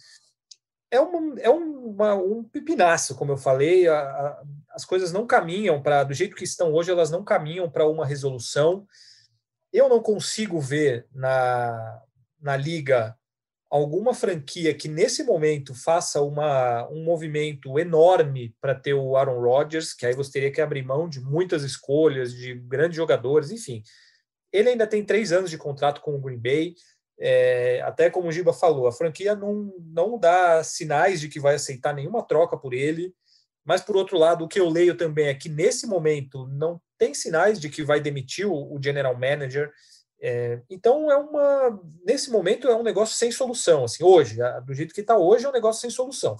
é, 0.90 1.01
uma, 1.01 1.40
é 1.40 1.51
uma, 1.51 2.14
um 2.14 2.44
pipinaço, 2.44 3.14
como 3.14 3.33
eu 3.33 3.37
falei. 3.37 3.88
A, 3.88 3.99
a, 3.99 4.42
as 4.70 4.85
coisas 4.85 5.12
não 5.12 5.27
caminham 5.27 5.83
para, 5.83 6.05
do 6.05 6.14
jeito 6.14 6.37
que 6.37 6.44
estão 6.44 6.72
hoje, 6.72 6.90
elas 6.90 7.11
não 7.11 7.25
caminham 7.25 7.70
para 7.70 7.88
uma 7.88 8.07
resolução. 8.07 8.87
Eu 9.72 9.88
não 9.88 10.01
consigo 10.01 10.61
ver 10.61 11.07
na, 11.12 12.03
na 12.40 12.57
liga 12.57 13.16
alguma 13.68 14.14
franquia 14.14 14.72
que 14.72 14.88
nesse 14.88 15.25
momento 15.25 15.75
faça 15.75 16.22
uma, 16.22 16.88
um 16.88 17.03
movimento 17.03 17.79
enorme 17.79 18.55
para 18.61 18.75
ter 18.75 18.94
o 18.94 19.16
Aaron 19.16 19.40
Rodgers, 19.40 19.92
que 19.92 20.07
aí 20.07 20.14
você 20.14 20.33
teria 20.33 20.53
que 20.53 20.61
abrir 20.61 20.85
mão 20.85 21.09
de 21.09 21.20
muitas 21.20 21.62
escolhas, 21.64 22.33
de 22.33 22.55
grandes 22.55 22.96
jogadores, 22.96 23.51
enfim. 23.51 23.83
Ele 24.53 24.70
ainda 24.70 24.87
tem 24.87 25.05
três 25.05 25.33
anos 25.33 25.51
de 25.51 25.59
contrato 25.59 26.01
com 26.01 26.14
o 26.14 26.20
Green 26.20 26.38
Bay 26.38 26.75
é, 27.18 27.81
até 27.83 28.11
como 28.11 28.29
o 28.29 28.33
Giba 28.33 28.52
falou, 28.52 28.87
a 28.87 28.92
franquia 28.92 29.35
não, 29.35 29.72
não 29.79 30.18
dá 30.18 30.62
sinais 30.62 31.20
de 31.20 31.29
que 31.29 31.40
vai 31.40 31.55
aceitar 31.55 31.94
nenhuma 31.94 32.22
troca 32.22 32.57
por 32.57 32.74
ele, 32.74 33.14
mas 33.64 33.81
por 33.81 33.96
outro 33.96 34.18
lado, 34.18 34.44
o 34.44 34.48
que 34.48 34.61
eu 34.61 34.68
leio 34.68 34.96
também 34.96 35.26
é 35.26 35.35
que 35.35 35.48
nesse 35.48 35.87
momento 35.87 36.46
não 36.46 36.81
tem 36.98 37.12
sinais 37.14 37.59
de 37.59 37.68
que 37.68 37.83
vai 37.83 38.00
demitir 38.00 38.46
o, 38.46 38.74
o 38.74 38.81
general 38.83 39.18
manager. 39.18 39.72
É, 40.20 40.61
então 40.70 41.11
é 41.11 41.16
uma 41.16 41.81
nesse 42.05 42.31
momento 42.31 42.68
é 42.68 42.76
um 42.76 42.83
negócio 42.83 43.16
sem 43.16 43.33
solução. 43.33 43.85
Assim, 43.85 44.05
hoje, 44.05 44.38
do 44.64 44.72
jeito 44.72 44.94
que 44.94 45.00
está 45.00 45.16
hoje, 45.16 45.44
é 45.44 45.48
um 45.48 45.52
negócio 45.52 45.81
sem 45.81 45.90
solução. 45.90 46.37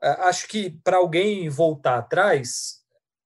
Acho 0.00 0.48
que 0.48 0.70
para 0.82 0.96
alguém 0.96 1.48
voltar 1.48 1.98
atrás, 1.98 2.80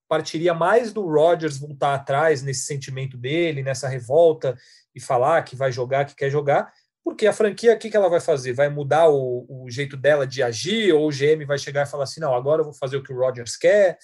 partiria 0.08 0.52
mais 0.52 0.92
do 0.92 1.06
Rodgers 1.06 1.56
voltar 1.56 1.94
atrás 1.94 2.42
nesse 2.42 2.62
sentimento 2.62 3.16
dele, 3.16 3.62
nessa 3.62 3.88
revolta 3.88 4.56
e 4.94 5.00
falar 5.00 5.42
que 5.42 5.56
vai 5.56 5.70
jogar, 5.70 6.04
que 6.04 6.14
quer 6.14 6.30
jogar, 6.30 6.72
porque 7.04 7.26
a 7.26 7.32
franquia, 7.32 7.74
o 7.74 7.78
que, 7.78 7.90
que 7.90 7.96
ela 7.96 8.08
vai 8.08 8.20
fazer? 8.20 8.52
Vai 8.52 8.68
mudar 8.68 9.08
o, 9.08 9.46
o, 9.48 9.70
jeito 9.70 9.96
dela 9.96 10.26
de 10.26 10.42
agir, 10.42 10.92
ou 10.92 11.08
o 11.08 11.10
GM 11.10 11.44
vai 11.46 11.58
chegar 11.58 11.86
e 11.86 11.90
falar 11.90 12.04
assim: 12.04 12.20
não, 12.20 12.34
agora 12.34 12.60
eu 12.60 12.64
vou 12.64 12.74
fazer 12.74 12.96
o 12.96 13.02
que 13.02 13.12
o 13.12 13.18
Rodgers 13.18 13.56
quer. 13.56 13.98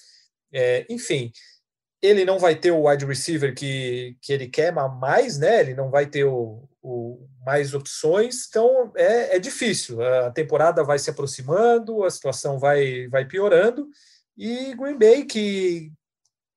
É, 0.53 0.87
enfim, 0.89 1.31
ele 2.01 2.25
não 2.25 2.39
vai 2.39 2.55
ter 2.55 2.71
o 2.71 2.89
wide 2.89 3.05
receiver 3.05 3.55
que, 3.55 4.17
que 4.21 4.33
ele 4.33 4.49
quer 4.49 4.73
mais, 4.73 5.39
né? 5.39 5.61
Ele 5.61 5.75
não 5.75 5.91
vai 5.91 6.07
ter 6.07 6.25
o, 6.25 6.69
o 6.83 7.29
mais 7.45 7.75
opções, 7.75 8.47
então 8.49 8.93
é, 8.97 9.37
é 9.37 9.39
difícil. 9.39 10.03
A 10.03 10.31
temporada 10.31 10.83
vai 10.83 10.99
se 10.99 11.11
aproximando, 11.11 12.05
a 12.05 12.11
situação 12.11 12.59
vai, 12.59 13.09
vai 13.09 13.25
piorando, 13.25 13.89
e 14.37 14.75
Green 14.75 14.99
Bay 14.99 15.25
que, 15.25 15.93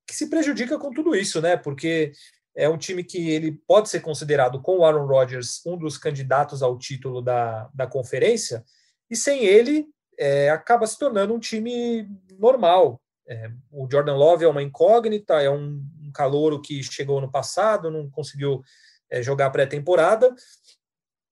que 0.07 0.15
se 0.15 0.29
prejudica 0.29 0.77
com 0.77 0.91
tudo 0.91 1.15
isso, 1.15 1.41
né? 1.41 1.57
Porque 1.57 2.11
é 2.55 2.67
um 2.67 2.77
time 2.77 3.03
que 3.03 3.29
ele 3.29 3.51
pode 3.67 3.89
ser 3.89 4.01
considerado, 4.01 4.61
com 4.61 4.79
o 4.79 4.85
Aaron 4.85 5.05
Rodgers, 5.05 5.61
um 5.65 5.77
dos 5.77 5.97
candidatos 5.97 6.61
ao 6.61 6.77
título 6.77 7.21
da, 7.21 7.69
da 7.73 7.87
conferência, 7.87 8.63
e 9.09 9.15
sem 9.15 9.45
ele, 9.45 9.87
é, 10.17 10.49
acaba 10.49 10.85
se 10.85 10.97
tornando 10.97 11.33
um 11.33 11.39
time 11.39 12.07
normal. 12.37 13.01
É, 13.27 13.51
o 13.71 13.87
Jordan 13.89 14.15
Love 14.15 14.43
é 14.43 14.47
uma 14.47 14.63
incógnita, 14.63 15.41
é 15.41 15.49
um, 15.49 15.83
um 16.01 16.11
calouro 16.11 16.61
que 16.61 16.83
chegou 16.83 17.21
no 17.21 17.31
passado, 17.31 17.91
não 17.91 18.09
conseguiu 18.09 18.61
é, 19.09 19.21
jogar 19.21 19.49
pré-temporada, 19.51 20.33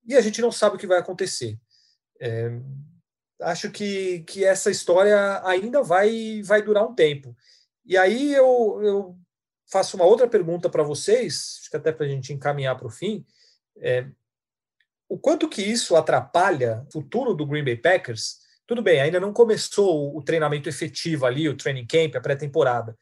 e 0.05 0.15
a 0.15 0.21
gente 0.21 0.41
não 0.41 0.51
sabe 0.51 0.75
o 0.75 0.79
que 0.79 0.87
vai 0.87 0.99
acontecer. 0.99 1.57
É, 2.21 2.51
acho 3.41 3.69
que, 3.69 4.21
que 4.21 4.45
essa 4.45 4.71
história 4.71 5.41
ainda 5.45 5.83
vai, 5.83 6.41
vai 6.43 6.61
durar 6.61 6.87
um 6.87 6.95
tempo. 6.95 7.35
E 7.85 7.97
aí 7.97 8.33
eu, 8.33 8.79
eu 8.81 9.17
faço 9.69 9.97
uma 9.97 10.05
outra 10.05 10.27
pergunta 10.27 10.69
para 10.69 10.83
vocês, 10.83 11.59
acho 11.59 11.69
que 11.69 11.77
até 11.77 11.91
para 11.91 12.05
a 12.05 12.09
gente 12.09 12.33
encaminhar 12.33 12.77
para 12.77 12.87
o 12.87 12.91
fim. 12.91 13.25
É, 13.79 14.07
o 15.09 15.17
quanto 15.17 15.47
que 15.47 15.61
isso 15.61 15.95
atrapalha 15.95 16.85
o 16.87 16.91
futuro 16.91 17.33
do 17.33 17.45
Green 17.45 17.63
Bay 17.63 17.77
Packers? 17.77 18.39
Tudo 18.65 18.81
bem, 18.81 18.99
ainda 18.99 19.19
não 19.19 19.31
começou 19.31 20.15
o 20.15 20.21
treinamento 20.21 20.67
efetivo 20.67 21.25
ali, 21.25 21.47
o 21.47 21.55
training 21.55 21.85
camp, 21.85 22.15
a 22.15 22.21
pré-temporada. 22.21 22.97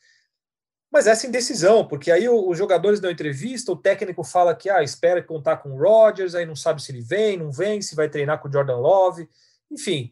Mas 0.92 1.08
essa 1.08 1.28
indecisão, 1.28 1.88
porque 1.88 2.12
aí 2.12 2.30
os 2.30 2.58
jogadores 2.58 3.00
dão 3.00 3.12
entrevista, 3.12 3.72
o 3.72 3.76
técnico 3.76 4.24
fala 4.24 4.56
que 4.56 4.70
ah, 4.70 4.84
espera 4.84 5.22
contar 5.22 5.58
com 5.58 5.74
o 5.74 5.78
Rodgers, 5.78 6.36
aí 6.36 6.46
não 6.46 6.56
sabe 6.56 6.82
se 6.82 6.92
ele 6.92 7.02
vem, 7.02 7.38
não 7.38 7.52
vem, 7.52 7.82
se 7.82 7.96
vai 7.96 8.08
treinar 8.08 8.40
com 8.40 8.48
o 8.48 8.52
Jordan 8.52 8.78
Love. 8.78 9.28
Enfim, 9.70 10.12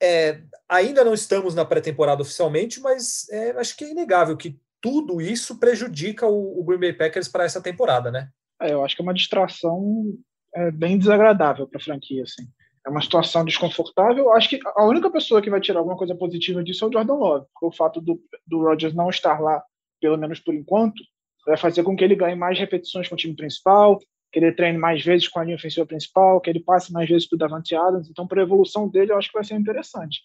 é, 0.00 0.40
ainda 0.68 1.04
não 1.04 1.12
estamos 1.12 1.54
na 1.54 1.64
pré-temporada 1.64 2.22
oficialmente, 2.22 2.80
mas 2.80 3.28
é, 3.30 3.50
acho 3.50 3.76
que 3.76 3.84
é 3.84 3.90
inegável 3.90 4.36
que 4.36 4.58
tudo 4.80 5.20
isso 5.20 5.58
prejudica 5.58 6.26
o, 6.26 6.60
o 6.60 6.64
Green 6.64 6.78
Bay 6.78 6.92
Packers 6.92 7.28
para 7.28 7.44
essa 7.44 7.62
temporada, 7.62 8.10
né? 8.10 8.28
É, 8.60 8.72
eu 8.72 8.84
acho 8.84 8.96
que 8.96 9.02
é 9.02 9.04
uma 9.04 9.14
distração 9.14 10.04
é, 10.54 10.70
bem 10.70 10.98
desagradável 10.98 11.66
para 11.66 11.78
a 11.78 11.82
franquia. 11.82 12.22
Assim. 12.22 12.44
É 12.86 12.90
uma 12.90 13.02
situação 13.02 13.44
desconfortável. 13.44 14.24
Eu 14.24 14.32
acho 14.32 14.48
que 14.48 14.58
a 14.64 14.84
única 14.84 15.10
pessoa 15.10 15.42
que 15.42 15.50
vai 15.50 15.60
tirar 15.60 15.80
alguma 15.80 15.96
coisa 15.96 16.14
positiva 16.14 16.62
disso 16.62 16.84
é 16.84 16.88
o 16.88 16.92
Jordan 16.92 17.14
Love, 17.14 17.46
porque 17.52 17.66
o 17.66 17.76
fato 17.76 18.00
do, 18.00 18.20
do 18.46 18.62
Rodgers 18.62 18.94
não 18.94 19.10
estar 19.10 19.40
lá, 19.40 19.62
pelo 20.00 20.16
menos 20.16 20.40
por 20.40 20.54
enquanto, 20.54 21.02
vai 21.46 21.56
fazer 21.56 21.82
com 21.82 21.96
que 21.96 22.04
ele 22.04 22.14
ganhe 22.14 22.36
mais 22.36 22.58
repetições 22.58 23.08
com 23.08 23.14
o 23.14 23.18
time 23.18 23.34
principal, 23.34 23.98
que 24.30 24.38
ele 24.38 24.52
treine 24.52 24.78
mais 24.78 25.02
vezes 25.04 25.28
com 25.28 25.40
a 25.40 25.44
linha 25.44 25.56
ofensiva 25.56 25.86
principal, 25.86 26.40
que 26.40 26.50
ele 26.50 26.60
passe 26.60 26.92
mais 26.92 27.08
vezes 27.08 27.26
para 27.26 27.36
o 27.36 27.38
Davante 27.38 27.74
Adams. 27.74 28.08
Então, 28.10 28.26
para 28.26 28.40
a 28.40 28.44
evolução 28.44 28.88
dele, 28.88 29.12
eu 29.12 29.16
acho 29.16 29.28
que 29.28 29.34
vai 29.34 29.44
ser 29.44 29.54
interessante. 29.54 30.20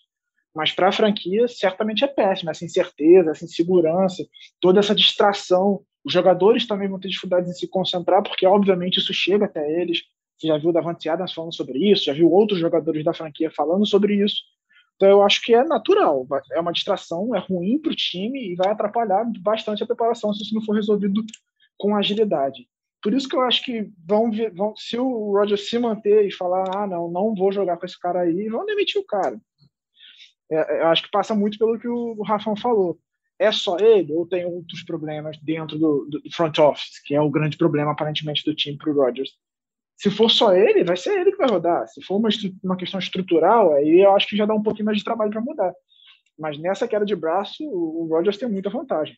Mas 0.55 0.71
para 0.71 0.89
a 0.89 0.91
franquia, 0.91 1.47
certamente 1.47 2.03
é 2.03 2.07
péssimo. 2.07 2.51
Essa 2.51 2.65
incerteza, 2.65 3.31
essa 3.31 3.45
insegurança, 3.45 4.23
toda 4.61 4.79
essa 4.79 4.93
distração. 4.93 5.81
Os 6.05 6.13
jogadores 6.13 6.67
também 6.67 6.87
vão 6.87 6.99
ter 6.99 7.07
dificuldades 7.07 7.49
em 7.49 7.53
se 7.53 7.67
concentrar, 7.67 8.21
porque, 8.21 8.45
obviamente, 8.45 8.97
isso 8.97 9.13
chega 9.13 9.45
até 9.45 9.81
eles. 9.81 10.01
Você 10.37 10.47
já 10.47 10.57
viu 10.57 10.69
o 10.69 10.73
Davante 10.73 11.09
Adams 11.09 11.33
falando 11.33 11.55
sobre 11.55 11.79
isso, 11.79 12.05
já 12.05 12.13
viu 12.13 12.31
outros 12.31 12.59
jogadores 12.59 13.03
da 13.03 13.13
franquia 13.13 13.49
falando 13.49 13.85
sobre 13.85 14.23
isso. 14.23 14.35
Então, 14.95 15.09
eu 15.09 15.23
acho 15.23 15.41
que 15.41 15.53
é 15.53 15.63
natural. 15.63 16.27
É 16.51 16.59
uma 16.59 16.71
distração, 16.71 17.35
é 17.35 17.39
ruim 17.39 17.79
para 17.79 17.91
o 17.91 17.95
time 17.95 18.51
e 18.51 18.55
vai 18.55 18.71
atrapalhar 18.71 19.25
bastante 19.39 19.81
a 19.83 19.87
preparação 19.87 20.33
se 20.33 20.43
isso 20.43 20.53
não 20.53 20.63
for 20.63 20.75
resolvido 20.75 21.23
com 21.77 21.95
agilidade. 21.95 22.67
Por 23.01 23.13
isso 23.13 23.27
que 23.27 23.35
eu 23.35 23.41
acho 23.41 23.63
que 23.63 23.89
vão, 24.07 24.31
vão 24.53 24.73
se 24.77 24.97
o 24.97 25.33
Roger 25.33 25.57
se 25.57 25.77
manter 25.77 26.25
e 26.25 26.31
falar, 26.31 26.63
ah, 26.73 26.87
não, 26.87 27.11
não 27.11 27.35
vou 27.35 27.51
jogar 27.51 27.75
com 27.75 27.85
esse 27.85 27.99
cara 27.99 28.21
aí, 28.21 28.47
vão 28.47 28.65
demitir 28.65 29.01
o 29.01 29.05
cara. 29.05 29.37
É, 30.51 30.55
é, 30.55 30.81
eu 30.81 30.87
acho 30.87 31.03
que 31.03 31.11
passa 31.11 31.33
muito 31.33 31.57
pelo 31.57 31.79
que 31.79 31.87
o 31.87 32.21
Rafão 32.23 32.55
falou. 32.55 32.99
É 33.39 33.51
só 33.51 33.77
ele 33.77 34.13
ou 34.13 34.27
tem 34.27 34.45
outros 34.45 34.83
problemas 34.83 35.37
dentro 35.41 35.77
do, 35.77 36.07
do 36.09 36.21
front 36.31 36.57
office, 36.59 37.01
que 37.03 37.15
é 37.15 37.21
o 37.21 37.29
grande 37.29 37.57
problema 37.57 37.91
aparentemente 37.91 38.43
do 38.45 38.55
time 38.55 38.77
para 38.77 38.91
o 38.91 38.95
Rodgers? 38.95 39.31
Se 39.97 40.09
for 40.09 40.29
só 40.29 40.53
ele, 40.53 40.83
vai 40.83 40.97
ser 40.97 41.19
ele 41.19 41.31
que 41.31 41.37
vai 41.37 41.49
rodar. 41.49 41.87
Se 41.87 42.01
for 42.03 42.17
uma, 42.17 42.29
uma 42.63 42.77
questão 42.77 42.99
estrutural, 42.99 43.73
aí 43.73 44.01
eu 44.01 44.15
acho 44.15 44.27
que 44.27 44.37
já 44.37 44.45
dá 44.45 44.53
um 44.53 44.63
pouquinho 44.63 44.85
mais 44.85 44.97
de 44.97 45.03
trabalho 45.03 45.31
para 45.31 45.41
mudar. 45.41 45.73
Mas 46.37 46.57
nessa 46.57 46.87
queda 46.87 47.05
de 47.05 47.15
braço, 47.15 47.63
o 47.63 48.07
Rodgers 48.09 48.37
tem 48.37 48.49
muita 48.49 48.69
vantagem. 48.69 49.17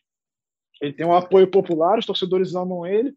Ele 0.80 0.92
tem 0.92 1.06
um 1.06 1.14
apoio 1.14 1.50
popular, 1.50 1.98
os 1.98 2.06
torcedores 2.06 2.54
amam 2.54 2.86
ele, 2.86 3.14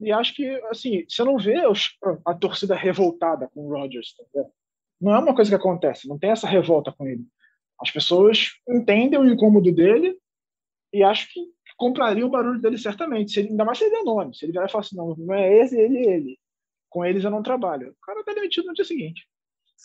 e 0.00 0.10
acho 0.12 0.34
que, 0.34 0.48
assim, 0.70 1.04
você 1.08 1.22
não 1.22 1.38
vê 1.38 1.62
a 2.24 2.34
torcida 2.34 2.74
revoltada 2.74 3.48
com 3.54 3.66
o 3.66 3.70
Rodgers. 3.70 4.14
Tá 4.16 4.42
não 5.00 5.14
é 5.14 5.18
uma 5.18 5.34
coisa 5.34 5.50
que 5.50 5.56
acontece, 5.56 6.08
não 6.08 6.18
tem 6.18 6.30
essa 6.30 6.46
revolta 6.46 6.92
com 6.92 7.06
ele. 7.06 7.24
As 7.82 7.90
pessoas 7.90 8.52
entendem 8.68 9.18
o 9.18 9.28
incômodo 9.28 9.72
dele 9.72 10.16
e 10.92 11.02
acho 11.02 11.32
que 11.32 11.40
comprariam 11.76 12.28
o 12.28 12.30
barulho 12.30 12.60
dele 12.60 12.78
certamente. 12.78 13.32
Se 13.32 13.40
ele, 13.40 13.48
ainda 13.50 13.64
mais 13.64 13.78
se 13.78 13.84
ele 13.84 13.96
der 13.96 14.04
nome. 14.04 14.34
Se 14.34 14.44
ele 14.44 14.52
vier 14.52 14.64
e 14.64 14.70
falar 14.70 14.84
assim, 14.84 14.96
não, 14.96 15.14
não 15.16 15.34
é 15.34 15.58
esse, 15.58 15.76
ele 15.76 15.98
ele. 16.06 16.38
Com 16.88 17.04
eles 17.04 17.24
eu 17.24 17.30
não 17.30 17.42
trabalho. 17.42 17.90
O 17.90 18.06
cara 18.06 18.22
tá 18.22 18.32
demitido 18.32 18.66
no 18.66 18.74
dia 18.74 18.84
seguinte. 18.84 19.26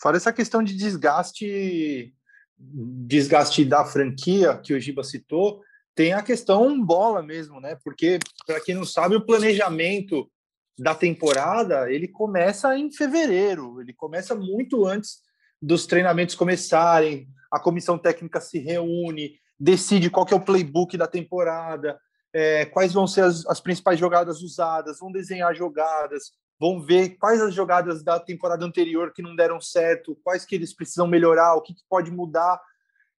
Fora 0.00 0.16
essa 0.16 0.32
questão 0.32 0.62
de 0.62 0.76
desgaste 0.76 2.14
desgaste 2.60 3.64
da 3.64 3.84
franquia 3.84 4.56
que 4.58 4.74
o 4.74 4.80
Giba 4.80 5.04
citou, 5.04 5.62
tem 5.94 6.12
a 6.12 6.22
questão 6.22 6.84
bola 6.84 7.22
mesmo, 7.22 7.60
né? 7.60 7.76
Porque, 7.84 8.18
para 8.46 8.60
quem 8.60 8.74
não 8.74 8.84
sabe, 8.84 9.16
o 9.16 9.24
planejamento 9.24 10.30
da 10.78 10.94
temporada 10.94 11.90
ele 11.90 12.08
começa 12.08 12.76
em 12.76 12.90
fevereiro, 12.90 13.80
ele 13.80 13.92
começa 13.92 14.34
muito 14.34 14.86
antes 14.86 15.20
dos 15.60 15.86
treinamentos 15.86 16.36
começarem, 16.36 17.28
a 17.50 17.58
comissão 17.58 17.98
técnica 17.98 18.40
se 18.40 18.58
reúne, 18.58 19.38
decide 19.58 20.10
qual 20.10 20.24
que 20.26 20.34
é 20.34 20.36
o 20.36 20.44
playbook 20.44 20.96
da 20.96 21.06
temporada, 21.06 21.98
é, 22.32 22.66
quais 22.66 22.92
vão 22.92 23.06
ser 23.06 23.22
as, 23.22 23.46
as, 23.46 23.60
principais 23.60 23.98
jogadas 23.98 24.42
usadas, 24.42 24.98
vão 24.98 25.10
desenhar 25.10 25.54
jogadas, 25.54 26.32
vão 26.60 26.80
ver 26.80 27.16
quais 27.16 27.40
as 27.40 27.54
jogadas 27.54 28.02
da 28.02 28.20
temporada 28.20 28.64
anterior 28.64 29.12
que 29.12 29.22
não 29.22 29.34
deram 29.34 29.60
certo, 29.60 30.18
quais 30.22 30.44
que 30.44 30.54
eles 30.54 30.74
precisam 30.74 31.06
melhorar, 31.06 31.54
o 31.54 31.62
que, 31.62 31.74
que 31.74 31.82
pode 31.88 32.10
mudar. 32.10 32.60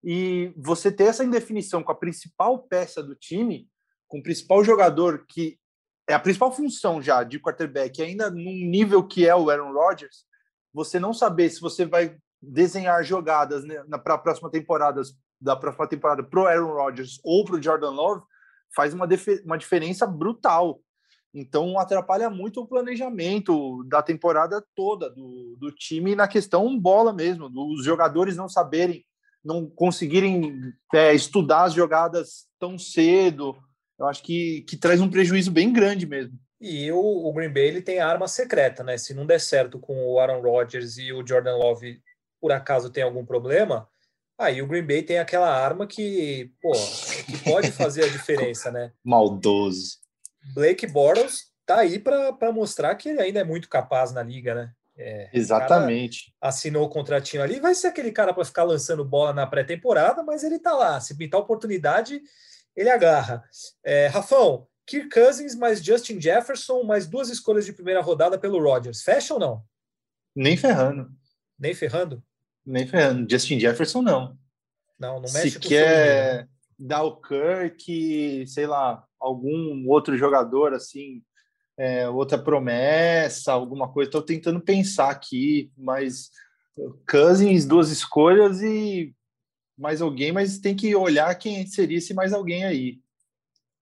E 0.03 0.53
você 0.55 0.91
ter 0.91 1.05
essa 1.05 1.23
indefinição 1.23 1.83
com 1.83 1.91
a 1.91 1.95
principal 1.95 2.59
peça 2.59 3.01
do 3.01 3.15
time, 3.15 3.67
com 4.07 4.19
o 4.19 4.23
principal 4.23 4.63
jogador 4.63 5.25
que 5.27 5.57
é 6.07 6.13
a 6.13 6.19
principal 6.19 6.51
função 6.51 7.01
já 7.01 7.23
de 7.23 7.39
quarterback, 7.39 8.01
ainda 8.01 8.31
num 8.31 8.65
nível 8.65 9.03
que 9.03 9.27
é 9.27 9.35
o 9.35 9.49
Aaron 9.49 9.73
Rodgers, 9.73 10.25
você 10.73 10.99
não 10.99 11.13
saber 11.13 11.49
se 11.49 11.61
você 11.61 11.85
vai 11.85 12.17
desenhar 12.41 13.03
jogadas 13.03 13.63
né, 13.63 13.75
para 14.03 14.15
a 14.15 14.17
próxima 14.17 14.49
temporada, 14.49 15.01
da 15.39 15.55
próxima 15.55 15.87
temporada 15.87 16.23
pro 16.23 16.47
Aaron 16.47 16.73
Rodgers 16.73 17.19
ou 17.23 17.43
pro 17.43 17.61
Jordan 17.61 17.91
Love, 17.91 18.23
faz 18.75 18.93
uma, 18.93 19.07
uma 19.45 19.57
diferença 19.57 20.05
brutal. 20.05 20.79
Então 21.33 21.77
atrapalha 21.77 22.29
muito 22.29 22.61
o 22.61 22.67
planejamento 22.67 23.83
da 23.83 24.01
temporada 24.01 24.63
toda 24.75 25.09
do, 25.09 25.55
do 25.59 25.71
time 25.71 26.15
na 26.15 26.27
questão 26.27 26.79
bola 26.79 27.13
mesmo, 27.13 27.49
dos 27.49 27.83
jogadores 27.83 28.35
não 28.35 28.49
saberem 28.49 29.05
não 29.43 29.69
conseguirem 29.69 30.73
é, 30.93 31.13
estudar 31.13 31.63
as 31.63 31.73
jogadas 31.73 32.47
tão 32.59 32.77
cedo, 32.77 33.55
eu 33.97 34.05
acho 34.05 34.23
que, 34.23 34.61
que 34.67 34.77
traz 34.77 35.01
um 35.01 35.09
prejuízo 35.09 35.51
bem 35.51 35.71
grande 35.71 36.05
mesmo. 36.05 36.37
E 36.59 36.91
o, 36.91 36.99
o 36.99 37.33
Green 37.33 37.51
Bay 37.51 37.67
ele 37.67 37.81
tem 37.81 37.99
a 37.99 38.07
arma 38.07 38.27
secreta, 38.27 38.83
né? 38.83 38.97
Se 38.97 39.13
não 39.13 39.25
der 39.25 39.39
certo 39.39 39.79
com 39.79 40.07
o 40.07 40.19
Aaron 40.19 40.41
Rodgers 40.41 40.97
e 40.97 41.13
o 41.13 41.25
Jordan 41.25 41.55
Love, 41.55 42.01
por 42.39 42.51
acaso 42.51 42.89
tem 42.89 43.03
algum 43.03 43.25
problema, 43.25 43.87
aí 44.37 44.61
o 44.61 44.67
Green 44.67 44.85
Bay 44.85 45.03
tem 45.03 45.19
aquela 45.19 45.49
arma 45.49 45.85
que, 45.85 46.51
pô, 46.61 46.71
que 47.25 47.37
pode 47.43 47.71
fazer 47.71 48.05
a 48.05 48.07
diferença, 48.09 48.71
né? 48.71 48.91
Maldoso. 49.03 49.97
Blake 50.53 50.87
Bortles 50.87 51.49
tá 51.65 51.79
aí 51.79 51.99
para 51.99 52.51
mostrar 52.51 52.95
que 52.95 53.09
ele 53.09 53.21
ainda 53.21 53.41
é 53.41 53.43
muito 53.43 53.69
capaz 53.69 54.11
na 54.11 54.23
liga, 54.23 54.55
né? 54.55 54.71
É, 54.97 55.29
Exatamente. 55.31 56.33
Assinou 56.41 56.85
o 56.85 56.89
contratinho 56.89 57.41
ali, 57.41 57.59
vai 57.59 57.73
ser 57.73 57.87
aquele 57.87 58.11
cara 58.11 58.33
para 58.33 58.43
ficar 58.43 58.63
lançando 58.63 59.05
bola 59.05 59.31
na 59.31 59.47
pré-temporada, 59.47 60.23
mas 60.23 60.43
ele 60.43 60.59
tá 60.59 60.73
lá. 60.73 60.99
Se 60.99 61.15
pintar 61.15 61.39
oportunidade, 61.39 62.21
ele 62.75 62.89
agarra. 62.89 63.41
É, 63.83 64.07
Rafão, 64.07 64.67
Kirk 64.85 65.09
Cousins 65.09 65.55
mais 65.55 65.81
Justin 65.81 66.19
Jefferson, 66.19 66.83
mais 66.83 67.07
duas 67.07 67.29
escolhas 67.29 67.65
de 67.65 67.71
primeira 67.71 68.01
rodada 68.01 68.37
pelo 68.37 68.61
Rodgers. 68.61 69.01
Fecha 69.01 69.35
ou 69.35 69.39
não? 69.39 69.63
Nem 70.35 70.57
ferrando. 70.57 71.09
Nem 71.57 71.73
ferrando? 71.73 72.21
Nem 72.65 72.87
ferrando. 72.87 73.29
Justin 73.29 73.59
Jefferson, 73.59 74.01
não. 74.01 74.37
Não, 74.99 75.15
não 75.15 75.31
mexe 75.33 75.51
Se 75.51 75.59
quer 75.59 76.47
dar 76.77 77.03
o 77.03 77.19
Kirk, 77.21 78.45
sei 78.47 78.67
lá, 78.67 79.03
algum 79.19 79.87
outro 79.87 80.17
jogador 80.17 80.73
assim 80.73 81.21
é, 81.79 82.09
outra 82.09 82.37
promessa, 82.37 83.53
alguma 83.53 83.89
coisa. 83.89 84.09
Estou 84.09 84.21
tentando 84.21 84.59
pensar 84.59 85.09
aqui, 85.09 85.71
mas 85.77 86.29
Cousins, 87.09 87.65
duas 87.65 87.89
escolhas 87.89 88.61
e 88.61 89.15
mais 89.77 90.01
alguém, 90.01 90.33
mas 90.33 90.59
tem 90.59 90.75
que 90.75 90.93
olhar 90.93 91.33
quem 91.35 91.65
seria 91.65 91.97
esse 91.97 92.13
mais 92.13 92.33
alguém 92.33 92.65
aí. 92.65 92.99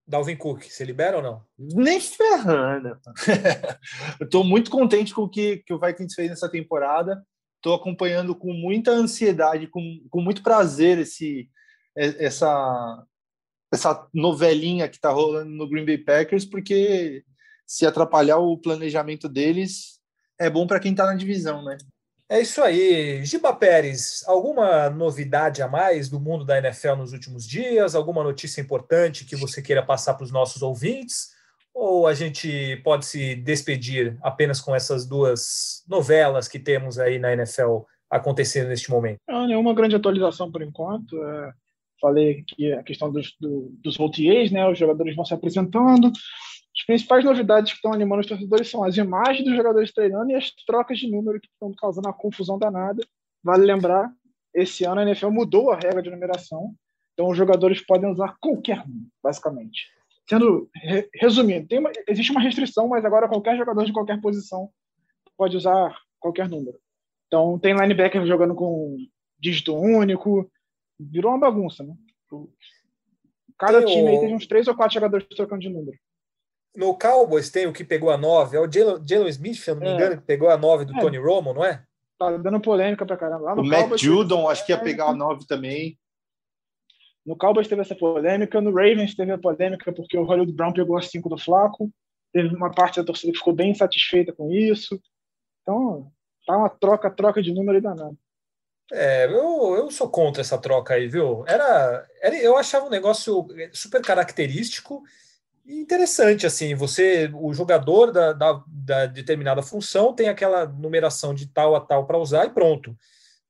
Dalvin 0.08 0.38
Cook, 0.38 0.64
você 0.64 0.86
libera 0.86 1.18
ou 1.18 1.24
não? 1.24 1.44
Nem 1.58 2.00
ferrando. 2.00 2.98
Estou 4.22 4.44
muito 4.44 4.70
contente 4.70 5.14
com 5.14 5.24
o 5.24 5.30
que, 5.30 5.58
que 5.58 5.74
o 5.74 5.80
Vikings 5.80 6.14
fez 6.16 6.30
nessa 6.30 6.48
temporada. 6.48 7.26
Estou 7.58 7.76
acompanhando 7.76 8.36
com 8.36 8.54
muita 8.54 8.92
ansiedade, 8.92 9.68
com, 9.68 10.02
com 10.10 10.22
muito 10.22 10.42
prazer 10.42 11.00
esse, 11.00 11.50
essa, 11.96 13.04
essa 13.72 14.08
novelinha 14.14 14.88
que 14.88 14.96
está 14.96 15.12
rolando 15.12 15.52
no 15.52 15.70
Green 15.70 15.86
Bay 15.86 15.98
Packers, 15.98 16.46
porque 16.46 17.24
se 17.66 17.86
atrapalhar 17.86 18.38
o 18.38 18.58
planejamento 18.58 19.28
deles, 19.28 20.00
é 20.40 20.50
bom 20.50 20.66
para 20.66 20.80
quem 20.80 20.92
está 20.92 21.06
na 21.06 21.16
divisão, 21.16 21.64
né? 21.64 21.78
É 22.30 22.42
isso 22.42 22.62
aí. 22.62 23.24
Giba 23.26 23.54
Pérez, 23.54 24.22
alguma 24.28 24.90
novidade 24.90 25.62
a 25.62 25.68
mais 25.68 26.10
do 26.10 26.20
mundo 26.20 26.44
da 26.44 26.58
NFL 26.58 26.96
nos 26.96 27.14
últimos 27.14 27.48
dias? 27.48 27.96
Alguma 27.96 28.22
notícia 28.22 28.60
importante 28.60 29.24
que 29.24 29.36
você 29.36 29.62
queira 29.62 29.86
passar 29.86 30.14
para 30.14 30.26
os 30.26 30.32
nossos 30.32 30.62
ouvintes? 30.62 31.37
Ou 31.80 32.08
a 32.08 32.16
gente 32.16 32.78
pode 32.78 33.06
se 33.06 33.36
despedir 33.36 34.18
apenas 34.24 34.60
com 34.60 34.76
essas 34.76 35.08
duas 35.08 35.84
novelas 35.88 36.48
que 36.48 36.58
temos 36.58 36.98
aí 36.98 37.20
na 37.20 37.32
NFL 37.34 37.82
acontecendo 38.10 38.70
neste 38.70 38.90
momento? 38.90 39.20
Não, 39.28 39.46
nenhuma 39.46 39.76
grande 39.76 39.96
atualização 39.96 40.52
por 40.52 40.64
enquanto. 40.64 41.24
É, 41.24 41.54
falei 42.02 42.44
que 42.48 42.74
a 42.74 42.82
questão 42.82 43.12
dos, 43.12 43.36
do, 43.40 43.72
dos 43.84 43.96
né? 44.52 44.68
Os 44.68 44.80
jogadores 44.80 45.16
vão 45.16 45.24
se 45.24 45.36
apresentando. 45.36 46.08
As 46.08 46.86
principais 46.88 47.24
novidades 47.24 47.74
que 47.74 47.78
estão 47.78 47.94
animando 47.94 48.22
os 48.22 48.28
torcedores 48.28 48.72
são 48.72 48.84
as 48.84 48.98
imagens 48.98 49.46
dos 49.46 49.56
jogadores 49.56 49.94
treinando 49.94 50.32
e 50.32 50.36
as 50.36 50.50
trocas 50.66 50.98
de 50.98 51.08
número 51.08 51.40
que 51.40 51.48
estão 51.48 51.72
causando 51.78 52.08
uma 52.08 52.14
confusão 52.14 52.58
danada. 52.58 53.06
Vale 53.44 53.64
lembrar, 53.64 54.12
esse 54.52 54.84
ano 54.84 55.02
a 55.02 55.04
NFL 55.04 55.30
mudou 55.30 55.70
a 55.70 55.76
regra 55.76 56.02
de 56.02 56.10
numeração, 56.10 56.74
então 57.14 57.30
os 57.30 57.38
jogadores 57.38 57.86
podem 57.86 58.10
usar 58.10 58.36
qualquer 58.42 58.80
número, 58.88 59.12
basicamente. 59.24 59.96
Sendo 60.30 60.70
resumindo, 61.14 61.68
tem 61.68 61.80
uma, 61.80 61.92
existe 62.08 62.32
uma 62.32 62.42
restrição, 62.42 62.88
mas 62.88 63.06
agora 63.06 63.28
qualquer 63.28 63.58
jogador 63.58 63.86
de 63.86 63.94
qualquer 63.94 64.20
posição 64.20 64.70
pode 65.38 65.56
usar 65.56 65.96
qualquer 66.20 66.50
número. 66.50 66.78
Então, 67.28 67.58
tem 67.60 67.74
linebacker 67.74 68.26
jogando 68.26 68.56
com 68.56 68.98
dígito 69.40 69.76
único, 69.76 70.50
virou 71.00 71.32
uma 71.32 71.40
bagunça, 71.40 71.84
né? 71.84 71.94
Cada 73.58 73.84
tem 73.84 73.96
time 73.96 74.10
o... 74.10 74.10
aí 74.10 74.20
tem 74.20 74.36
uns 74.36 74.48
três 74.48 74.68
ou 74.68 74.76
quatro 74.76 74.96
jogadores 74.96 75.28
trocando 75.36 75.62
de 75.62 75.70
número. 75.70 75.98
No 76.76 76.98
Cowboys 76.98 77.50
tem 77.50 77.66
o 77.66 77.74
que 77.74 77.84
pegou 77.84 78.10
a 78.10 78.18
9, 78.18 78.58
é 78.58 78.60
o 78.60 78.72
Jalen 78.72 79.30
Smith, 79.30 79.56
se 79.56 79.72
não 79.72 79.80
me 79.80 79.88
é. 79.88 79.94
engano, 79.94 80.18
que 80.18 80.24
pegou 80.28 80.50
a 80.50 80.58
9 80.58 80.86
do 80.86 80.96
é. 80.96 81.00
Tony 81.00 81.18
Romo, 81.18 81.54
não 81.54 81.66
é? 81.66 81.84
Tá 82.20 82.36
dando 82.38 82.60
polêmica 82.60 83.06
pra 83.06 83.18
caramba. 83.18 83.46
Lá 83.46 83.56
no 83.56 83.62
o 83.62 83.70
Cowboys, 83.70 83.90
Matt 83.90 84.02
Judon, 84.02 84.50
acho 84.50 84.66
que 84.66 84.72
ia 84.72 84.78
pegar 84.78 85.08
a 85.08 85.16
9 85.16 85.46
também. 85.48 85.98
No 87.28 87.36
Cowboys 87.36 87.68
teve 87.68 87.82
essa 87.82 87.94
polêmica, 87.94 88.62
no 88.62 88.72
Ravens 88.72 89.14
teve 89.14 89.34
a 89.34 89.38
polêmica 89.38 89.92
porque 89.92 90.18
o 90.18 90.24
Hollywood 90.24 90.54
Brown 90.54 90.72
pegou 90.72 90.98
a 90.98 91.02
5 91.02 91.28
do 91.28 91.38
Flaco. 91.38 91.92
Teve 92.32 92.56
uma 92.56 92.72
parte 92.72 93.02
da 93.02 93.06
torcida 93.06 93.34
que 93.34 93.38
ficou 93.38 93.54
bem 93.54 93.72
insatisfeita 93.72 94.32
com 94.32 94.50
isso. 94.50 94.98
Então, 95.62 96.10
tá 96.46 96.56
uma 96.58 96.70
troca, 96.70 97.12
troca 97.12 97.42
de 97.42 97.54
número 97.54 97.78
e 97.78 97.82
danado. 97.82 98.18
É, 98.94 99.26
eu, 99.26 99.76
eu 99.76 99.92
sou 99.92 100.10
contra 100.10 100.40
essa 100.40 100.58
troca 100.58 100.94
aí, 100.94 101.10
viu? 101.10 101.44
Era, 101.46 102.08
era, 102.22 102.38
eu 102.38 102.56
achava 102.56 102.86
um 102.86 102.90
negócio 102.90 103.46
super 103.74 104.02
característico 104.02 105.04
e 105.66 105.82
interessante, 105.82 106.46
assim, 106.46 106.74
você, 106.76 107.30
o 107.34 107.54
jogador 107.54 108.14
da, 108.14 108.32
da, 108.32 108.64
da 108.66 109.06
determinada 109.06 109.62
função 109.62 110.14
tem 110.14 110.30
aquela 110.30 110.66
numeração 110.66 111.34
de 111.34 111.46
tal 111.46 111.76
a 111.76 111.82
tal 111.82 112.08
para 112.08 112.18
usar 112.18 112.46
e 112.46 112.52
pronto. 112.52 112.96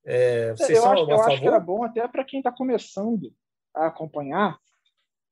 É, 0.03 0.55
vocês 0.55 0.79
eu 0.79 0.81
são 0.81 0.91
acho, 0.93 1.01
eu 1.03 1.07
favor? 1.09 1.31
acho 1.31 1.41
que 1.41 1.47
era 1.47 1.59
bom 1.59 1.83
até 1.83 2.07
para 2.07 2.23
quem 2.23 2.39
está 2.39 2.51
começando 2.51 3.31
a 3.77 3.87
acompanhar, 3.87 4.57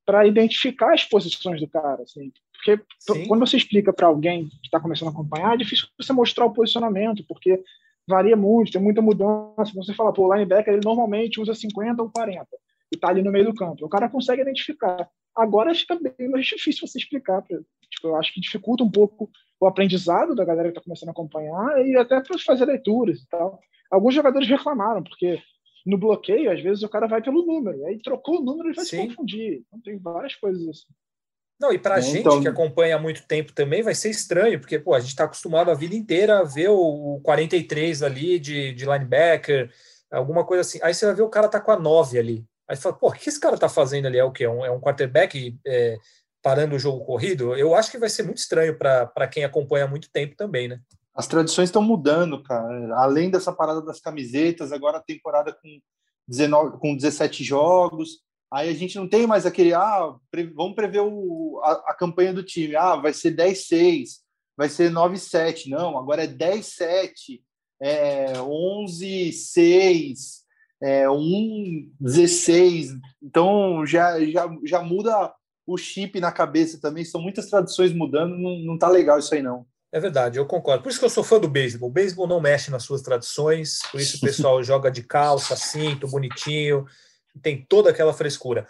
para 0.05 0.25
identificar 0.27 0.93
as 0.93 1.03
posições 1.03 1.59
do 1.59 1.67
cara, 1.67 2.03
assim, 2.03 2.31
porque 2.65 2.81
Sim. 2.99 3.27
quando 3.27 3.45
você 3.45 3.57
explica 3.57 3.93
para 3.93 4.07
alguém 4.07 4.47
que 4.47 4.65
está 4.65 4.79
começando 4.79 5.09
a 5.09 5.11
acompanhar, 5.11 5.53
é 5.53 5.57
difícil 5.57 5.87
você 5.99 6.11
mostrar 6.11 6.45
o 6.45 6.53
posicionamento, 6.53 7.23
porque 7.27 7.63
varia 8.07 8.35
muito, 8.35 8.71
tem 8.71 8.81
muita 8.81 9.01
mudança. 9.01 9.71
Você 9.75 9.93
fala, 9.93 10.11
pô, 10.11 10.27
o 10.27 10.33
linebacker 10.33 10.73
ele 10.73 10.85
normalmente 10.85 11.39
usa 11.39 11.53
50 11.53 12.01
ou 12.01 12.09
40 12.09 12.47
e 12.91 12.95
está 12.95 13.09
ali 13.09 13.21
no 13.21 13.31
meio 13.31 13.45
do 13.45 13.55
campo. 13.55 13.85
O 13.85 13.89
cara 13.89 14.09
consegue 14.09 14.41
identificar. 14.41 15.07
Agora 15.35 15.73
fica 15.75 15.95
bem 15.95 16.29
mais 16.29 16.45
difícil 16.45 16.87
você 16.87 16.97
explicar. 16.97 17.41
Pra, 17.41 17.59
tipo, 17.89 18.07
eu 18.07 18.15
acho 18.15 18.33
que 18.33 18.41
dificulta 18.41 18.83
um 18.83 18.91
pouco 18.91 19.29
o 19.59 19.67
aprendizado 19.67 20.35
da 20.35 20.45
galera 20.45 20.69
que 20.69 20.77
está 20.77 20.83
começando 20.83 21.09
a 21.09 21.11
acompanhar 21.11 21.85
e 21.85 21.95
até 21.97 22.19
para 22.21 22.37
fazer 22.39 22.65
leituras 22.65 23.19
e 23.19 23.27
tal. 23.27 23.59
Alguns 23.91 24.13
jogadores 24.15 24.47
reclamaram, 24.47 25.03
porque 25.03 25.39
no 25.86 25.97
bloqueio, 25.97 26.51
às 26.51 26.61
vezes 26.61 26.83
o 26.83 26.89
cara 26.89 27.07
vai 27.07 27.21
pelo 27.21 27.45
número, 27.45 27.86
aí 27.86 27.99
trocou 28.01 28.39
o 28.39 28.43
número 28.43 28.71
e 28.71 28.73
vai 28.73 28.86
Sim. 28.86 29.01
se 29.01 29.07
confundir. 29.07 29.63
Então 29.67 29.79
tem 29.81 29.97
várias 29.97 30.36
coisas 30.36 30.67
assim. 30.67 30.88
Não, 31.59 31.71
e 31.71 31.79
para 31.79 31.95
a 31.95 31.99
é, 31.99 32.01
gente 32.01 32.19
então... 32.19 32.41
que 32.41 32.47
acompanha 32.47 32.95
há 32.95 32.99
muito 32.99 33.25
tempo 33.27 33.53
também 33.53 33.81
vai 33.81 33.95
ser 33.95 34.09
estranho, 34.09 34.59
porque 34.59 34.79
pô, 34.79 34.93
a 34.93 34.99
gente 34.99 35.09
está 35.09 35.23
acostumado 35.23 35.71
a 35.71 35.75
vida 35.75 35.95
inteira 35.95 36.39
a 36.39 36.43
ver 36.43 36.69
o, 36.69 37.21
43 37.23 38.03
ali 38.03 38.39
de, 38.39 38.73
de 38.73 38.86
linebacker, 38.86 39.71
alguma 40.11 40.43
coisa 40.45 40.61
assim. 40.61 40.79
Aí 40.81 40.93
você 40.93 41.05
vai 41.05 41.15
ver 41.15 41.21
o 41.21 41.29
cara 41.29 41.47
tá 41.47 41.61
com 41.61 41.71
a 41.71 41.79
9 41.79 42.19
ali. 42.19 42.45
Aí 42.67 42.75
você 42.75 42.81
fala, 42.81 42.95
pô, 42.95 43.07
o 43.09 43.11
que 43.11 43.29
esse 43.29 43.39
cara 43.39 43.57
tá 43.57 43.69
fazendo 43.69 44.07
ali? 44.07 44.17
É 44.17 44.23
o 44.23 44.31
quê? 44.31 44.43
É 44.43 44.49
um, 44.49 44.65
é 44.65 44.71
um 44.71 44.81
quarterback 44.81 45.57
é, 45.65 45.97
parando 46.41 46.75
o 46.75 46.79
jogo 46.79 47.05
corrido? 47.05 47.55
Eu 47.55 47.75
acho 47.75 47.91
que 47.91 47.97
vai 47.97 48.09
ser 48.09 48.23
muito 48.23 48.39
estranho 48.39 48.77
para 48.77 49.27
quem 49.27 49.43
acompanha 49.43 49.86
há 49.86 49.88
muito 49.88 50.09
tempo 50.11 50.36
também, 50.36 50.67
né? 50.67 50.79
As 51.16 51.28
tradições 51.28 51.70
estão 51.70 51.82
mudando, 51.82 52.43
cara. 52.43 52.95
Além 52.97 53.30
dessa 53.30 53.53
parada 53.53 53.82
das 53.82 53.99
camisetas, 53.99 54.72
agora 54.72 54.97
a 54.97 55.03
temporada 55.03 55.53
com, 55.53 55.80
19, 56.28 56.78
com 56.78 56.95
17 56.95 57.43
jogos 57.43 58.26
Aí 58.55 58.70
a 58.70 58.74
gente 58.74 58.95
não 58.95 59.05
tem 59.05 59.28
mais 59.28 59.45
aquele, 59.45 59.74
ah, 59.74 60.16
pre, 60.32 60.45
vamos 60.45 60.76
prever 60.76 61.01
o, 61.01 61.59
a, 61.61 61.72
a, 61.88 61.93
campanha 61.93 62.34
do 62.34 62.41
time. 62.41 62.74
Ah, 62.76 62.95
vai 62.95 63.13
ser 63.13 63.36
10-6, 63.36 64.22
vai 64.55 64.70
ser 64.70 64.89
9-7. 64.91 65.68
Não, 65.68 65.97
agora 65.97 66.24
é 66.24 66.28
10-7, 66.28 67.41
é 67.82 68.34
11-6, 68.34 70.16
é 70.82 71.05
1-16. 71.05 72.97
Então 73.22 73.86
já, 73.86 74.24
já, 74.24 74.47
já 74.63 74.82
muda 74.82 75.34
o 75.68 75.76
chip 75.76 76.20
na 76.22 76.32
cabeça 76.32 76.80
também. 76.80 77.03
São 77.03 77.22
muitas 77.22 77.49
tradições 77.49 77.91
mudando, 77.91 78.38
não, 78.38 78.59
não 78.59 78.78
tá 78.78 78.88
legal 78.88 79.20
isso 79.20 79.34
aí 79.34 79.41
não. 79.41 79.66
É 79.91 79.99
verdade, 79.99 80.38
eu 80.38 80.45
concordo. 80.45 80.83
Por 80.83 80.89
isso 80.89 80.99
que 80.99 81.05
eu 81.05 81.09
sou 81.09 81.23
fã 81.23 81.39
do 81.39 81.47
beisebol. 81.47 81.89
O 81.89 81.91
beisebol 81.91 82.27
não 82.27 82.41
mexe 82.41 82.69
nas 82.69 82.83
suas 82.83 83.01
tradições, 83.01 83.79
por 83.91 84.01
isso 84.01 84.17
o 84.17 84.19
pessoal 84.19 84.61
joga 84.63 84.91
de 84.91 85.03
calça, 85.03 85.55
cinto, 85.55 86.07
bonitinho 86.07 86.86
tem 87.41 87.65
toda 87.67 87.89
aquela 87.89 88.13
frescura. 88.13 88.67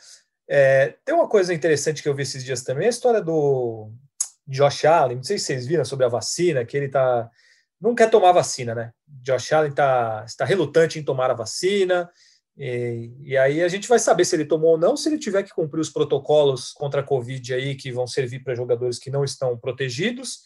É, 0.47 0.95
tem 1.03 1.15
uma 1.15 1.27
coisa 1.27 1.53
interessante 1.53 2.01
que 2.01 2.09
eu 2.09 2.15
vi 2.15 2.23
esses 2.23 2.43
dias 2.43 2.63
também, 2.63 2.87
a 2.87 2.89
história 2.89 3.21
do 3.21 3.91
Josh 4.47 4.85
Allen, 4.85 5.17
não 5.17 5.23
sei 5.23 5.39
se 5.39 5.45
vocês 5.45 5.65
viram 5.65 5.85
sobre 5.85 6.05
a 6.05 6.09
vacina, 6.09 6.65
que 6.65 6.77
ele 6.77 6.89
tá 6.89 7.29
não 7.81 7.93
quer 7.93 8.09
tomar 8.09 8.31
vacina, 8.31 8.73
né? 8.73 8.91
Josh 9.05 9.51
Allen 9.51 9.71
tá, 9.71 10.23
está 10.25 10.45
relutante 10.45 10.97
em 10.97 11.03
tomar 11.03 11.29
a 11.29 11.35
vacina, 11.35 12.09
e, 12.57 13.11
e, 13.21 13.37
aí 13.37 13.61
a 13.61 13.67
gente 13.67 13.87
vai 13.87 13.99
saber 13.99 14.23
se 14.23 14.33
ele 14.33 14.45
tomou 14.45 14.71
ou 14.71 14.77
não, 14.77 14.95
se 14.95 15.09
ele 15.09 15.19
tiver 15.19 15.43
que 15.43 15.53
cumprir 15.53 15.81
os 15.81 15.89
protocolos 15.89 16.71
contra 16.71 17.01
a 17.01 17.03
Covid 17.03 17.53
aí, 17.53 17.75
que 17.75 17.91
vão 17.91 18.07
servir 18.07 18.43
para 18.43 18.55
jogadores 18.55 18.97
que 18.97 19.11
não 19.11 19.25
estão 19.25 19.57
protegidos, 19.57 20.39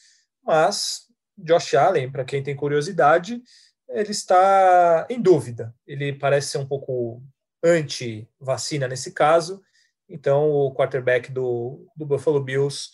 mas 0.44 1.08
Josh 1.38 1.76
Allen, 1.76 2.12
para 2.12 2.26
quem 2.26 2.44
tem 2.44 2.56
curiosidade, 2.56 3.42
ele 3.90 4.12
está 4.12 5.08
em 5.10 5.22
dúvida. 5.22 5.74
Ele 5.88 6.14
parece 6.14 6.50
ser 6.50 6.58
um 6.58 6.68
pouco 6.68 7.22
anti-vacina 7.64 8.88
nesse 8.88 9.12
caso, 9.12 9.62
então 10.08 10.50
o 10.50 10.74
quarterback 10.74 11.32
do, 11.32 11.88
do 11.96 12.06
Buffalo 12.06 12.42
Bills 12.42 12.90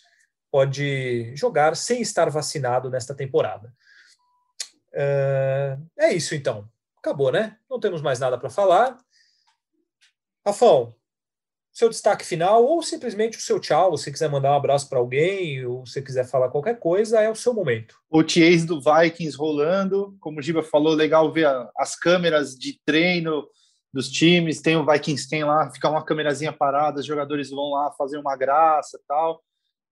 pode 0.50 1.34
jogar 1.36 1.76
sem 1.76 2.00
estar 2.00 2.30
vacinado 2.30 2.90
nesta 2.90 3.14
temporada. 3.14 3.72
Uh, 4.92 5.86
é 5.98 6.12
isso 6.12 6.34
então. 6.34 6.68
Acabou, 6.98 7.30
né? 7.30 7.58
Não 7.68 7.78
temos 7.78 8.00
mais 8.00 8.18
nada 8.18 8.38
para 8.38 8.50
falar. 8.50 8.98
Rafão, 10.44 10.94
seu 11.76 11.90
destaque 11.90 12.24
final 12.24 12.64
ou 12.64 12.82
simplesmente 12.82 13.36
o 13.36 13.40
seu 13.40 13.60
tchau. 13.60 13.98
Se 13.98 14.10
quiser 14.10 14.30
mandar 14.30 14.52
um 14.52 14.56
abraço 14.56 14.88
para 14.88 14.98
alguém 14.98 15.62
ou 15.66 15.84
se 15.84 16.00
quiser 16.00 16.26
falar 16.26 16.48
qualquer 16.48 16.78
coisa, 16.78 17.20
é 17.20 17.28
o 17.30 17.34
seu 17.34 17.52
momento. 17.52 17.98
O 18.08 18.20
OTAs 18.20 18.64
do 18.64 18.80
Vikings 18.80 19.36
rolando. 19.36 20.16
Como 20.18 20.38
o 20.38 20.42
Giba 20.42 20.62
falou, 20.62 20.94
legal 20.94 21.30
ver 21.30 21.46
as 21.76 21.94
câmeras 21.94 22.56
de 22.56 22.80
treino 22.82 23.46
dos 23.92 24.08
times, 24.10 24.62
tem 24.62 24.74
o 24.74 24.86
Vikings 24.86 25.28
tem 25.28 25.44
lá, 25.44 25.70
fica 25.70 25.90
uma 25.90 26.02
câmerazinha 26.02 26.50
parada, 26.50 27.00
os 27.00 27.06
jogadores 27.06 27.50
vão 27.50 27.72
lá 27.72 27.92
fazer 27.92 28.16
uma 28.16 28.34
graça 28.38 28.98
tal. 29.06 29.42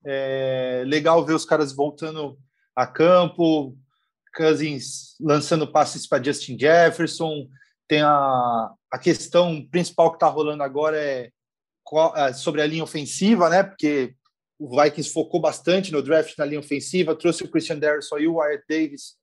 É 0.06 0.84
legal 0.86 1.22
ver 1.22 1.34
os 1.34 1.44
caras 1.44 1.70
voltando 1.70 2.38
a 2.74 2.86
campo, 2.86 3.76
Cousins 4.34 5.16
lançando 5.20 5.70
passes 5.70 6.06
para 6.06 6.22
Justin 6.22 6.58
Jefferson. 6.58 7.46
Tem 7.86 8.00
a, 8.00 8.70
a 8.90 8.98
questão 8.98 9.62
principal 9.70 10.10
que 10.10 10.16
está 10.16 10.28
rolando 10.28 10.62
agora 10.62 10.96
é 10.96 11.28
sobre 12.34 12.62
a 12.62 12.66
linha 12.66 12.84
ofensiva, 12.84 13.48
né? 13.48 13.62
Porque 13.62 14.14
o 14.58 14.80
Vikings 14.80 15.12
focou 15.12 15.40
bastante 15.40 15.92
no 15.92 16.02
draft 16.02 16.36
na 16.38 16.44
linha 16.44 16.60
ofensiva, 16.60 17.14
trouxe 17.14 17.44
o 17.44 17.50
Christian 17.50 17.78
Derrisson 17.78 18.18
e 18.18 18.28
o 18.28 18.36
Wyatt 18.36 18.64
Davis 18.68 19.16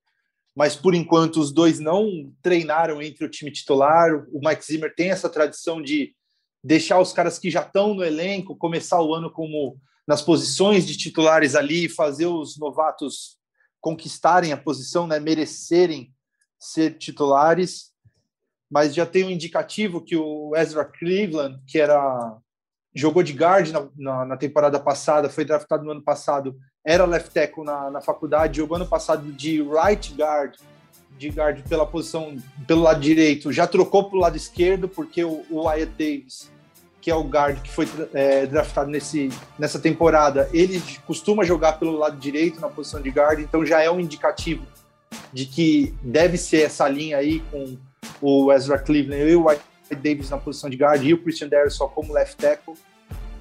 mas 0.56 0.76
por 0.76 0.94
enquanto 0.94 1.38
os 1.40 1.52
dois 1.52 1.80
não 1.80 2.32
treinaram 2.42 3.02
entre 3.02 3.26
o 3.26 3.30
time 3.30 3.52
titular. 3.52 4.26
O 4.32 4.40
Mike 4.46 4.66
Zimmer 4.66 4.94
tem 4.94 5.10
essa 5.10 5.30
tradição 5.30 5.82
de 5.82 6.14
deixar 6.64 7.00
os 7.00 7.14
caras 7.14 7.40
que 7.40 7.50
já 7.50 7.62
estão 7.62 7.94
no 7.94 8.04
elenco 8.04 8.56
começar 8.56 9.02
o 9.02 9.14
ano 9.14 9.32
como 9.32 9.80
nas 10.08 10.22
posições 10.22 10.86
de 10.86 10.98
titulares 10.98 11.56
ali, 11.56 11.88
fazer 11.88 12.26
os 12.26 12.58
novatos 12.58 13.38
conquistarem 13.80 14.52
a 14.52 14.58
posição, 14.58 15.08
né, 15.08 15.20
merecerem 15.20 16.14
ser 16.60 16.98
titulares. 16.98 17.92
Mas 18.70 18.94
já 18.94 19.06
tem 19.06 19.24
um 19.24 19.30
indicativo 19.30 20.04
que 20.04 20.16
o 20.16 20.56
Ezra 20.56 20.86
Cleveland, 20.86 21.62
que 21.66 21.80
era 21.80 22.38
jogou 22.94 23.24
de 23.24 23.34
guard 23.34 23.70
na, 23.70 23.88
na, 23.96 24.26
na 24.26 24.38
temporada 24.38 24.80
passada, 24.80 25.30
foi 25.30 25.46
draftado 25.46 25.84
no 25.84 25.92
ano 25.92 26.02
passado, 26.02 26.56
era 26.86 27.06
left 27.06 27.32
tackle 27.32 27.64
na, 27.64 27.90
na 27.90 28.02
faculdade, 28.02 28.58
jogou 28.58 28.76
ano 28.76 28.88
passado 28.88 29.32
de 29.32 29.62
right 29.62 30.14
guard, 30.14 30.56
de 31.18 31.30
guard 31.30 31.62
pela 31.68 31.86
posição, 31.86 32.36
pelo 32.68 32.82
lado 32.82 33.00
direito, 33.00 33.52
já 33.52 33.68
trocou 33.68 34.06
para 34.06 34.18
o 34.18 34.20
lado 34.20 34.36
esquerdo, 34.36 34.90
porque 34.90 35.24
o, 35.24 35.46
o 35.50 35.64
Wyatt 35.66 35.92
Davis, 35.98 36.52
que 37.00 37.10
é 37.10 37.16
o 37.16 37.24
guard 37.24 37.62
que 37.62 37.72
foi 37.72 37.88
é, 38.14 38.46
draftado 38.46 38.90
nesse, 38.90 39.30
nessa 39.58 39.80
temporada, 39.80 40.50
ele 40.52 40.82
costuma 41.06 41.44
jogar 41.44 41.74
pelo 41.74 41.98
lado 41.98 42.18
direito 42.18 42.60
na 42.60 42.70
posição 42.70 43.02
de 43.02 43.10
guard, 43.10 43.40
então 43.40 43.66
já 43.66 43.82
é 43.82 43.90
um 43.90 44.00
indicativo 44.00 44.66
de 45.32 45.46
que 45.46 45.94
deve 46.02 46.38
ser 46.38 46.64
essa 46.64 46.88
linha 46.90 47.18
aí 47.18 47.40
com 47.52 47.78
o 48.22 48.52
Ezra 48.52 48.78
Cleveland 48.78 49.30
e 49.30 49.36
o 49.36 49.46
Wyatt 49.46 49.71
Davis 49.96 50.30
na 50.30 50.38
posição 50.38 50.70
de 50.70 50.78
guard 50.78 51.04
e 51.04 51.14
o 51.14 51.18
Christian 51.18 51.48
Darrison 51.48 51.88
como 51.88 52.14
left 52.14 52.38
tackle 52.38 52.76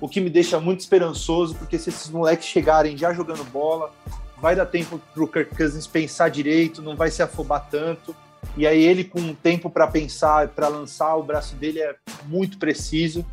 o 0.01 0.09
que 0.09 0.21
me 0.21 0.31
deixa 0.31 0.59
muito 0.59 0.81
esperançoso, 0.81 1.55
porque 1.55 1.79
se 1.79 1.91
esses 1.91 2.09
moleques 2.09 2.47
chegarem 2.47 2.97
já 2.97 3.13
jogando 3.13 3.45
bola, 3.45 3.93
vai 4.39 4.57
dar 4.57 4.65
tempo 4.65 4.99
para 5.13 5.23
o 5.23 5.29
Kirk 5.29 5.55
Cousins 5.55 5.87
pensar 5.87 6.31
direito, 6.31 6.81
não 6.81 6.97
vai 6.97 7.11
se 7.11 7.23
afobar 7.23 7.69
tanto. 7.71 8.17
E 8.57 8.67
aí 8.67 8.83
ele 8.83 9.05
com 9.05 9.35
tempo 9.35 9.69
para 9.69 9.87
pensar, 9.87 10.49
para 10.49 10.69
lançar, 10.69 11.15
o 11.17 11.23
braço 11.23 11.55
dele 11.55 11.81
é 11.81 11.95
muito 12.25 12.59
preciso, 12.59 13.25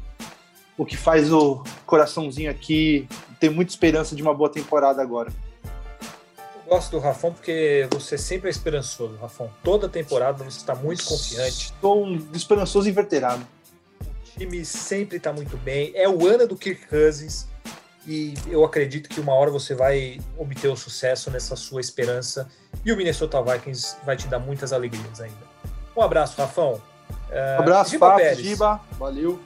o 0.78 0.86
que 0.86 0.98
faz 0.98 1.32
o 1.32 1.64
coraçãozinho 1.86 2.52
aqui 2.52 3.08
tenho 3.40 3.54
muita 3.54 3.72
esperança 3.72 4.16
de 4.16 4.22
uma 4.22 4.34
boa 4.34 4.50
temporada 4.50 5.02
agora. 5.02 5.32
Gosto 6.68 6.92
do 6.92 7.00
Rafão 7.00 7.32
porque 7.32 7.88
você 7.92 8.18
sempre 8.18 8.50
é 8.50 8.52
esperançoso, 8.52 9.16
Rafão. 9.16 9.50
Toda 9.64 9.88
temporada 9.88 10.44
você 10.44 10.58
está 10.58 10.76
muito 10.76 11.06
confiante. 11.06 11.72
Estou 11.74 12.06
um 12.06 12.30
esperançoso 12.34 12.90
inverterado. 12.90 13.46
O 14.02 14.38
time 14.38 14.66
sempre 14.66 15.16
está 15.16 15.32
muito 15.32 15.56
bem. 15.58 15.92
É 15.96 16.10
o 16.10 16.28
ano 16.28 16.46
do 16.46 16.58
Kirk 16.58 16.86
Cousins 16.88 17.48
e 18.06 18.34
eu 18.50 18.66
acredito 18.66 19.08
que 19.10 19.20
uma 19.20 19.34
hora 19.34 19.50
você 19.50 19.74
vai 19.74 20.20
obter 20.38 20.68
o 20.68 20.76
sucesso 20.76 21.32
nessa 21.32 21.56
sua 21.56 21.80
esperança 21.80 22.50
e 22.84 22.92
o 22.92 22.98
Minnesota 22.98 23.42
Vikings 23.42 23.96
vai 24.06 24.18
te 24.18 24.28
dar 24.28 24.40
muitas 24.40 24.74
alegrias 24.74 25.22
ainda. 25.22 25.48
Um 25.96 26.02
abraço, 26.02 26.38
Rafão. 26.38 26.82
Um 27.32 27.62
abraço, 27.62 27.92
Giba 27.92 28.08
Fábio, 28.08 28.26
Pérez. 28.26 28.46
Giba. 28.46 28.82
Valeu. 29.00 29.40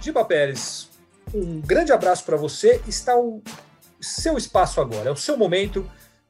Giba 0.00 0.24
Pérez, 0.24 0.88
um 1.34 1.60
grande 1.60 1.92
abraço 1.92 2.24
para 2.24 2.36
você. 2.36 2.80
Está 2.86 3.16
o 3.16 3.42
seu 4.00 4.38
espaço 4.38 4.80
agora, 4.80 5.08
é 5.08 5.12
o 5.12 5.16
seu 5.16 5.36
momento 5.36 5.88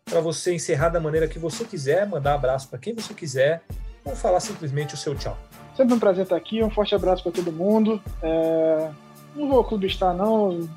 para 0.09 0.21
você 0.21 0.55
encerrar 0.55 0.89
da 0.89 1.01
maneira 1.01 1.29
que 1.29 1.39
você 1.39 1.65
quiser, 1.65 2.07
mandar 2.07 2.35
abraço 2.35 2.69
para 2.69 2.79
quem 2.79 2.95
você 2.95 3.15
quiser 3.15 3.63
ou 4.05 4.17
falar 4.17 4.41
simplesmente 4.41 4.95
o 4.95 4.97
seu 4.97 5.15
tchau. 5.15 5.37
Sempre 5.77 5.95
um 5.95 5.99
prazer 5.99 6.25
estar 6.25 6.37
aqui, 6.37 6.63
um 6.63 6.71
forte 6.71 6.95
abraço 6.95 7.23
para 7.23 7.33
todo 7.33 7.53
mundo. 7.53 8.03
É... 8.23 8.91
Não 9.37 9.49
vou 9.49 9.63
clubistar, 9.63 10.15
não. 10.15 10.61
O 10.61 10.69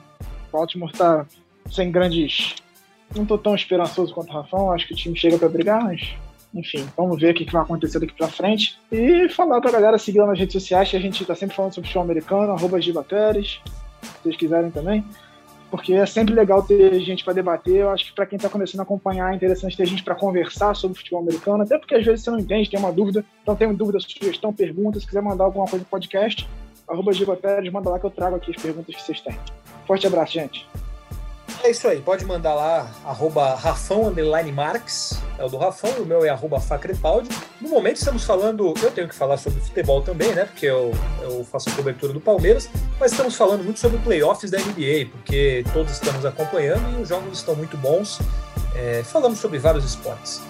Baltimore 0.51 0.91
está 0.91 1.25
sem 1.71 1.91
grandes. 1.91 2.55
Não 3.15 3.23
estou 3.23 3.37
tão 3.37 3.55
esperançoso 3.55 4.13
quanto 4.13 4.29
o 4.29 4.33
Rafão, 4.33 4.71
acho 4.71 4.87
que 4.87 4.93
o 4.93 4.97
time 4.97 5.17
chega 5.17 5.37
para 5.37 5.49
brigar, 5.49 5.83
mas 5.83 6.15
enfim, 6.53 6.85
vamos 6.97 7.19
ver 7.19 7.31
o 7.31 7.33
que 7.33 7.51
vai 7.51 7.61
acontecer 7.61 7.99
daqui 7.99 8.13
para 8.13 8.27
frente. 8.27 8.77
E 8.91 9.29
falar 9.29 9.61
pra 9.61 9.71
galera 9.71 9.97
seguir 9.97 10.19
lá 10.19 10.27
nas 10.27 10.39
redes 10.39 10.53
sociais, 10.53 10.89
que 10.89 10.97
a 10.97 10.99
gente 10.99 11.25
tá 11.25 11.35
sempre 11.35 11.55
falando 11.55 11.73
sobre 11.73 11.87
futebol 11.87 12.03
americano, 12.03 12.51
arroba 12.51 12.79
Giba 12.81 13.03
Pérez, 13.03 13.61
se 14.01 14.23
vocês 14.23 14.37
quiserem 14.37 14.69
também. 14.71 15.05
Porque 15.71 15.93
é 15.93 16.05
sempre 16.05 16.35
legal 16.35 16.61
ter 16.61 16.99
gente 16.99 17.23
para 17.23 17.33
debater. 17.33 17.77
Eu 17.77 17.89
acho 17.89 18.05
que 18.05 18.13
para 18.13 18.25
quem 18.25 18.35
está 18.35 18.49
começando 18.49 18.81
a 18.81 18.83
acompanhar 18.83 19.31
é 19.31 19.35
interessante 19.35 19.77
ter 19.77 19.85
gente 19.85 20.03
para 20.03 20.13
conversar 20.13 20.75
sobre 20.75 20.97
futebol 20.97 21.21
americano, 21.21 21.63
até 21.63 21.77
porque 21.77 21.95
às 21.95 22.05
vezes 22.05 22.25
você 22.25 22.29
não 22.29 22.39
entende, 22.39 22.69
tem 22.69 22.79
uma 22.79 22.91
dúvida. 22.91 23.23
Então 23.41 23.55
tem 23.55 23.73
dúvida, 23.73 23.97
sugestão, 24.01 24.53
pergunta. 24.53 24.99
Se 24.99 25.07
quiser 25.07 25.21
mandar 25.21 25.45
alguma 25.45 25.65
coisa 25.65 25.79
no 25.79 25.89
podcast, 25.89 26.47
arroba 26.87 27.11
Pérez, 27.37 27.71
manda 27.71 27.89
lá 27.89 27.97
que 27.97 28.05
eu 28.05 28.11
trago 28.11 28.35
aqui 28.35 28.51
as 28.51 28.61
perguntas 28.61 28.93
que 28.93 29.01
vocês 29.01 29.21
têm. 29.21 29.37
Forte 29.87 30.05
abraço, 30.05 30.33
gente. 30.33 30.67
É 31.63 31.69
isso 31.69 31.87
aí, 31.87 32.01
pode 32.01 32.25
mandar 32.25 32.55
lá, 32.55 32.91
arroba 33.05 33.53
Rafão 33.53 34.07
Underline 34.07 34.51
Marx, 34.51 35.21
é 35.37 35.45
o 35.45 35.47
do 35.47 35.57
Rafão, 35.57 35.91
o 35.99 36.05
meu 36.05 36.25
é 36.25 36.29
arroba 36.29 36.59
Facrepaldi. 36.59 37.29
No 37.61 37.69
momento 37.69 37.97
estamos 37.97 38.23
falando, 38.23 38.73
eu 38.81 38.89
tenho 38.89 39.07
que 39.07 39.13
falar 39.13 39.37
sobre 39.37 39.61
futebol 39.61 40.01
também, 40.01 40.33
né? 40.33 40.45
Porque 40.45 40.65
eu, 40.65 40.91
eu 41.21 41.45
faço 41.45 41.69
a 41.69 41.73
cobertura 41.73 42.13
do 42.13 42.19
Palmeiras, 42.19 42.67
mas 42.99 43.11
estamos 43.11 43.35
falando 43.35 43.63
muito 43.63 43.79
sobre 43.79 43.99
playoffs 43.99 44.49
da 44.49 44.57
NBA, 44.57 45.09
porque 45.11 45.63
todos 45.71 45.91
estamos 45.91 46.25
acompanhando 46.25 46.97
e 46.97 47.01
os 47.03 47.09
jogos 47.09 47.37
estão 47.37 47.55
muito 47.55 47.77
bons. 47.77 48.19
É, 48.75 49.03
falamos 49.03 49.37
sobre 49.37 49.59
vários 49.59 49.85
esportes. 49.85 50.41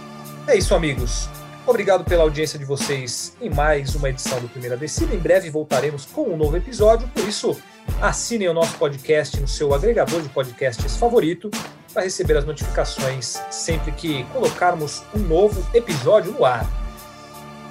É 0.47 0.57
isso, 0.57 0.73
amigos. 0.73 1.27
Obrigado 1.67 2.05
pela 2.05 2.23
audiência 2.23 2.57
de 2.57 2.63
vocês 2.63 3.35
em 3.41 3.49
mais 3.49 3.95
uma 3.95 4.09
edição 4.09 4.39
do 4.39 4.47
Primeira 4.47 4.77
Descida. 4.77 5.13
Em 5.13 5.19
breve 5.19 5.49
voltaremos 5.49 6.05
com 6.05 6.23
um 6.23 6.37
novo 6.37 6.55
episódio, 6.55 7.05
por 7.09 7.27
isso 7.27 7.61
assinem 8.01 8.47
o 8.47 8.53
nosso 8.53 8.77
podcast 8.77 9.39
no 9.39 9.47
seu 9.47 9.73
agregador 9.73 10.21
de 10.21 10.29
podcasts 10.29 10.95
favorito 10.97 11.49
para 11.93 12.03
receber 12.03 12.37
as 12.37 12.45
notificações 12.45 13.41
sempre 13.49 13.91
que 13.91 14.23
colocarmos 14.25 15.03
um 15.15 15.19
novo 15.19 15.65
episódio 15.73 16.31
no 16.31 16.45
ar. 16.45 16.65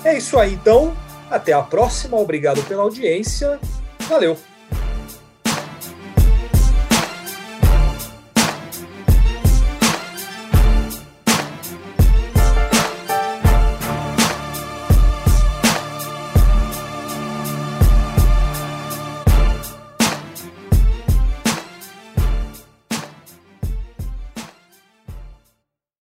É 0.04 0.16
isso 0.16 0.38
aí 0.38 0.54
então, 0.54 0.96
até 1.30 1.52
a 1.52 1.62
próxima, 1.62 2.16
obrigado 2.16 2.62
pela 2.64 2.82
audiência, 2.82 3.58
valeu! 4.08 4.49